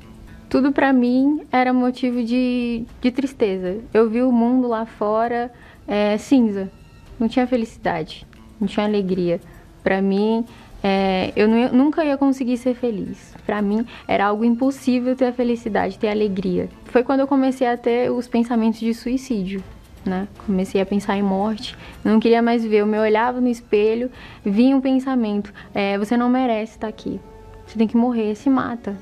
Tudo 0.48 0.72
para 0.72 0.92
mim 0.92 1.42
era 1.52 1.72
motivo 1.72 2.22
de, 2.22 2.84
de 3.00 3.10
tristeza. 3.10 3.78
Eu 3.92 4.08
vi 4.08 4.22
o 4.22 4.32
mundo 4.32 4.68
lá 4.68 4.86
fora 4.86 5.50
é, 5.86 6.16
cinza 6.18 6.70
não 7.18 7.28
tinha 7.28 7.46
felicidade, 7.46 8.26
não 8.60 8.68
tinha 8.68 8.86
alegria. 8.86 9.40
Para 9.82 10.00
mim, 10.00 10.44
é, 10.82 11.32
eu 11.34 11.48
nunca 11.72 12.04
ia 12.04 12.16
conseguir 12.16 12.56
ser 12.56 12.74
feliz. 12.74 13.34
Para 13.44 13.60
mim, 13.60 13.84
era 14.06 14.26
algo 14.26 14.44
impossível 14.44 15.16
ter 15.16 15.26
a 15.26 15.32
felicidade, 15.32 15.98
ter 15.98 16.08
a 16.08 16.12
alegria. 16.12 16.68
Foi 16.84 17.02
quando 17.02 17.20
eu 17.20 17.26
comecei 17.26 17.66
a 17.66 17.76
ter 17.76 18.10
os 18.10 18.28
pensamentos 18.28 18.78
de 18.78 18.94
suicídio. 18.94 19.62
Né? 20.04 20.28
Comecei 20.46 20.80
a 20.80 20.86
pensar 20.86 21.16
em 21.16 21.22
morte, 21.22 21.76
não 22.04 22.20
queria 22.20 22.40
mais 22.40 22.64
ver. 22.64 22.78
Eu 22.78 22.86
me 22.86 22.98
olhava 22.98 23.40
no 23.40 23.48
espelho, 23.48 24.10
vinha 24.44 24.76
um 24.76 24.80
pensamento: 24.80 25.52
é, 25.74 25.98
você 25.98 26.16
não 26.16 26.28
merece 26.28 26.72
estar 26.72 26.88
aqui. 26.88 27.20
Você 27.66 27.76
tem 27.76 27.86
que 27.86 27.96
morrer, 27.96 28.34
se 28.34 28.48
mata. 28.48 28.96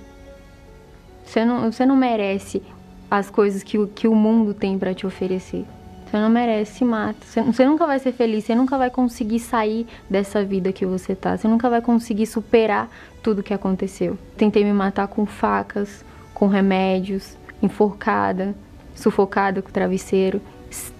Você 1.24 1.44
não, 1.44 1.70
você 1.70 1.86
não 1.86 1.96
merece 1.96 2.62
as 3.10 3.30
coisas 3.30 3.62
que, 3.62 3.84
que 3.88 4.08
o 4.08 4.14
mundo 4.14 4.52
tem 4.54 4.78
para 4.78 4.94
te 4.94 5.06
oferecer. 5.06 5.64
Você 6.06 6.18
não 6.18 6.30
merece, 6.30 6.78
se 6.78 6.84
mata. 6.84 7.18
Você, 7.24 7.42
você, 7.42 7.66
nunca 7.66 7.86
vai 7.86 7.98
ser 7.98 8.12
feliz, 8.12 8.44
você 8.44 8.54
nunca 8.54 8.78
vai 8.78 8.90
conseguir 8.90 9.40
sair 9.40 9.86
dessa 10.08 10.44
vida 10.44 10.72
que 10.72 10.86
você 10.86 11.14
tá. 11.14 11.36
Você 11.36 11.48
nunca 11.48 11.68
vai 11.68 11.80
conseguir 11.80 12.26
superar 12.26 12.88
tudo 13.22 13.42
que 13.42 13.52
aconteceu. 13.52 14.16
Tentei 14.36 14.64
me 14.64 14.72
matar 14.72 15.08
com 15.08 15.26
facas, 15.26 16.04
com 16.32 16.46
remédios, 16.46 17.36
enforcada, 17.60 18.54
sufocada 18.94 19.60
com 19.60 19.70
travesseiro. 19.70 20.40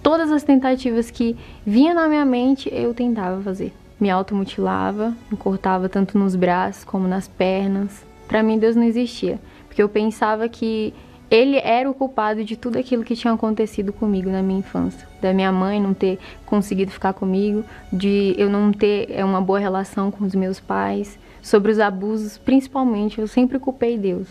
Todas 0.01 0.31
as 0.31 0.43
tentativas 0.43 1.11
que 1.11 1.35
vinham 1.65 1.93
na 1.93 2.07
minha 2.07 2.25
mente, 2.25 2.69
eu 2.71 2.93
tentava 2.93 3.41
fazer. 3.41 3.73
Me 3.99 4.09
automutilava, 4.09 5.13
me 5.29 5.37
cortava 5.37 5.89
tanto 5.89 6.17
nos 6.17 6.35
braços 6.35 6.83
como 6.83 7.07
nas 7.07 7.27
pernas. 7.27 8.05
Para 8.27 8.41
mim, 8.41 8.57
Deus 8.57 8.75
não 8.75 8.83
existia, 8.83 9.39
porque 9.67 9.81
eu 9.81 9.89
pensava 9.89 10.47
que 10.47 10.93
ele 11.29 11.57
era 11.57 11.89
o 11.89 11.93
culpado 11.93 12.43
de 12.43 12.55
tudo 12.55 12.77
aquilo 12.77 13.03
que 13.03 13.15
tinha 13.15 13.33
acontecido 13.33 13.91
comigo 13.91 14.29
na 14.29 14.41
minha 14.41 14.59
infância. 14.59 15.07
Da 15.21 15.33
minha 15.33 15.51
mãe 15.51 15.81
não 15.81 15.93
ter 15.93 16.19
conseguido 16.45 16.91
ficar 16.91 17.13
comigo, 17.13 17.65
de 17.91 18.33
eu 18.37 18.49
não 18.49 18.71
ter 18.71 19.11
é, 19.11 19.25
uma 19.25 19.41
boa 19.41 19.59
relação 19.59 20.09
com 20.09 20.23
os 20.23 20.33
meus 20.33 20.59
pais, 20.59 21.19
sobre 21.41 21.71
os 21.71 21.79
abusos, 21.79 22.37
principalmente, 22.37 23.19
eu 23.19 23.27
sempre 23.27 23.59
culpei 23.59 23.97
Deus. 23.97 24.27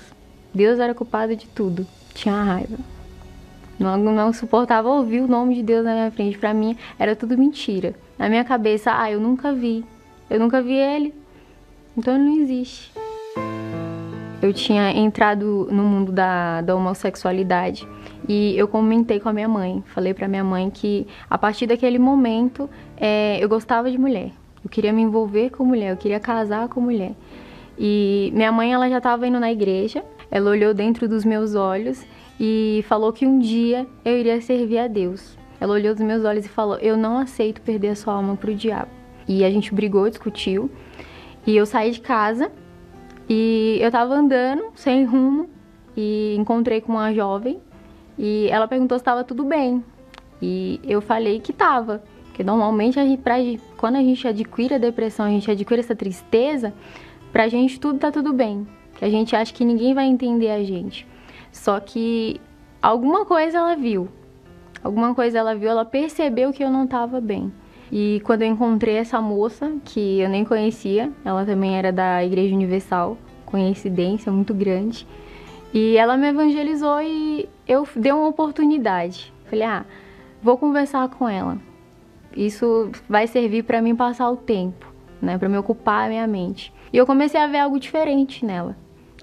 Deus 0.54 0.78
era 0.78 0.94
culpado 0.94 1.36
de 1.36 1.46
tudo. 1.46 1.86
Tinha 2.14 2.42
raiva. 2.42 2.95
Não, 3.78 3.96
não 3.96 4.32
suportava 4.32 4.88
ouvir 4.88 5.20
o 5.20 5.28
nome 5.28 5.54
de 5.54 5.62
Deus 5.62 5.84
na 5.84 5.92
minha 5.92 6.10
frente. 6.10 6.38
Para 6.38 6.54
mim 6.54 6.76
era 6.98 7.14
tudo 7.14 7.36
mentira. 7.36 7.94
Na 8.18 8.28
minha 8.28 8.44
cabeça, 8.44 8.92
ah, 8.96 9.10
eu 9.10 9.20
nunca 9.20 9.52
vi. 9.52 9.84
Eu 10.30 10.38
nunca 10.40 10.62
vi 10.62 10.74
ele. 10.74 11.14
Então 11.96 12.14
ele 12.14 12.24
não 12.24 12.36
existe 12.40 12.92
eu 14.42 14.52
tinha 14.52 14.92
entrado 14.92 15.68
no 15.70 15.82
mundo 15.82 16.12
da, 16.12 16.60
da 16.60 16.74
homossexualidade 16.74 17.86
e 18.28 18.56
eu 18.56 18.68
comentei 18.68 19.18
com 19.18 19.28
a 19.28 19.32
minha 19.32 19.48
mãe. 19.48 19.82
Falei 19.88 20.12
para 20.14 20.28
minha 20.28 20.44
mãe 20.44 20.70
que 20.70 21.06
a 21.28 21.38
partir 21.38 21.66
daquele 21.66 21.98
momento 21.98 22.68
é, 22.96 23.38
eu 23.40 23.48
gostava 23.48 23.90
de 23.90 23.98
mulher. 23.98 24.30
Eu 24.62 24.70
queria 24.70 24.92
me 24.92 25.02
envolver 25.02 25.50
com 25.50 25.64
mulher, 25.64 25.92
eu 25.92 25.96
queria 25.96 26.20
casar 26.20 26.68
com 26.68 26.80
mulher. 26.80 27.12
E 27.78 28.30
minha 28.34 28.50
mãe 28.50 28.72
ela 28.72 28.88
já 28.88 28.98
estava 28.98 29.26
indo 29.26 29.38
na 29.38 29.50
igreja. 29.50 30.04
Ela 30.30 30.50
olhou 30.50 30.74
dentro 30.74 31.08
dos 31.08 31.24
meus 31.24 31.54
olhos 31.54 32.04
e 32.38 32.84
falou 32.88 33.12
que 33.12 33.26
um 33.26 33.38
dia 33.38 33.86
eu 34.04 34.18
iria 34.18 34.40
servir 34.40 34.78
a 34.78 34.86
Deus. 34.86 35.36
Ela 35.60 35.72
olhou 35.72 35.94
nos 35.94 36.02
meus 36.02 36.24
olhos 36.24 36.44
e 36.44 36.48
falou: 36.48 36.76
"Eu 36.76 36.96
não 36.96 37.18
aceito 37.18 37.60
perder 37.60 37.88
a 37.88 37.96
sua 37.96 38.14
alma 38.14 38.36
pro 38.36 38.54
diabo". 38.54 38.90
E 39.28 39.44
a 39.44 39.50
gente 39.50 39.74
brigou, 39.74 40.08
discutiu. 40.08 40.70
E 41.46 41.56
eu 41.56 41.66
saí 41.66 41.90
de 41.90 42.00
casa 42.00 42.50
e 43.28 43.78
eu 43.80 43.90
tava 43.90 44.14
andando 44.14 44.64
sem 44.74 45.04
rumo 45.04 45.48
e 45.96 46.34
encontrei 46.38 46.80
com 46.80 46.92
uma 46.92 47.12
jovem 47.12 47.60
e 48.18 48.48
ela 48.50 48.68
perguntou 48.68 48.98
se 48.98 49.02
estava 49.02 49.24
tudo 49.24 49.44
bem. 49.44 49.84
E 50.40 50.80
eu 50.84 51.00
falei 51.00 51.40
que 51.40 51.52
tava. 51.52 52.02
Porque 52.26 52.44
normalmente 52.44 53.00
a 53.00 53.04
gente, 53.04 53.22
pra, 53.22 53.36
quando 53.76 53.96
a 53.96 54.02
gente 54.02 54.28
adquire 54.28 54.74
a 54.74 54.78
depressão, 54.78 55.26
a 55.26 55.30
gente 55.30 55.50
adquire 55.50 55.80
essa 55.80 55.96
tristeza, 55.96 56.72
pra 57.32 57.48
gente 57.48 57.80
tudo 57.80 57.98
tá 57.98 58.12
tudo 58.12 58.32
bem. 58.32 58.66
Que 58.98 59.04
a 59.04 59.10
gente 59.10 59.34
acha 59.34 59.52
que 59.52 59.64
ninguém 59.64 59.94
vai 59.94 60.06
entender 60.06 60.50
a 60.50 60.62
gente. 60.62 61.06
Só 61.56 61.80
que 61.80 62.38
alguma 62.82 63.24
coisa 63.24 63.58
ela 63.58 63.74
viu. 63.74 64.08
Alguma 64.84 65.14
coisa 65.14 65.38
ela 65.38 65.54
viu, 65.54 65.70
ela 65.70 65.84
percebeu 65.84 66.52
que 66.52 66.62
eu 66.62 66.70
não 66.70 66.86
tava 66.86 67.20
bem. 67.20 67.50
E 67.90 68.20
quando 68.24 68.42
eu 68.42 68.48
encontrei 68.48 68.96
essa 68.96 69.20
moça, 69.20 69.72
que 69.84 70.20
eu 70.20 70.28
nem 70.28 70.44
conhecia, 70.44 71.10
ela 71.24 71.44
também 71.44 71.76
era 71.76 71.90
da 71.90 72.22
Igreja 72.22 72.54
Universal, 72.54 73.16
coincidência 73.46 74.30
muito 74.30 74.52
grande. 74.52 75.06
E 75.72 75.96
ela 75.96 76.16
me 76.16 76.28
evangelizou 76.28 77.00
e 77.00 77.48
eu 77.66 77.88
dei 77.96 78.12
uma 78.12 78.28
oportunidade. 78.28 79.32
Falei, 79.46 79.64
ah, 79.64 79.84
vou 80.42 80.58
conversar 80.58 81.08
com 81.08 81.28
ela. 81.28 81.58
Isso 82.36 82.90
vai 83.08 83.26
servir 83.26 83.64
para 83.64 83.80
mim 83.80 83.96
passar 83.96 84.30
o 84.30 84.36
tempo, 84.36 84.92
né, 85.22 85.38
para 85.38 85.48
me 85.48 85.56
ocupar 85.56 86.06
a 86.06 86.08
minha 86.08 86.26
mente. 86.26 86.72
E 86.92 86.98
eu 86.98 87.06
comecei 87.06 87.40
a 87.40 87.46
ver 87.46 87.58
algo 87.58 87.80
diferente 87.80 88.44
nela. 88.44 88.76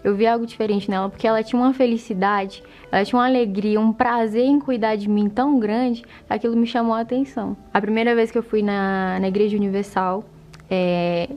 Eu 0.03 0.15
vi 0.15 0.27
algo 0.27 0.45
diferente 0.45 0.89
nela 0.89 1.09
porque 1.09 1.25
ela 1.25 1.41
tinha 1.41 1.61
uma 1.61 1.73
felicidade, 1.73 2.61
ela 2.91 3.05
tinha 3.05 3.17
uma 3.17 3.25
alegria, 3.25 3.79
um 3.79 3.93
prazer 3.93 4.43
em 4.43 4.59
cuidar 4.59 4.97
de 4.97 5.09
mim 5.09 5.29
tão 5.29 5.57
grande 5.59 6.03
aquilo 6.29 6.57
me 6.57 6.67
chamou 6.67 6.93
a 6.93 6.99
atenção. 6.99 7.55
A 7.73 7.79
primeira 7.79 8.13
vez 8.13 8.29
que 8.29 8.37
eu 8.37 8.43
fui 8.43 8.61
na, 8.61 9.17
na 9.19 9.27
Igreja 9.29 9.55
Universal, 9.55 10.25
é, 10.69 11.29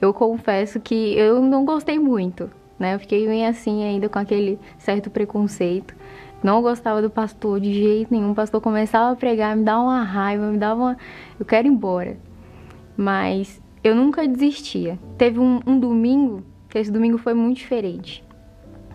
eu 0.00 0.12
confesso 0.12 0.78
que 0.80 1.14
eu 1.16 1.40
não 1.40 1.64
gostei 1.64 1.98
muito, 1.98 2.50
né? 2.78 2.94
Eu 2.94 2.98
fiquei 2.98 3.26
bem 3.26 3.46
assim 3.46 3.84
ainda 3.84 4.08
com 4.08 4.18
aquele 4.18 4.58
certo 4.78 5.10
preconceito. 5.10 5.94
Não 6.42 6.62
gostava 6.62 7.02
do 7.02 7.10
pastor 7.10 7.60
de 7.60 7.72
jeito 7.72 8.12
nenhum. 8.12 8.32
O 8.32 8.34
pastor 8.34 8.60
começava 8.60 9.12
a 9.12 9.16
pregar, 9.16 9.56
me 9.56 9.62
dava 9.62 9.82
uma 9.82 10.02
raiva, 10.02 10.46
me 10.46 10.58
dava 10.58 10.80
uma. 10.80 10.96
Eu 11.38 11.44
quero 11.44 11.68
ir 11.68 11.70
embora. 11.70 12.16
Mas 12.96 13.60
eu 13.84 13.94
nunca 13.94 14.26
desistia. 14.26 14.98
Teve 15.18 15.38
um, 15.38 15.60
um 15.66 15.78
domingo 15.78 16.42
esse 16.78 16.90
domingo 16.90 17.18
foi 17.18 17.34
muito 17.34 17.58
diferente. 17.58 18.24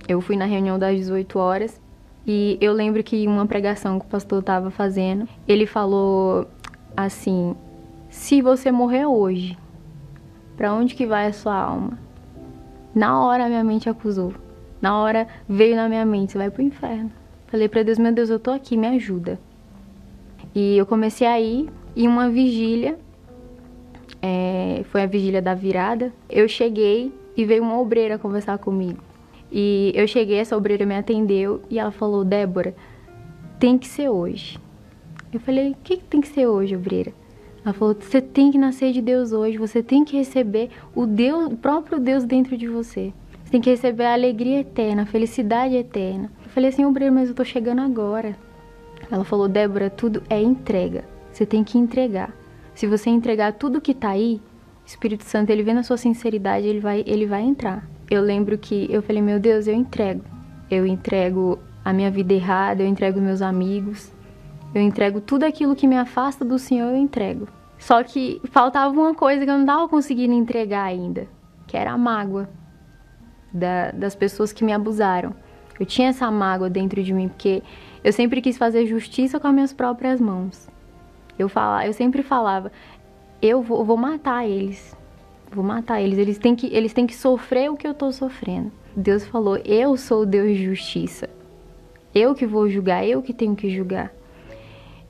Eu 0.07 0.21
fui 0.21 0.35
na 0.35 0.45
reunião 0.45 0.77
das 0.77 0.95
18 0.95 1.37
horas 1.39 1.81
e 2.25 2.57
eu 2.61 2.73
lembro 2.73 3.03
que 3.03 3.27
uma 3.27 3.45
pregação 3.45 3.99
que 3.99 4.05
o 4.05 4.09
pastor 4.09 4.39
estava 4.39 4.71
fazendo, 4.71 5.27
ele 5.47 5.65
falou 5.65 6.47
assim: 6.95 7.55
"Se 8.09 8.41
você 8.41 8.71
morrer 8.71 9.05
hoje, 9.05 9.57
para 10.55 10.73
onde 10.73 10.95
que 10.95 11.05
vai 11.05 11.27
a 11.27 11.33
sua 11.33 11.55
alma?" 11.55 11.99
Na 12.93 13.25
hora 13.25 13.47
minha 13.47 13.63
mente 13.63 13.89
acusou. 13.89 14.33
Na 14.81 14.97
hora 14.99 15.27
veio 15.49 15.75
na 15.75 15.89
minha 15.89 16.05
mente: 16.05 16.31
"Você 16.31 16.37
vai 16.37 16.49
pro 16.49 16.61
inferno." 16.61 17.11
Falei 17.47 17.67
para 17.67 17.83
Deus: 17.83 17.97
"Meu 17.97 18.13
Deus, 18.13 18.29
eu 18.29 18.39
tô 18.39 18.51
aqui, 18.51 18.77
me 18.77 18.87
ajuda." 18.87 19.39
E 20.53 20.77
eu 20.77 20.85
comecei 20.85 21.27
a 21.27 21.39
ir 21.39 21.69
em 21.95 22.07
uma 22.07 22.29
vigília, 22.29 22.97
é, 24.21 24.83
foi 24.85 25.03
a 25.03 25.05
vigília 25.05 25.41
da 25.41 25.53
virada. 25.53 26.13
Eu 26.29 26.47
cheguei 26.47 27.13
e 27.35 27.45
veio 27.45 27.63
uma 27.63 27.79
obreira 27.79 28.17
conversar 28.17 28.57
comigo. 28.57 28.99
E 29.51 29.91
eu 29.95 30.07
cheguei, 30.07 30.37
essa 30.37 30.57
obreira 30.57 30.85
me 30.85 30.95
atendeu 30.95 31.61
e 31.69 31.79
ela 31.79 31.91
falou: 31.91 32.23
Débora, 32.23 32.75
tem 33.59 33.77
que 33.77 33.87
ser 33.87 34.09
hoje. 34.09 34.59
Eu 35.31 35.39
falei: 35.39 35.71
o 35.71 35.75
que, 35.83 35.97
que 35.97 36.03
tem 36.03 36.21
que 36.21 36.27
ser 36.27 36.47
hoje, 36.47 36.75
obreira? 36.75 37.13
Ela 37.63 37.73
falou: 37.73 37.95
você 37.99 38.21
tem 38.21 38.51
que 38.51 38.57
nascer 38.57 38.91
de 38.91 39.01
Deus 39.01 39.31
hoje, 39.31 39.57
você 39.57 39.81
tem 39.81 40.03
que 40.03 40.17
receber 40.17 40.69
o 40.93 41.05
Deus, 41.05 41.53
o 41.53 41.57
próprio 41.57 41.99
Deus 41.99 42.23
dentro 42.23 42.57
de 42.57 42.67
você. 42.67 43.13
Você 43.43 43.51
tem 43.51 43.61
que 43.61 43.69
receber 43.69 44.05
a 44.05 44.13
alegria 44.13 44.61
eterna, 44.61 45.03
a 45.03 45.05
felicidade 45.05 45.75
eterna. 45.75 46.31
Eu 46.43 46.49
falei 46.49 46.69
assim, 46.69 46.83
obreira, 46.83 47.13
mas 47.13 47.29
eu 47.29 47.35
tô 47.35 47.45
chegando 47.45 47.81
agora. 47.81 48.35
Ela 49.11 49.23
falou: 49.23 49.47
Débora, 49.47 49.89
tudo 49.89 50.23
é 50.29 50.41
entrega. 50.41 51.05
Você 51.31 51.45
tem 51.45 51.63
que 51.63 51.77
entregar. 51.77 52.33
Se 52.73 52.87
você 52.87 53.09
entregar 53.09 53.53
tudo 53.53 53.81
que 53.81 53.93
tá 53.93 54.09
aí, 54.09 54.41
Espírito 54.85 55.23
Santo, 55.23 55.49
ele 55.49 55.63
vê 55.63 55.73
na 55.73 55.83
sua 55.83 55.97
sinceridade, 55.97 56.67
ele 56.67 56.79
vai, 56.79 57.03
ele 57.07 57.25
vai 57.25 57.41
entrar. 57.41 57.87
Eu 58.09 58.21
lembro 58.21 58.57
que 58.57 58.87
eu 58.89 59.01
falei, 59.01 59.21
meu 59.21 59.39
Deus, 59.39 59.67
eu 59.67 59.73
entrego. 59.73 60.23
Eu 60.69 60.85
entrego 60.85 61.59
a 61.83 61.91
minha 61.91 62.11
vida 62.11 62.33
errada, 62.33 62.83
eu 62.83 62.87
entrego 62.87 63.19
meus 63.19 63.41
amigos, 63.41 64.11
eu 64.73 64.81
entrego 64.81 65.21
tudo 65.21 65.43
aquilo 65.43 65.75
que 65.75 65.87
me 65.87 65.97
afasta 65.97 66.43
do 66.43 66.57
Senhor, 66.57 66.89
eu 66.89 66.97
entrego. 66.97 67.47
Só 67.77 68.03
que 68.03 68.41
faltava 68.45 68.93
uma 68.93 69.13
coisa 69.13 69.43
que 69.43 69.49
eu 69.49 69.55
não 69.55 69.61
estava 69.61 69.87
conseguindo 69.87 70.33
entregar 70.33 70.83
ainda, 70.83 71.27
que 71.67 71.77
era 71.77 71.91
a 71.91 71.97
mágoa 71.97 72.49
da, 73.53 73.91
das 73.91 74.15
pessoas 74.15 74.51
que 74.51 74.63
me 74.63 74.73
abusaram. 74.73 75.33
Eu 75.79 75.85
tinha 75.85 76.09
essa 76.09 76.29
mágoa 76.31 76.69
dentro 76.69 77.03
de 77.03 77.13
mim, 77.13 77.27
porque 77.27 77.61
eu 78.03 78.13
sempre 78.13 78.41
quis 78.41 78.57
fazer 78.57 78.85
justiça 78.85 79.39
com 79.39 79.47
as 79.47 79.53
minhas 79.53 79.73
próprias 79.73 80.19
mãos. 80.19 80.69
Eu, 81.37 81.49
fala, 81.49 81.85
eu 81.85 81.93
sempre 81.93 82.23
falava, 82.23 82.71
eu 83.41 83.61
vou, 83.61 83.83
vou 83.83 83.97
matar 83.97 84.47
eles. 84.47 84.95
Vou 85.51 85.63
matar 85.63 86.01
eles. 86.01 86.17
Eles 86.17 86.37
têm, 86.37 86.55
que, 86.55 86.67
eles 86.67 86.93
têm 86.93 87.07
que 87.07 87.15
sofrer 87.15 87.71
o 87.71 87.77
que 87.77 87.87
eu 87.87 87.91
estou 87.91 88.11
sofrendo. 88.11 88.71
Deus 88.95 89.25
falou, 89.25 89.57
eu 89.65 89.97
sou 89.97 90.21
o 90.21 90.25
Deus 90.25 90.47
de 90.49 90.65
justiça. 90.65 91.29
Eu 92.13 92.33
que 92.33 92.45
vou 92.45 92.69
julgar, 92.69 93.05
eu 93.05 93.21
que 93.21 93.33
tenho 93.33 93.55
que 93.55 93.69
julgar. 93.69 94.11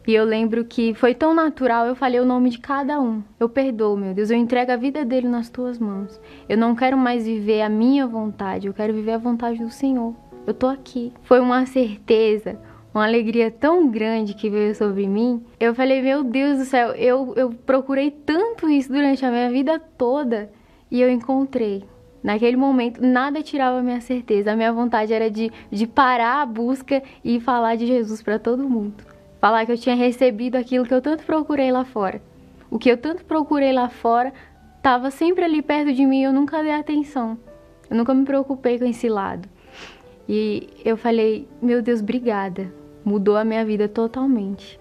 E 0.07 0.13
eu 0.13 0.23
lembro 0.23 0.63
que 0.65 0.93
foi 0.93 1.15
tão 1.15 1.33
natural, 1.33 1.87
eu 1.87 1.95
falei 1.95 2.19
o 2.19 2.25
nome 2.25 2.51
de 2.51 2.59
cada 2.59 2.99
um. 2.99 3.23
Eu 3.39 3.49
perdoo, 3.49 3.97
meu 3.97 4.13
Deus, 4.13 4.29
eu 4.29 4.37
entrego 4.37 4.71
a 4.71 4.75
vida 4.75 5.03
dele 5.03 5.27
nas 5.27 5.49
tuas 5.49 5.79
mãos. 5.79 6.19
Eu 6.47 6.57
não 6.57 6.75
quero 6.75 6.95
mais 6.95 7.25
viver 7.25 7.61
a 7.61 7.69
minha 7.69 8.05
vontade, 8.05 8.67
eu 8.67 8.73
quero 8.73 8.93
viver 8.93 9.13
a 9.13 9.17
vontade 9.17 9.57
do 9.59 9.71
Senhor. 9.71 10.13
Eu 10.45 10.53
tô 10.53 10.67
aqui. 10.67 11.11
Foi 11.23 11.39
uma 11.39 11.65
certeza, 11.65 12.59
uma 12.95 13.05
alegria 13.05 13.51
tão 13.51 13.89
grande 13.89 14.33
que 14.33 14.49
veio 14.49 14.73
sobre 14.73 15.05
mim. 15.05 15.43
Eu 15.59 15.75
falei, 15.75 16.01
meu 16.01 16.23
Deus 16.23 16.59
do 16.59 16.63
céu, 16.63 16.91
eu, 16.93 17.33
eu 17.35 17.51
procurei 17.51 18.09
tanto 18.09 18.69
isso 18.69 18.91
durante 18.91 19.25
a 19.25 19.29
minha 19.29 19.49
vida 19.49 19.77
toda 19.97 20.49
e 20.89 21.01
eu 21.01 21.09
encontrei. 21.09 21.83
Naquele 22.23 22.55
momento, 22.55 23.05
nada 23.05 23.43
tirava 23.43 23.79
a 23.79 23.83
minha 23.83 23.99
certeza. 23.99 24.53
A 24.53 24.55
minha 24.55 24.71
vontade 24.71 25.13
era 25.13 25.29
de, 25.29 25.51
de 25.69 25.85
parar 25.85 26.41
a 26.41 26.45
busca 26.45 27.03
e 27.23 27.37
falar 27.39 27.75
de 27.75 27.85
Jesus 27.85 28.21
para 28.21 28.39
todo 28.39 28.69
mundo. 28.69 29.03
Falar 29.41 29.65
que 29.65 29.73
eu 29.73 29.77
tinha 29.77 29.95
recebido 29.95 30.55
aquilo 30.55 30.85
que 30.85 30.93
eu 30.93 31.01
tanto 31.01 31.23
procurei 31.25 31.71
lá 31.73 31.83
fora. 31.83 32.21
O 32.71 32.79
que 32.79 32.89
eu 32.89 32.97
tanto 32.97 33.25
procurei 33.25 33.73
lá 33.73 33.89
fora 33.89 34.33
estava 34.77 35.11
sempre 35.11 35.43
ali 35.43 35.61
perto 35.61 35.91
de 35.91 36.05
mim 36.05 36.21
e 36.21 36.23
eu 36.23 36.33
nunca 36.33 36.63
dei 36.63 36.71
atenção. 36.71 37.37
Eu 37.89 37.97
nunca 37.97 38.13
me 38.13 38.23
preocupei 38.23 38.79
com 38.79 38.85
esse 38.85 39.09
lado. 39.09 39.49
E 40.27 40.69
eu 40.83 40.95
falei, 40.95 41.45
meu 41.61 41.81
Deus, 41.81 41.99
obrigada 41.99 42.84
mudou 43.05 43.37
a 43.37 43.45
minha 43.45 43.63
vida 43.63 43.87
totalmente. 43.87 44.79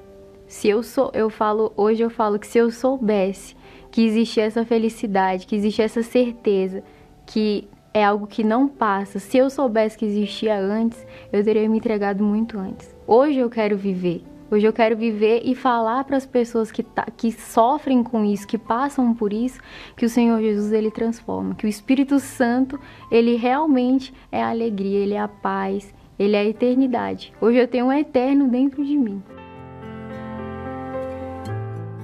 Se 0.48 0.68
eu 0.68 0.82
sou, 0.82 1.10
eu 1.12 1.28
falo, 1.28 1.72
hoje 1.76 2.02
eu 2.02 2.10
falo 2.10 2.38
que 2.38 2.46
se 2.46 2.58
eu 2.58 2.70
soubesse 2.70 3.54
que 3.90 4.04
existia 4.04 4.44
essa 4.44 4.64
felicidade, 4.64 5.46
que 5.46 5.54
existia 5.54 5.84
essa 5.84 6.02
certeza, 6.02 6.82
que 7.26 7.68
é 7.92 8.04
algo 8.04 8.26
que 8.26 8.42
não 8.42 8.66
passa, 8.66 9.20
se 9.20 9.38
eu 9.38 9.48
soubesse 9.48 9.96
que 9.96 10.04
existia 10.04 10.58
antes, 10.58 11.06
eu 11.32 11.44
teria 11.44 11.68
me 11.68 11.76
entregado 11.76 12.24
muito 12.24 12.58
antes. 12.58 12.92
Hoje 13.06 13.38
eu 13.38 13.48
quero 13.48 13.76
viver. 13.76 14.24
Hoje 14.50 14.66
eu 14.66 14.72
quero 14.72 14.96
viver 14.96 15.42
e 15.44 15.54
falar 15.54 16.04
para 16.04 16.16
as 16.16 16.26
pessoas 16.26 16.70
que, 16.70 16.82
tá, 16.82 17.06
que 17.16 17.32
sofrem 17.32 18.02
com 18.02 18.24
isso, 18.24 18.46
que 18.46 18.58
passam 18.58 19.14
por 19.14 19.32
isso, 19.32 19.58
que 19.96 20.04
o 20.04 20.08
Senhor 20.08 20.40
Jesus 20.40 20.70
ele 20.72 20.90
transforma, 20.90 21.54
que 21.54 21.66
o 21.66 21.68
Espírito 21.68 22.20
Santo 22.20 22.78
ele 23.10 23.36
realmente 23.36 24.12
é 24.30 24.42
a 24.42 24.50
alegria, 24.50 24.98
ele 24.98 25.14
é 25.14 25.20
a 25.20 25.28
paz, 25.28 25.94
ele 26.18 26.36
é 26.36 26.40
a 26.40 26.44
eternidade. 26.44 27.32
Hoje 27.40 27.58
eu 27.58 27.68
tenho 27.68 27.86
um 27.86 27.92
eterno 27.92 28.48
dentro 28.48 28.84
de 28.84 28.96
mim. 28.96 29.22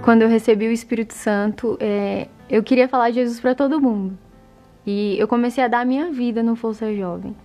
Quando 0.03 0.23
eu 0.23 0.29
recebi 0.29 0.67
o 0.67 0.73
Espírito 0.73 1.15
Santo, 1.15 1.77
é, 1.81 2.29
eu 2.49 2.63
queria 2.63 2.89
falar 2.89 3.11
de 3.11 3.17
Jesus 3.17 3.39
para 3.39 3.55
todo 3.55 3.81
mundo. 3.81 4.19
E 4.87 5.17
eu 5.19 5.29
comecei 5.29 5.63
a 5.63 5.69
dar 5.69 5.81
a 5.81 5.85
minha 5.85 6.11
vida 6.11 6.43
no 6.43 6.57
Força 6.57 6.93
Jovem. 6.95 7.37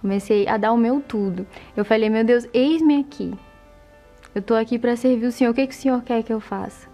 Comecei 0.00 0.46
a 0.46 0.56
dar 0.56 0.72
o 0.72 0.76
meu 0.76 1.00
tudo. 1.00 1.46
Eu 1.76 1.84
falei, 1.84 2.10
meu 2.10 2.22
Deus, 2.22 2.46
eis-me 2.52 3.00
aqui. 3.00 3.34
Eu 4.34 4.40
estou 4.40 4.56
aqui 4.56 4.78
para 4.78 4.94
servir 4.94 5.26
o 5.26 5.32
Senhor. 5.32 5.50
O 5.50 5.54
que, 5.54 5.66
que 5.66 5.72
o 5.72 5.76
Senhor 5.76 6.02
quer 6.02 6.22
que 6.22 6.32
eu 6.32 6.40
faça? 6.40 6.86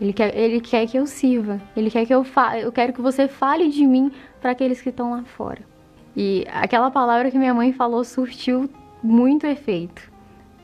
Ele 0.00 0.12
quer, 0.12 0.36
ele 0.36 0.60
quer 0.60 0.86
que 0.86 0.98
eu 0.98 1.06
sirva. 1.06 1.60
Ele 1.76 1.90
quer 1.90 2.06
que 2.06 2.14
eu 2.14 2.24
fa 2.24 2.58
eu 2.58 2.72
quero 2.72 2.92
que 2.92 3.00
você 3.00 3.28
fale 3.28 3.68
de 3.68 3.86
mim 3.86 4.10
para 4.40 4.50
aqueles 4.50 4.80
que 4.80 4.88
estão 4.88 5.12
lá 5.12 5.22
fora. 5.22 5.71
E 6.16 6.46
aquela 6.52 6.90
palavra 6.90 7.30
que 7.30 7.38
minha 7.38 7.54
mãe 7.54 7.72
falou 7.72 8.04
surtiu 8.04 8.68
muito 9.02 9.46
efeito. 9.46 10.10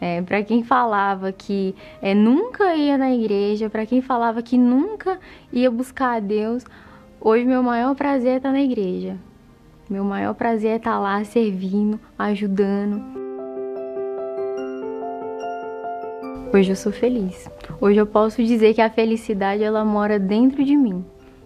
É, 0.00 0.22
para 0.22 0.42
quem 0.44 0.62
falava 0.62 1.32
que 1.32 1.74
é, 2.00 2.14
nunca 2.14 2.76
ia 2.76 2.96
na 2.96 3.10
igreja, 3.10 3.68
para 3.68 3.84
quem 3.84 4.00
falava 4.00 4.42
que 4.42 4.56
nunca 4.56 5.18
ia 5.52 5.70
buscar 5.70 6.16
a 6.16 6.20
Deus, 6.20 6.64
hoje 7.20 7.44
meu 7.44 7.62
maior 7.62 7.96
prazer 7.96 8.34
é 8.34 8.36
estar 8.36 8.52
na 8.52 8.60
igreja. 8.60 9.16
Meu 9.90 10.04
maior 10.04 10.34
prazer 10.34 10.72
é 10.72 10.76
estar 10.76 10.98
lá 11.00 11.24
servindo, 11.24 11.98
ajudando. 12.18 13.02
Hoje 16.52 16.70
eu 16.70 16.76
sou 16.76 16.92
feliz. 16.92 17.50
Hoje 17.80 17.98
eu 17.98 18.06
posso 18.06 18.42
dizer 18.42 18.74
que 18.74 18.80
a 18.80 18.90
felicidade 18.90 19.62
ela 19.62 19.84
mora 19.84 20.18
dentro 20.18 20.64
de 20.64 20.76
mim 20.76 21.04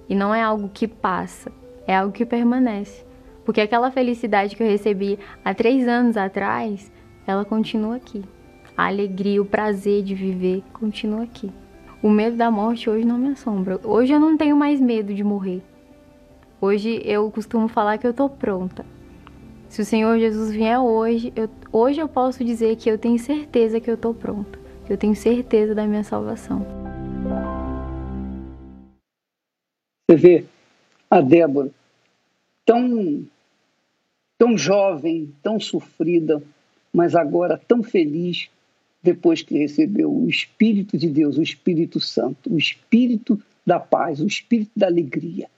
e 0.09 0.15
não 0.15 0.35
é 0.35 0.43
algo 0.43 0.69
que 0.69 0.87
passa, 0.87 1.51
é 1.87 1.97
algo 1.97 2.13
que 2.13 2.27
permanece. 2.27 3.05
Porque 3.45 3.61
aquela 3.61 3.90
felicidade 3.90 4.55
que 4.55 4.62
eu 4.62 4.68
recebi 4.68 5.18
há 5.45 5.53
três 5.55 5.88
anos 5.88 6.16
atrás, 6.16 6.90
ela 7.26 7.45
continua 7.45 7.97
aqui. 7.97 8.22
A 8.76 8.86
alegria, 8.86 9.43
o 9.43 9.45
prazer 9.45 10.03
de 10.03 10.14
viver 10.14 10.62
continua 10.72 11.24
aqui. 11.24 11.51
O 12.03 12.09
medo 12.09 12.36
da 12.36 12.51
morte 12.51 12.88
hoje 12.88 13.05
não 13.05 13.18
me 13.18 13.28
assombra. 13.28 13.80
Hoje 13.84 14.12
eu 14.12 14.20
não 14.20 14.36
tenho 14.36 14.57
mais 14.57 14.80
medo 14.80 15.14
de 15.14 15.22
morrer. 15.22 15.62
Hoje 16.61 17.03
eu 17.05 17.30
costumo 17.30 17.68
falar 17.68 17.99
que 17.99 18.07
eu 18.07 18.14
tô 18.14 18.28
pronta. 18.28 18.84
Se 19.68 19.82
o 19.82 19.84
Senhor 19.84 20.18
Jesus 20.18 20.53
vier 20.53 20.78
hoje, 20.78 21.32
eu, 21.34 21.49
hoje 21.72 22.01
eu 22.01 22.09
posso 22.09 22.45
dizer 22.45 22.76
que 22.76 22.90
eu 22.90 22.99
tenho 22.99 23.18
certeza 23.18 23.80
que 23.80 23.90
eu 23.90 23.97
tô 23.97 24.12
pronta. 24.12 24.59
Eu 24.88 24.97
tenho 24.97 25.14
certeza 25.14 25.74
da 25.74 25.86
minha 25.86 26.05
salvação. 26.05 26.66
Você 30.11 30.16
vê 30.16 30.45
a 31.11 31.20
Débora 31.20 31.70
tão, 32.65 33.27
tão 34.39 34.57
jovem, 34.57 35.33
tão 35.43 35.59
sofrida, 35.59 36.43
mas 36.93 37.15
agora 37.15 37.57
tão 37.57 37.83
feliz 37.83 38.49
depois 39.03 39.43
que 39.43 39.59
recebeu 39.59 40.13
o 40.13 40.29
Espírito 40.29 40.97
de 40.97 41.09
Deus, 41.09 41.37
o 41.37 41.43
Espírito 41.43 41.99
Santo, 41.99 42.53
o 42.53 42.59
Espírito 42.59 43.41
da 43.67 43.81
paz, 43.81 44.21
o 44.21 44.27
Espírito 44.27 44.71
da 44.77 44.87
alegria, 44.87 45.49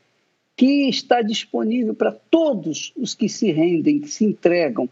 que 0.56 0.88
está 0.88 1.20
disponível 1.20 1.94
para 1.94 2.12
todos 2.12 2.92
os 2.96 3.14
que 3.14 3.28
se 3.28 3.52
rendem, 3.52 4.00
que 4.00 4.08
se 4.08 4.24
entregam, 4.24 4.88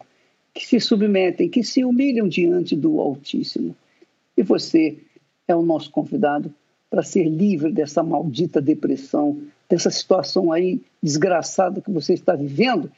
que 0.53 0.67
se 0.67 0.79
submetem, 0.81 1.49
que 1.49 1.65
se 1.65 1.85
humilham 1.85 2.29
diante 2.29 2.77
do 2.77 3.01
Altíssimo. 3.01 3.75
E 4.37 4.43
você 4.43 4.99
é 5.49 5.55
o 5.55 5.63
nosso 5.63 5.91
convidado 5.91 6.53
para 6.91 7.03
ser 7.03 7.25
livre 7.25 7.73
dessa 7.73 8.03
maldita 8.03 8.61
depressão, 8.61 9.41
dessa 9.73 9.91
situação 9.91 10.53
aí 10.53 10.83
desgraçada 11.03 11.81
que 11.81 11.91
você 11.91 12.13
está 12.13 12.35
vivendo, 12.35 12.93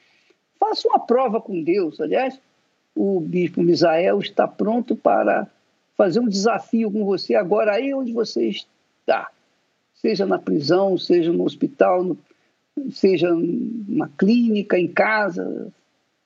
faça 0.59 0.89
uma 0.89 0.99
prova 0.99 1.41
com 1.41 1.62
Deus. 1.62 2.01
Aliás, 2.01 2.37
o 2.97 3.20
bispo 3.20 3.62
Misael 3.62 4.18
está 4.18 4.49
pronto 4.49 4.97
para 4.97 5.47
fazer 5.97 6.18
um 6.18 6.29
desafio 6.29 6.91
com 6.91 7.05
você 7.05 7.37
agora 7.37 7.77
aí 7.77 7.95
onde 7.95 8.12
você 8.12 8.49
está. 8.49 9.31
Seja 9.95 10.27
na 10.27 10.37
prisão, 10.37 10.99
seja 10.99 11.33
no 11.33 11.45
hospital, 11.45 12.16
seja 12.91 13.29
na 13.87 14.09
clínica, 14.09 14.77
em 14.77 14.89
casa, 14.89 15.72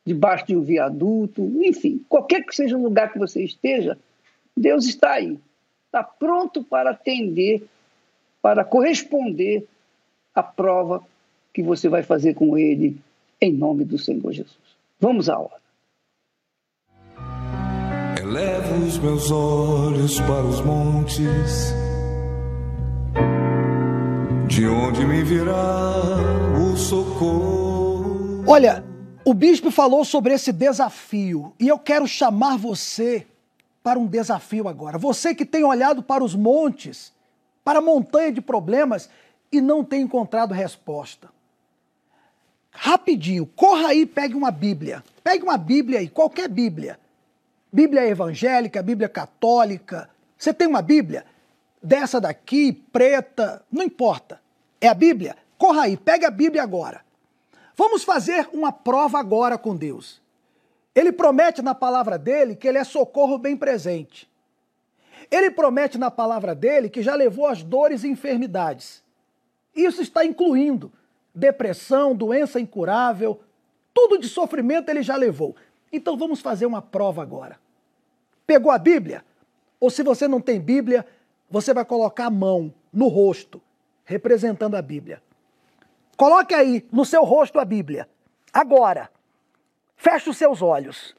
debaixo 0.02 0.46
de 0.46 0.56
um 0.56 0.62
viaduto, 0.62 1.42
enfim, 1.62 2.02
qualquer 2.08 2.42
que 2.42 2.56
seja 2.56 2.74
o 2.74 2.82
lugar 2.82 3.12
que 3.12 3.18
você 3.18 3.44
esteja, 3.44 3.98
Deus 4.56 4.86
está 4.86 5.12
aí. 5.12 5.38
Está 5.84 6.02
pronto 6.02 6.64
para 6.64 6.92
atender, 6.92 7.62
para 8.40 8.64
corresponder 8.64 9.68
a 10.38 10.42
prova 10.42 11.02
que 11.52 11.62
você 11.62 11.88
vai 11.88 12.02
fazer 12.02 12.34
com 12.34 12.56
ele 12.56 12.96
em 13.40 13.52
nome 13.52 13.84
do 13.84 13.98
Senhor 13.98 14.32
Jesus. 14.32 14.56
Vamos 15.00 15.28
à 15.28 15.38
hora. 15.38 15.58
Elevo 18.20 18.86
os 18.86 18.98
meus 18.98 19.30
olhos 19.30 20.20
para 20.20 20.44
os 20.44 20.60
montes, 20.60 21.74
De 24.46 24.66
onde 24.66 25.04
me 25.06 25.22
virá 25.22 25.94
o 26.60 26.76
socorro? 26.76 28.44
Olha, 28.46 28.84
o 29.24 29.34
bispo 29.34 29.70
falou 29.70 30.04
sobre 30.04 30.34
esse 30.34 30.52
desafio 30.52 31.52
e 31.60 31.68
eu 31.68 31.78
quero 31.78 32.06
chamar 32.06 32.56
você 32.56 33.26
para 33.82 33.98
um 33.98 34.06
desafio 34.06 34.68
agora. 34.68 34.98
Você 34.98 35.34
que 35.34 35.44
tem 35.44 35.64
olhado 35.64 36.02
para 36.02 36.24
os 36.24 36.34
montes, 36.34 37.12
para 37.62 37.78
a 37.78 37.82
montanha 37.82 38.32
de 38.32 38.40
problemas 38.40 39.08
e 39.50 39.60
não 39.60 39.84
tem 39.84 40.02
encontrado 40.02 40.52
resposta. 40.52 41.28
Rapidinho, 42.70 43.46
corra 43.46 43.88
aí 43.88 44.02
e 44.02 44.06
pegue 44.06 44.34
uma 44.34 44.50
Bíblia. 44.50 45.02
Pegue 45.24 45.42
uma 45.42 45.56
Bíblia 45.56 45.98
aí, 45.98 46.08
qualquer 46.08 46.48
Bíblia. 46.48 46.98
Bíblia 47.72 48.06
evangélica, 48.06 48.82
Bíblia 48.82 49.08
católica. 49.08 50.08
Você 50.36 50.54
tem 50.54 50.68
uma 50.68 50.80
Bíblia? 50.80 51.24
Dessa 51.82 52.20
daqui, 52.20 52.72
preta, 52.72 53.62
não 53.70 53.82
importa. 53.82 54.40
É 54.80 54.88
a 54.88 54.94
Bíblia? 54.94 55.36
Corra 55.56 55.82
aí, 55.82 55.96
pegue 55.96 56.24
a 56.24 56.30
Bíblia 56.30 56.62
agora. 56.62 57.00
Vamos 57.76 58.04
fazer 58.04 58.48
uma 58.52 58.72
prova 58.72 59.18
agora 59.18 59.58
com 59.58 59.76
Deus. 59.76 60.20
Ele 60.94 61.12
promete 61.12 61.62
na 61.62 61.74
palavra 61.74 62.18
dele 62.18 62.56
que 62.56 62.66
ele 62.66 62.78
é 62.78 62.84
socorro 62.84 63.38
bem 63.38 63.56
presente. 63.56 64.28
Ele 65.30 65.50
promete 65.50 65.98
na 65.98 66.10
palavra 66.10 66.54
dele 66.54 66.88
que 66.88 67.02
já 67.02 67.14
levou 67.14 67.46
as 67.46 67.62
dores 67.62 68.02
e 68.02 68.08
enfermidades. 68.08 69.02
Isso 69.78 70.02
está 70.02 70.24
incluindo 70.24 70.92
depressão, 71.32 72.16
doença 72.16 72.58
incurável, 72.58 73.40
tudo 73.94 74.18
de 74.18 74.28
sofrimento 74.28 74.88
ele 74.88 75.04
já 75.04 75.14
levou. 75.14 75.54
Então 75.92 76.16
vamos 76.16 76.40
fazer 76.40 76.66
uma 76.66 76.82
prova 76.82 77.22
agora. 77.22 77.60
Pegou 78.44 78.72
a 78.72 78.78
Bíblia? 78.78 79.24
Ou 79.78 79.88
se 79.88 80.02
você 80.02 80.26
não 80.26 80.40
tem 80.40 80.60
Bíblia, 80.60 81.06
você 81.48 81.72
vai 81.72 81.84
colocar 81.84 82.26
a 82.26 82.30
mão 82.30 82.74
no 82.92 83.06
rosto, 83.06 83.62
representando 84.04 84.74
a 84.74 84.82
Bíblia. 84.82 85.22
Coloque 86.16 86.54
aí 86.54 86.84
no 86.90 87.04
seu 87.04 87.22
rosto 87.22 87.60
a 87.60 87.64
Bíblia. 87.64 88.08
Agora, 88.52 89.08
feche 89.96 90.28
os 90.28 90.36
seus 90.36 90.60
olhos. 90.60 91.14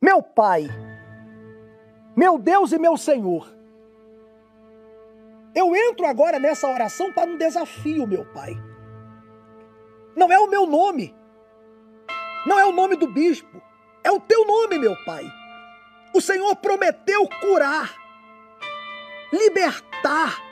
Meu 0.00 0.22
Pai, 0.22 0.68
meu 2.16 2.38
Deus 2.38 2.70
e 2.70 2.78
meu 2.78 2.96
Senhor, 2.96 3.52
eu 5.54 5.74
entro 5.74 6.06
agora 6.06 6.38
nessa 6.38 6.68
oração 6.68 7.12
para 7.12 7.30
um 7.30 7.36
desafio, 7.36 8.06
meu 8.06 8.24
Pai. 8.26 8.56
Não 10.16 10.32
é 10.32 10.38
o 10.38 10.48
meu 10.48 10.66
nome, 10.66 11.14
não 12.46 12.58
é 12.58 12.64
o 12.64 12.72
nome 12.72 12.96
do 12.96 13.06
bispo, 13.06 13.62
é 14.02 14.10
o 14.10 14.20
teu 14.20 14.46
nome, 14.46 14.78
meu 14.78 14.94
Pai. 15.04 15.24
O 16.14 16.20
Senhor 16.20 16.54
prometeu 16.56 17.28
curar, 17.40 17.94
libertar, 19.32 20.42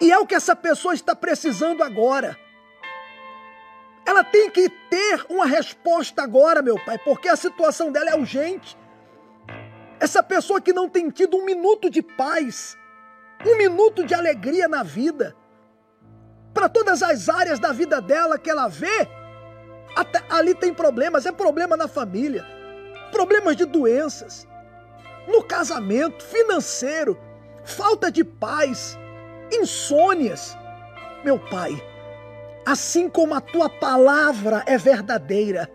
e 0.00 0.10
é 0.10 0.18
o 0.18 0.26
que 0.26 0.34
essa 0.34 0.54
pessoa 0.56 0.94
está 0.94 1.14
precisando 1.14 1.82
agora. 1.82 2.38
Ela 4.04 4.24
tem 4.24 4.50
que 4.50 4.68
ter 4.68 5.24
uma 5.28 5.46
resposta 5.46 6.22
agora, 6.22 6.60
meu 6.60 6.76
pai, 6.84 6.98
porque 6.98 7.28
a 7.28 7.36
situação 7.36 7.92
dela 7.92 8.10
é 8.10 8.16
urgente. 8.16 8.76
Essa 10.00 10.22
pessoa 10.22 10.60
que 10.60 10.72
não 10.72 10.88
tem 10.88 11.08
tido 11.08 11.36
um 11.36 11.44
minuto 11.44 11.88
de 11.88 12.02
paz, 12.02 12.76
um 13.44 13.56
minuto 13.56 14.04
de 14.04 14.14
alegria 14.14 14.68
na 14.68 14.82
vida, 14.82 15.34
para 16.54 16.68
todas 16.68 17.02
as 17.02 17.28
áreas 17.28 17.58
da 17.58 17.72
vida 17.72 18.00
dela 18.00 18.38
que 18.38 18.50
ela 18.50 18.68
vê, 18.68 19.08
até 19.96 20.22
ali 20.30 20.54
tem 20.54 20.72
problemas, 20.72 21.26
é 21.26 21.32
problema 21.32 21.76
na 21.76 21.88
família, 21.88 22.46
problemas 23.10 23.56
de 23.56 23.64
doenças, 23.64 24.46
no 25.26 25.42
casamento, 25.42 26.24
financeiro, 26.24 27.18
falta 27.64 28.10
de 28.10 28.24
paz, 28.24 28.98
insônias. 29.52 30.56
Meu 31.24 31.38
pai, 31.38 31.72
assim 32.66 33.08
como 33.08 33.34
a 33.34 33.40
tua 33.40 33.68
palavra 33.68 34.62
é 34.66 34.76
verdadeira, 34.76 35.70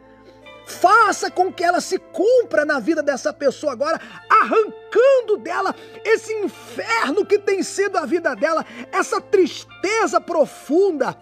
faça 0.68 1.32
com 1.32 1.52
que 1.52 1.64
ela 1.64 1.80
se 1.80 1.98
cumpra 1.98 2.66
na 2.66 2.78
vida 2.78 3.02
dessa 3.02 3.32
pessoa 3.32 3.72
agora, 3.72 4.00
arrancando 4.30 5.38
dela 5.38 5.74
esse 6.04 6.34
inferno 6.34 7.26
que 7.26 7.40
tem 7.40 7.64
sido 7.64 7.98
a 7.98 8.06
vida 8.06 8.36
dela, 8.36 8.66
essa 8.92 9.22
tristeza 9.22 10.20
profunda, 10.20 11.18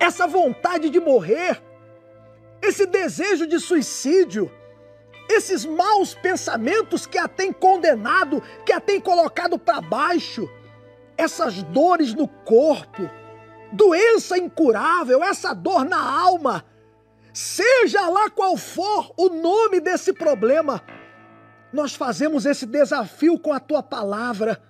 essa 0.00 0.26
vontade 0.26 0.90
de 0.90 0.98
morrer, 0.98 1.62
esse 2.60 2.84
desejo 2.84 3.46
de 3.46 3.60
suicídio, 3.60 4.50
esses 5.30 5.64
maus 5.64 6.14
pensamentos 6.14 7.06
que 7.06 7.16
a 7.16 7.28
tem 7.28 7.52
condenado, 7.52 8.42
que 8.66 8.72
a 8.72 8.80
tem 8.80 9.00
colocado 9.00 9.56
para 9.56 9.80
baixo, 9.80 10.50
essas 11.16 11.62
dores 11.62 12.12
no 12.12 12.26
corpo, 12.26 13.08
doença 13.70 14.36
incurável, 14.36 15.22
essa 15.22 15.54
dor 15.54 15.84
na 15.84 16.00
alma, 16.00 16.64
seja 17.32 18.08
lá 18.08 18.30
qual 18.30 18.56
for 18.56 19.12
o 19.16 19.28
nome 19.28 19.80
desse 19.80 20.12
problema, 20.12 20.82
nós 21.72 21.94
fazemos 21.94 22.46
esse 22.46 22.66
desafio 22.66 23.38
com 23.38 23.52
a 23.52 23.60
tua 23.60 23.82
palavra 23.82 24.62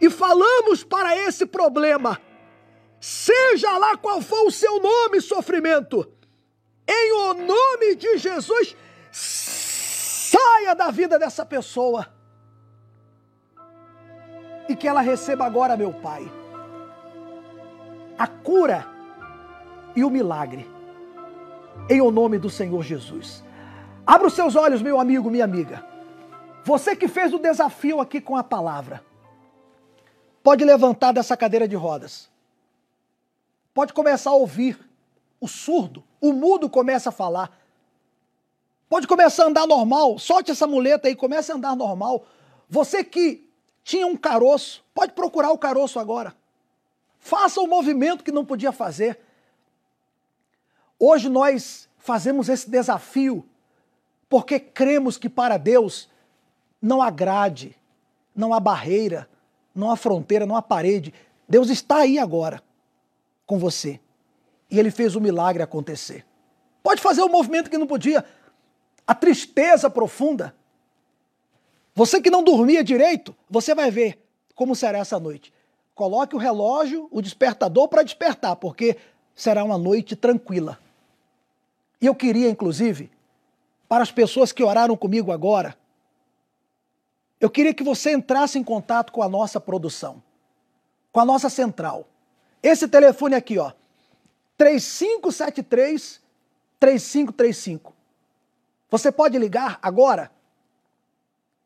e 0.00 0.10
falamos 0.10 0.84
para 0.84 1.16
esse 1.16 1.46
problema, 1.46 2.20
seja 3.00 3.76
lá 3.78 3.96
qual 3.96 4.20
for 4.20 4.46
o 4.46 4.50
seu 4.50 4.80
nome, 4.80 5.20
sofrimento, 5.20 6.10
em 6.86 7.12
o 7.12 7.34
nome 7.34 7.94
de 7.96 8.18
Jesus, 8.18 8.76
saia 9.10 10.74
da 10.74 10.90
vida 10.90 11.18
dessa 11.18 11.44
pessoa 11.44 12.06
e 14.68 14.74
que 14.76 14.86
ela 14.86 15.00
receba 15.00 15.44
agora, 15.44 15.76
meu 15.76 15.92
Pai 15.92 16.30
a 18.18 18.26
cura 18.26 18.86
e 19.94 20.04
o 20.04 20.10
milagre. 20.10 20.66
Em 21.88 22.00
o 22.00 22.10
nome 22.10 22.36
do 22.36 22.50
Senhor 22.50 22.82
Jesus. 22.82 23.44
Abra 24.04 24.26
os 24.26 24.34
seus 24.34 24.56
olhos, 24.56 24.82
meu 24.82 24.98
amigo, 24.98 25.30
minha 25.30 25.44
amiga. 25.44 25.86
Você 26.64 26.96
que 26.96 27.06
fez 27.06 27.32
o 27.32 27.38
desafio 27.38 28.00
aqui 28.00 28.20
com 28.20 28.36
a 28.36 28.42
palavra, 28.42 29.04
pode 30.42 30.64
levantar 30.64 31.12
dessa 31.12 31.36
cadeira 31.36 31.68
de 31.68 31.76
rodas. 31.76 32.28
Pode 33.72 33.92
começar 33.92 34.30
a 34.30 34.34
ouvir. 34.34 34.78
O 35.40 35.46
surdo, 35.46 36.02
o 36.20 36.32
mudo 36.32 36.68
começa 36.68 37.10
a 37.10 37.12
falar. 37.12 37.56
Pode 38.88 39.06
começar 39.06 39.44
a 39.44 39.46
andar 39.46 39.66
normal. 39.66 40.18
Solte 40.18 40.50
essa 40.50 40.66
muleta 40.66 41.06
aí, 41.06 41.14
comece 41.14 41.52
a 41.52 41.54
andar 41.54 41.76
normal. 41.76 42.26
Você 42.68 43.04
que 43.04 43.48
tinha 43.84 44.06
um 44.08 44.16
caroço, 44.16 44.84
pode 44.92 45.12
procurar 45.12 45.52
o 45.52 45.58
caroço 45.58 46.00
agora. 46.00 46.34
Faça 47.20 47.60
o 47.60 47.66
movimento 47.68 48.24
que 48.24 48.32
não 48.32 48.44
podia 48.44 48.72
fazer. 48.72 49.20
Hoje 50.98 51.28
nós 51.28 51.88
fazemos 51.98 52.48
esse 52.48 52.70
desafio 52.70 53.44
porque 54.28 54.58
cremos 54.58 55.16
que 55.16 55.28
para 55.28 55.56
Deus 55.56 56.08
não 56.80 57.02
há 57.02 57.10
grade, 57.10 57.76
não 58.34 58.52
há 58.52 58.60
barreira, 58.60 59.28
não 59.74 59.90
há 59.90 59.96
fronteira, 59.96 60.46
não 60.46 60.56
há 60.56 60.62
parede. 60.62 61.12
Deus 61.48 61.68
está 61.68 61.98
aí 61.98 62.18
agora 62.18 62.62
com 63.44 63.58
você. 63.58 64.00
E 64.70 64.78
ele 64.78 64.90
fez 64.90 65.14
o 65.14 65.20
milagre 65.20 65.62
acontecer. 65.62 66.26
Pode 66.82 67.00
fazer 67.00 67.22
o 67.22 67.28
movimento 67.28 67.70
que 67.70 67.78
não 67.78 67.86
podia. 67.86 68.24
A 69.06 69.14
tristeza 69.14 69.88
profunda. 69.88 70.54
Você 71.94 72.20
que 72.20 72.30
não 72.30 72.42
dormia 72.42 72.82
direito, 72.82 73.34
você 73.48 73.74
vai 73.74 73.90
ver 73.90 74.22
como 74.54 74.74
será 74.74 74.98
essa 74.98 75.20
noite. 75.20 75.52
Coloque 75.94 76.34
o 76.34 76.38
relógio, 76.38 77.08
o 77.10 77.22
despertador 77.22 77.88
para 77.88 78.02
despertar, 78.02 78.56
porque 78.56 78.96
será 79.34 79.64
uma 79.64 79.78
noite 79.78 80.16
tranquila. 80.16 80.78
E 82.00 82.06
eu 82.06 82.14
queria, 82.14 82.48
inclusive, 82.48 83.10
para 83.88 84.02
as 84.02 84.10
pessoas 84.10 84.52
que 84.52 84.62
oraram 84.62 84.96
comigo 84.96 85.32
agora, 85.32 85.76
eu 87.40 87.50
queria 87.50 87.74
que 87.74 87.82
você 87.82 88.12
entrasse 88.12 88.58
em 88.58 88.64
contato 88.64 89.12
com 89.12 89.22
a 89.22 89.28
nossa 89.28 89.60
produção, 89.60 90.22
com 91.12 91.20
a 91.20 91.24
nossa 91.24 91.48
central. 91.48 92.06
Esse 92.62 92.88
telefone 92.88 93.34
aqui, 93.34 93.58
ó, 93.58 93.72
3573 94.56 96.20
3535. 96.78 97.94
Você 98.90 99.10
pode 99.10 99.38
ligar 99.38 99.78
agora, 99.82 100.30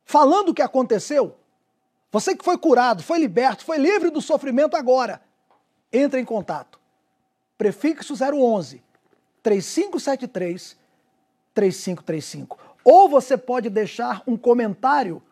falando 0.04 0.50
o 0.50 0.54
que 0.54 0.62
aconteceu, 0.62 1.36
você 2.12 2.36
que 2.36 2.44
foi 2.44 2.58
curado, 2.58 3.02
foi 3.02 3.18
liberto, 3.18 3.64
foi 3.64 3.78
livre 3.78 4.10
do 4.10 4.20
sofrimento 4.20 4.76
agora, 4.76 5.20
entre 5.92 6.20
em 6.20 6.24
contato. 6.24 6.78
Prefixo 7.56 8.14
011 8.14 8.82
3573 9.42 10.78
3535. 11.54 12.58
Ou 12.84 13.08
você 13.08 13.36
pode 13.36 13.68
deixar 13.68 14.22
um 14.26 14.36
comentário 14.36 15.22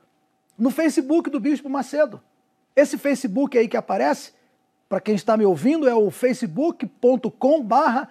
no 0.56 0.70
Facebook 0.70 1.30
do 1.30 1.40
Bispo 1.40 1.68
Macedo. 1.68 2.20
Esse 2.74 2.98
Facebook 2.98 3.56
aí 3.56 3.68
que 3.68 3.76
aparece, 3.76 4.32
para 4.88 5.00
quem 5.00 5.14
está 5.14 5.36
me 5.36 5.44
ouvindo, 5.44 5.88
é 5.88 5.94
o 5.94 6.10
facebook.com 6.10 7.62
barra 7.62 8.10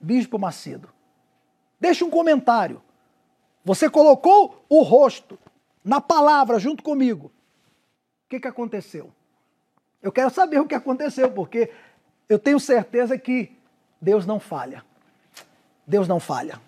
Bispo 0.00 0.38
Macedo. 0.38 0.88
Deixe 1.78 2.02
um 2.02 2.10
comentário. 2.10 2.82
Você 3.64 3.88
colocou 3.88 4.64
o 4.68 4.82
rosto 4.82 5.38
na 5.84 6.00
palavra 6.00 6.58
junto 6.58 6.82
comigo 6.82 7.30
que, 8.34 8.40
que 8.40 8.48
aconteceu? 8.48 9.12
Eu 10.02 10.12
quero 10.12 10.30
saber 10.30 10.60
o 10.60 10.66
que 10.66 10.74
aconteceu, 10.74 11.30
porque 11.30 11.70
eu 12.28 12.38
tenho 12.38 12.58
certeza 12.58 13.16
que 13.16 13.56
Deus 14.00 14.26
não 14.26 14.40
falha. 14.40 14.84
Deus 15.86 16.08
não 16.08 16.18
falha. 16.18 16.60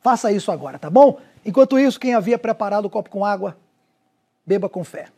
Faça 0.00 0.30
isso 0.30 0.52
agora, 0.52 0.78
tá 0.78 0.88
bom? 0.88 1.18
Enquanto 1.44 1.78
isso, 1.78 1.98
quem 1.98 2.14
havia 2.14 2.38
preparado 2.38 2.84
o 2.84 2.90
copo 2.90 3.10
com 3.10 3.24
água, 3.24 3.56
beba 4.44 4.68
com 4.68 4.84
fé. 4.84 5.08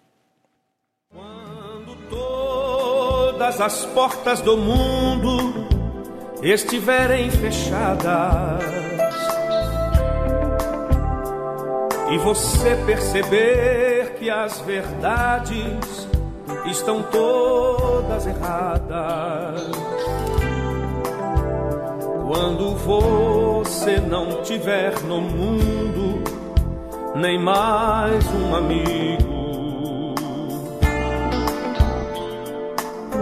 Quando 1.11 1.97
todas 2.09 3.61
as 3.61 3.85
portas 3.87 4.41
do 4.41 4.57
mundo 4.57 5.69
estiverem 6.43 7.31
fechadas 7.31 8.63
e 12.11 12.19
você 12.19 12.77
perceber 12.87 14.15
que 14.19 14.31
as 14.31 14.59
verdades 14.61 16.09
estão 16.67 17.03
todas 17.03 18.27
erradas. 18.27 19.61
Quando 22.29 22.74
você 22.74 23.99
não 24.01 24.43
tiver 24.43 24.93
no 25.05 25.18
mundo 25.18 26.22
nem 27.16 27.39
mais 27.39 28.22
um 28.35 28.55
amigo, 28.55 30.14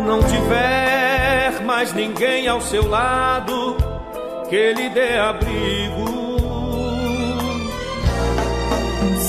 não 0.04 0.18
tiver 0.24 1.62
mais 1.64 1.92
ninguém 1.92 2.48
ao 2.48 2.60
seu 2.60 2.88
lado 2.88 3.76
que 4.50 4.72
lhe 4.72 4.88
dê 4.88 5.16
abrigo, 5.16 6.04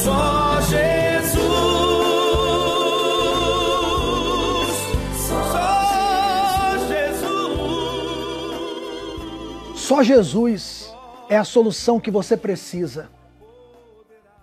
só 0.03 0.36
Só 9.87 10.03
Jesus 10.03 10.93
é 11.29 11.37
a 11.37 11.45
solução 11.45 11.97
que 11.97 12.11
você 12.11 12.35
precisa. 12.35 13.09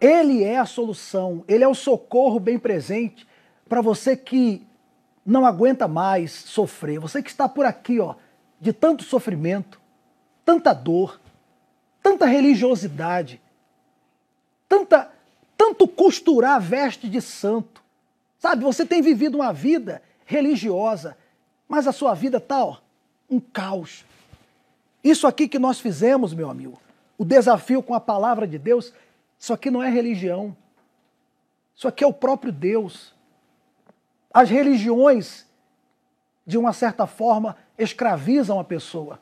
Ele 0.00 0.42
é 0.42 0.56
a 0.56 0.64
solução, 0.64 1.44
ele 1.46 1.62
é 1.62 1.68
o 1.68 1.74
socorro 1.74 2.40
bem 2.40 2.58
presente 2.58 3.28
para 3.68 3.82
você 3.82 4.16
que 4.16 4.66
não 5.24 5.44
aguenta 5.44 5.86
mais 5.86 6.32
sofrer. 6.32 6.98
Você 6.98 7.22
que 7.22 7.28
está 7.28 7.46
por 7.46 7.66
aqui, 7.66 8.00
ó, 8.00 8.14
de 8.58 8.72
tanto 8.72 9.04
sofrimento, 9.04 9.78
tanta 10.46 10.72
dor, 10.72 11.20
tanta 12.02 12.24
religiosidade, 12.24 13.38
tanta 14.66 15.12
tanto 15.58 15.86
costurar 15.86 16.52
a 16.52 16.58
veste 16.58 17.06
de 17.06 17.20
santo. 17.20 17.82
Sabe, 18.38 18.64
você 18.64 18.86
tem 18.86 19.02
vivido 19.02 19.34
uma 19.34 19.52
vida 19.52 20.02
religiosa, 20.24 21.18
mas 21.68 21.86
a 21.86 21.92
sua 21.92 22.14
vida 22.14 22.40
tá, 22.40 22.64
ó, 22.64 22.78
um 23.28 23.38
caos. 23.38 24.06
Isso 25.04 25.26
aqui 25.26 25.46
que 25.46 25.58
nós 25.58 25.78
fizemos, 25.78 26.32
meu 26.32 26.48
amigo, 26.48 26.80
o 27.18 27.26
desafio 27.26 27.82
com 27.82 27.92
a 27.94 28.00
palavra 28.00 28.46
de 28.46 28.58
Deus, 28.58 28.90
isso 29.38 29.52
aqui 29.52 29.70
não 29.70 29.82
é 29.82 29.90
religião. 29.90 30.56
Isso 31.76 31.86
aqui 31.86 32.02
é 32.02 32.06
o 32.06 32.12
próprio 32.12 32.50
Deus. 32.50 33.14
As 34.32 34.48
religiões, 34.48 35.46
de 36.46 36.56
uma 36.56 36.72
certa 36.72 37.06
forma, 37.06 37.54
escravizam 37.76 38.58
a 38.58 38.64
pessoa. 38.64 39.20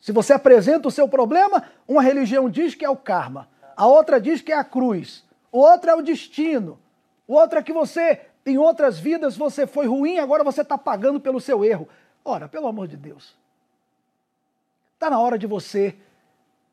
Se 0.00 0.12
você 0.12 0.32
apresenta 0.32 0.86
o 0.86 0.92
seu 0.92 1.08
problema, 1.08 1.64
uma 1.86 2.02
religião 2.02 2.48
diz 2.48 2.74
que 2.76 2.84
é 2.84 2.90
o 2.90 2.96
karma, 2.96 3.48
a 3.76 3.86
outra 3.86 4.20
diz 4.20 4.40
que 4.40 4.52
é 4.52 4.56
a 4.56 4.64
cruz, 4.64 5.24
o 5.50 5.58
outro 5.58 5.90
é 5.90 5.94
o 5.94 6.02
destino, 6.02 6.78
o 7.26 7.34
outro 7.34 7.58
é 7.58 7.62
que 7.62 7.72
você, 7.72 8.20
em 8.46 8.58
outras 8.58 8.98
vidas, 8.98 9.36
você 9.36 9.66
foi 9.66 9.86
ruim, 9.86 10.18
agora 10.18 10.44
você 10.44 10.62
está 10.62 10.78
pagando 10.78 11.18
pelo 11.20 11.40
seu 11.40 11.64
erro. 11.64 11.88
Ora, 12.24 12.48
pelo 12.48 12.68
amor 12.68 12.86
de 12.86 12.96
Deus. 12.96 13.41
Está 15.02 15.10
na 15.10 15.18
hora 15.18 15.36
de 15.36 15.48
você 15.48 15.96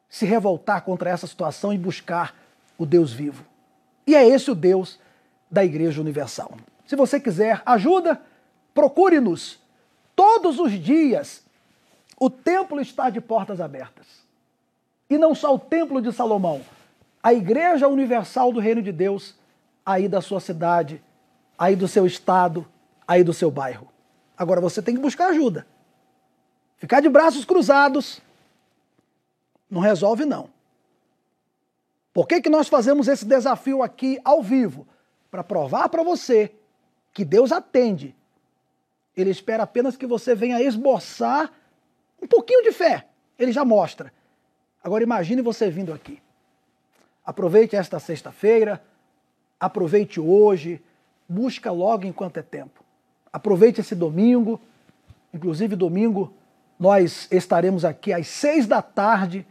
se 0.08 0.24
revoltar 0.24 0.84
contra 0.84 1.10
essa 1.10 1.26
situação 1.26 1.74
e 1.74 1.80
buscar 1.80 2.36
o 2.78 2.86
Deus 2.86 3.12
vivo. 3.12 3.44
E 4.06 4.16
é 4.16 4.24
esse 4.24 4.52
o 4.52 4.56
Deus 4.56 5.00
da 5.50 5.66
Igreja 5.66 6.00
Universal. 6.00 6.56
Se 6.86 6.96
você 6.96 7.20
quiser 7.20 7.64
ajuda, 7.66 8.22
procure-nos. 8.72 9.58
Todos 10.16 10.60
os 10.60 10.74
dias 10.74 11.44
o 12.20 12.30
templo 12.30 12.80
está 12.80 13.10
de 13.10 13.20
portas 13.20 13.60
abertas. 13.60 14.06
E 15.10 15.18
não 15.18 15.34
só 15.34 15.56
o 15.56 15.58
templo 15.58 16.00
de 16.00 16.14
Salomão, 16.14 16.62
a 17.24 17.34
Igreja 17.34 17.88
Universal 17.88 18.54
do 18.54 18.60
Reino 18.60 18.84
de 18.84 18.92
Deus, 18.92 19.34
aí 19.84 20.08
da 20.08 20.22
sua 20.22 20.40
cidade, 20.40 21.02
aí 21.58 21.76
do 21.76 21.88
seu 21.88 22.06
estado, 22.06 22.64
aí 23.08 23.24
do 23.24 23.34
seu 23.34 23.50
bairro. 23.50 23.88
Agora 24.38 24.62
você 24.62 24.84
tem 24.84 24.94
que 24.94 25.02
buscar 25.02 25.30
ajuda. 25.30 25.66
Ficar 26.80 27.02
de 27.02 27.10
braços 27.10 27.44
cruzados 27.44 28.22
não 29.70 29.82
resolve, 29.82 30.26
não. 30.26 30.50
Por 32.14 32.28
que, 32.28 32.42
que 32.42 32.50
nós 32.50 32.68
fazemos 32.68 33.08
esse 33.08 33.26
desafio 33.26 33.84
aqui 33.84 34.20
ao 34.24 34.42
vivo? 34.42 34.88
Para 35.30 35.44
provar 35.44 35.90
para 35.90 36.02
você 36.02 36.52
que 37.14 37.24
Deus 37.24 37.52
atende. 37.52 38.16
Ele 39.16 39.30
espera 39.30 39.64
apenas 39.64 39.98
que 39.98 40.08
você 40.08 40.34
venha 40.34 40.62
esboçar 40.62 41.52
um 42.22 42.26
pouquinho 42.26 42.64
de 42.64 42.72
fé. 42.72 43.06
Ele 43.38 43.52
já 43.52 43.64
mostra. 43.64 44.12
Agora 44.82 45.04
imagine 45.04 45.42
você 45.42 45.70
vindo 45.70 45.94
aqui. 45.94 46.20
Aproveite 47.26 47.76
esta 47.76 48.00
sexta-feira, 48.00 48.82
aproveite 49.60 50.20
hoje, 50.20 50.82
busca 51.28 51.72
logo 51.72 52.06
enquanto 52.06 52.38
é 52.38 52.42
tempo. 52.42 52.84
Aproveite 53.32 53.82
esse 53.82 53.94
domingo, 53.94 54.60
inclusive 55.34 55.76
domingo 55.76 56.34
nós 56.80 57.28
estaremos 57.30 57.84
aqui 57.84 58.14
às 58.14 58.28
seis 58.28 58.66
da 58.66 58.82
tarde 58.82 59.46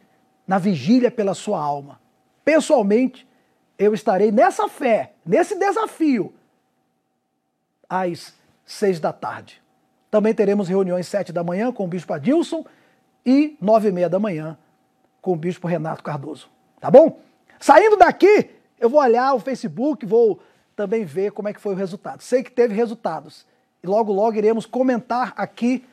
na 0.46 0.58
vigília 0.58 1.10
pela 1.10 1.34
sua 1.34 1.60
alma. 1.60 2.00
Pessoalmente, 2.42 3.28
eu 3.78 3.92
estarei 3.92 4.32
nessa 4.32 4.66
fé, 4.68 5.12
nesse 5.24 5.54
desafio, 5.54 6.32
às 7.86 8.34
seis 8.64 8.98
da 8.98 9.12
tarde. 9.12 9.60
Também 10.10 10.32
teremos 10.32 10.68
reuniões 10.68 11.06
sete 11.06 11.32
da 11.32 11.44
manhã 11.44 11.70
com 11.70 11.84
o 11.84 11.88
bispo 11.88 12.14
Adilson 12.14 12.64
e 13.26 13.56
nove 13.60 13.88
e 13.88 13.92
meia 13.92 14.08
da 14.08 14.18
manhã 14.18 14.56
com 15.20 15.32
o 15.32 15.36
bispo 15.36 15.68
Renato 15.68 16.02
Cardoso. 16.02 16.48
Tá 16.80 16.90
bom? 16.90 17.20
Saindo 17.60 17.96
daqui, 17.96 18.50
eu 18.80 18.88
vou 18.88 19.00
olhar 19.00 19.34
o 19.34 19.40
Facebook, 19.40 20.06
vou 20.06 20.40
também 20.74 21.04
ver 21.04 21.32
como 21.32 21.48
é 21.48 21.52
que 21.52 21.60
foi 21.60 21.74
o 21.74 21.76
resultado. 21.76 22.22
Sei 22.22 22.42
que 22.42 22.50
teve 22.50 22.74
resultados. 22.74 23.46
E 23.82 23.86
logo, 23.86 24.12
logo 24.12 24.36
iremos 24.38 24.64
comentar 24.64 25.34
aqui 25.36 25.84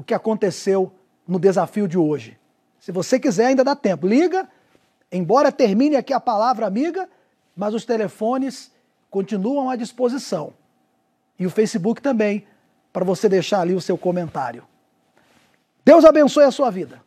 o 0.00 0.02
que 0.02 0.14
aconteceu 0.14 0.90
no 1.28 1.38
desafio 1.38 1.86
de 1.86 1.98
hoje. 1.98 2.38
Se 2.78 2.90
você 2.90 3.20
quiser, 3.20 3.48
ainda 3.48 3.62
dá 3.62 3.76
tempo. 3.76 4.06
Liga, 4.06 4.48
embora 5.12 5.52
termine 5.52 5.94
aqui 5.94 6.14
a 6.14 6.18
palavra 6.18 6.66
amiga, 6.66 7.06
mas 7.54 7.74
os 7.74 7.84
telefones 7.84 8.72
continuam 9.10 9.68
à 9.68 9.76
disposição. 9.76 10.54
E 11.38 11.44
o 11.44 11.50
Facebook 11.50 12.00
também, 12.00 12.46
para 12.90 13.04
você 13.04 13.28
deixar 13.28 13.60
ali 13.60 13.74
o 13.74 13.80
seu 13.80 13.98
comentário. 13.98 14.64
Deus 15.84 16.02
abençoe 16.06 16.44
a 16.44 16.50
sua 16.50 16.70
vida. 16.70 17.02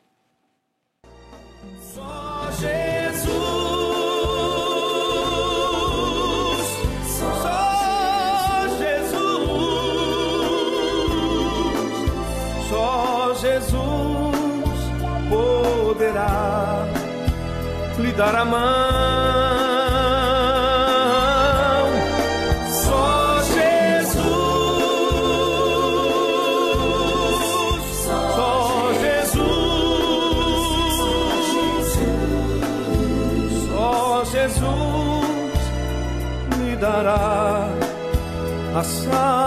Dar 18.14 18.36
a 18.36 18.46
mão. 18.46 18.60
Só 22.84 23.42
Jesus, 23.42 24.24
só 28.06 28.94
Jesus, 29.02 29.44
só 33.68 34.24
Jesus 34.26 35.62
lhe 36.58 36.76
dará 36.76 37.68
a 38.76 38.84
salvação. 38.84 39.43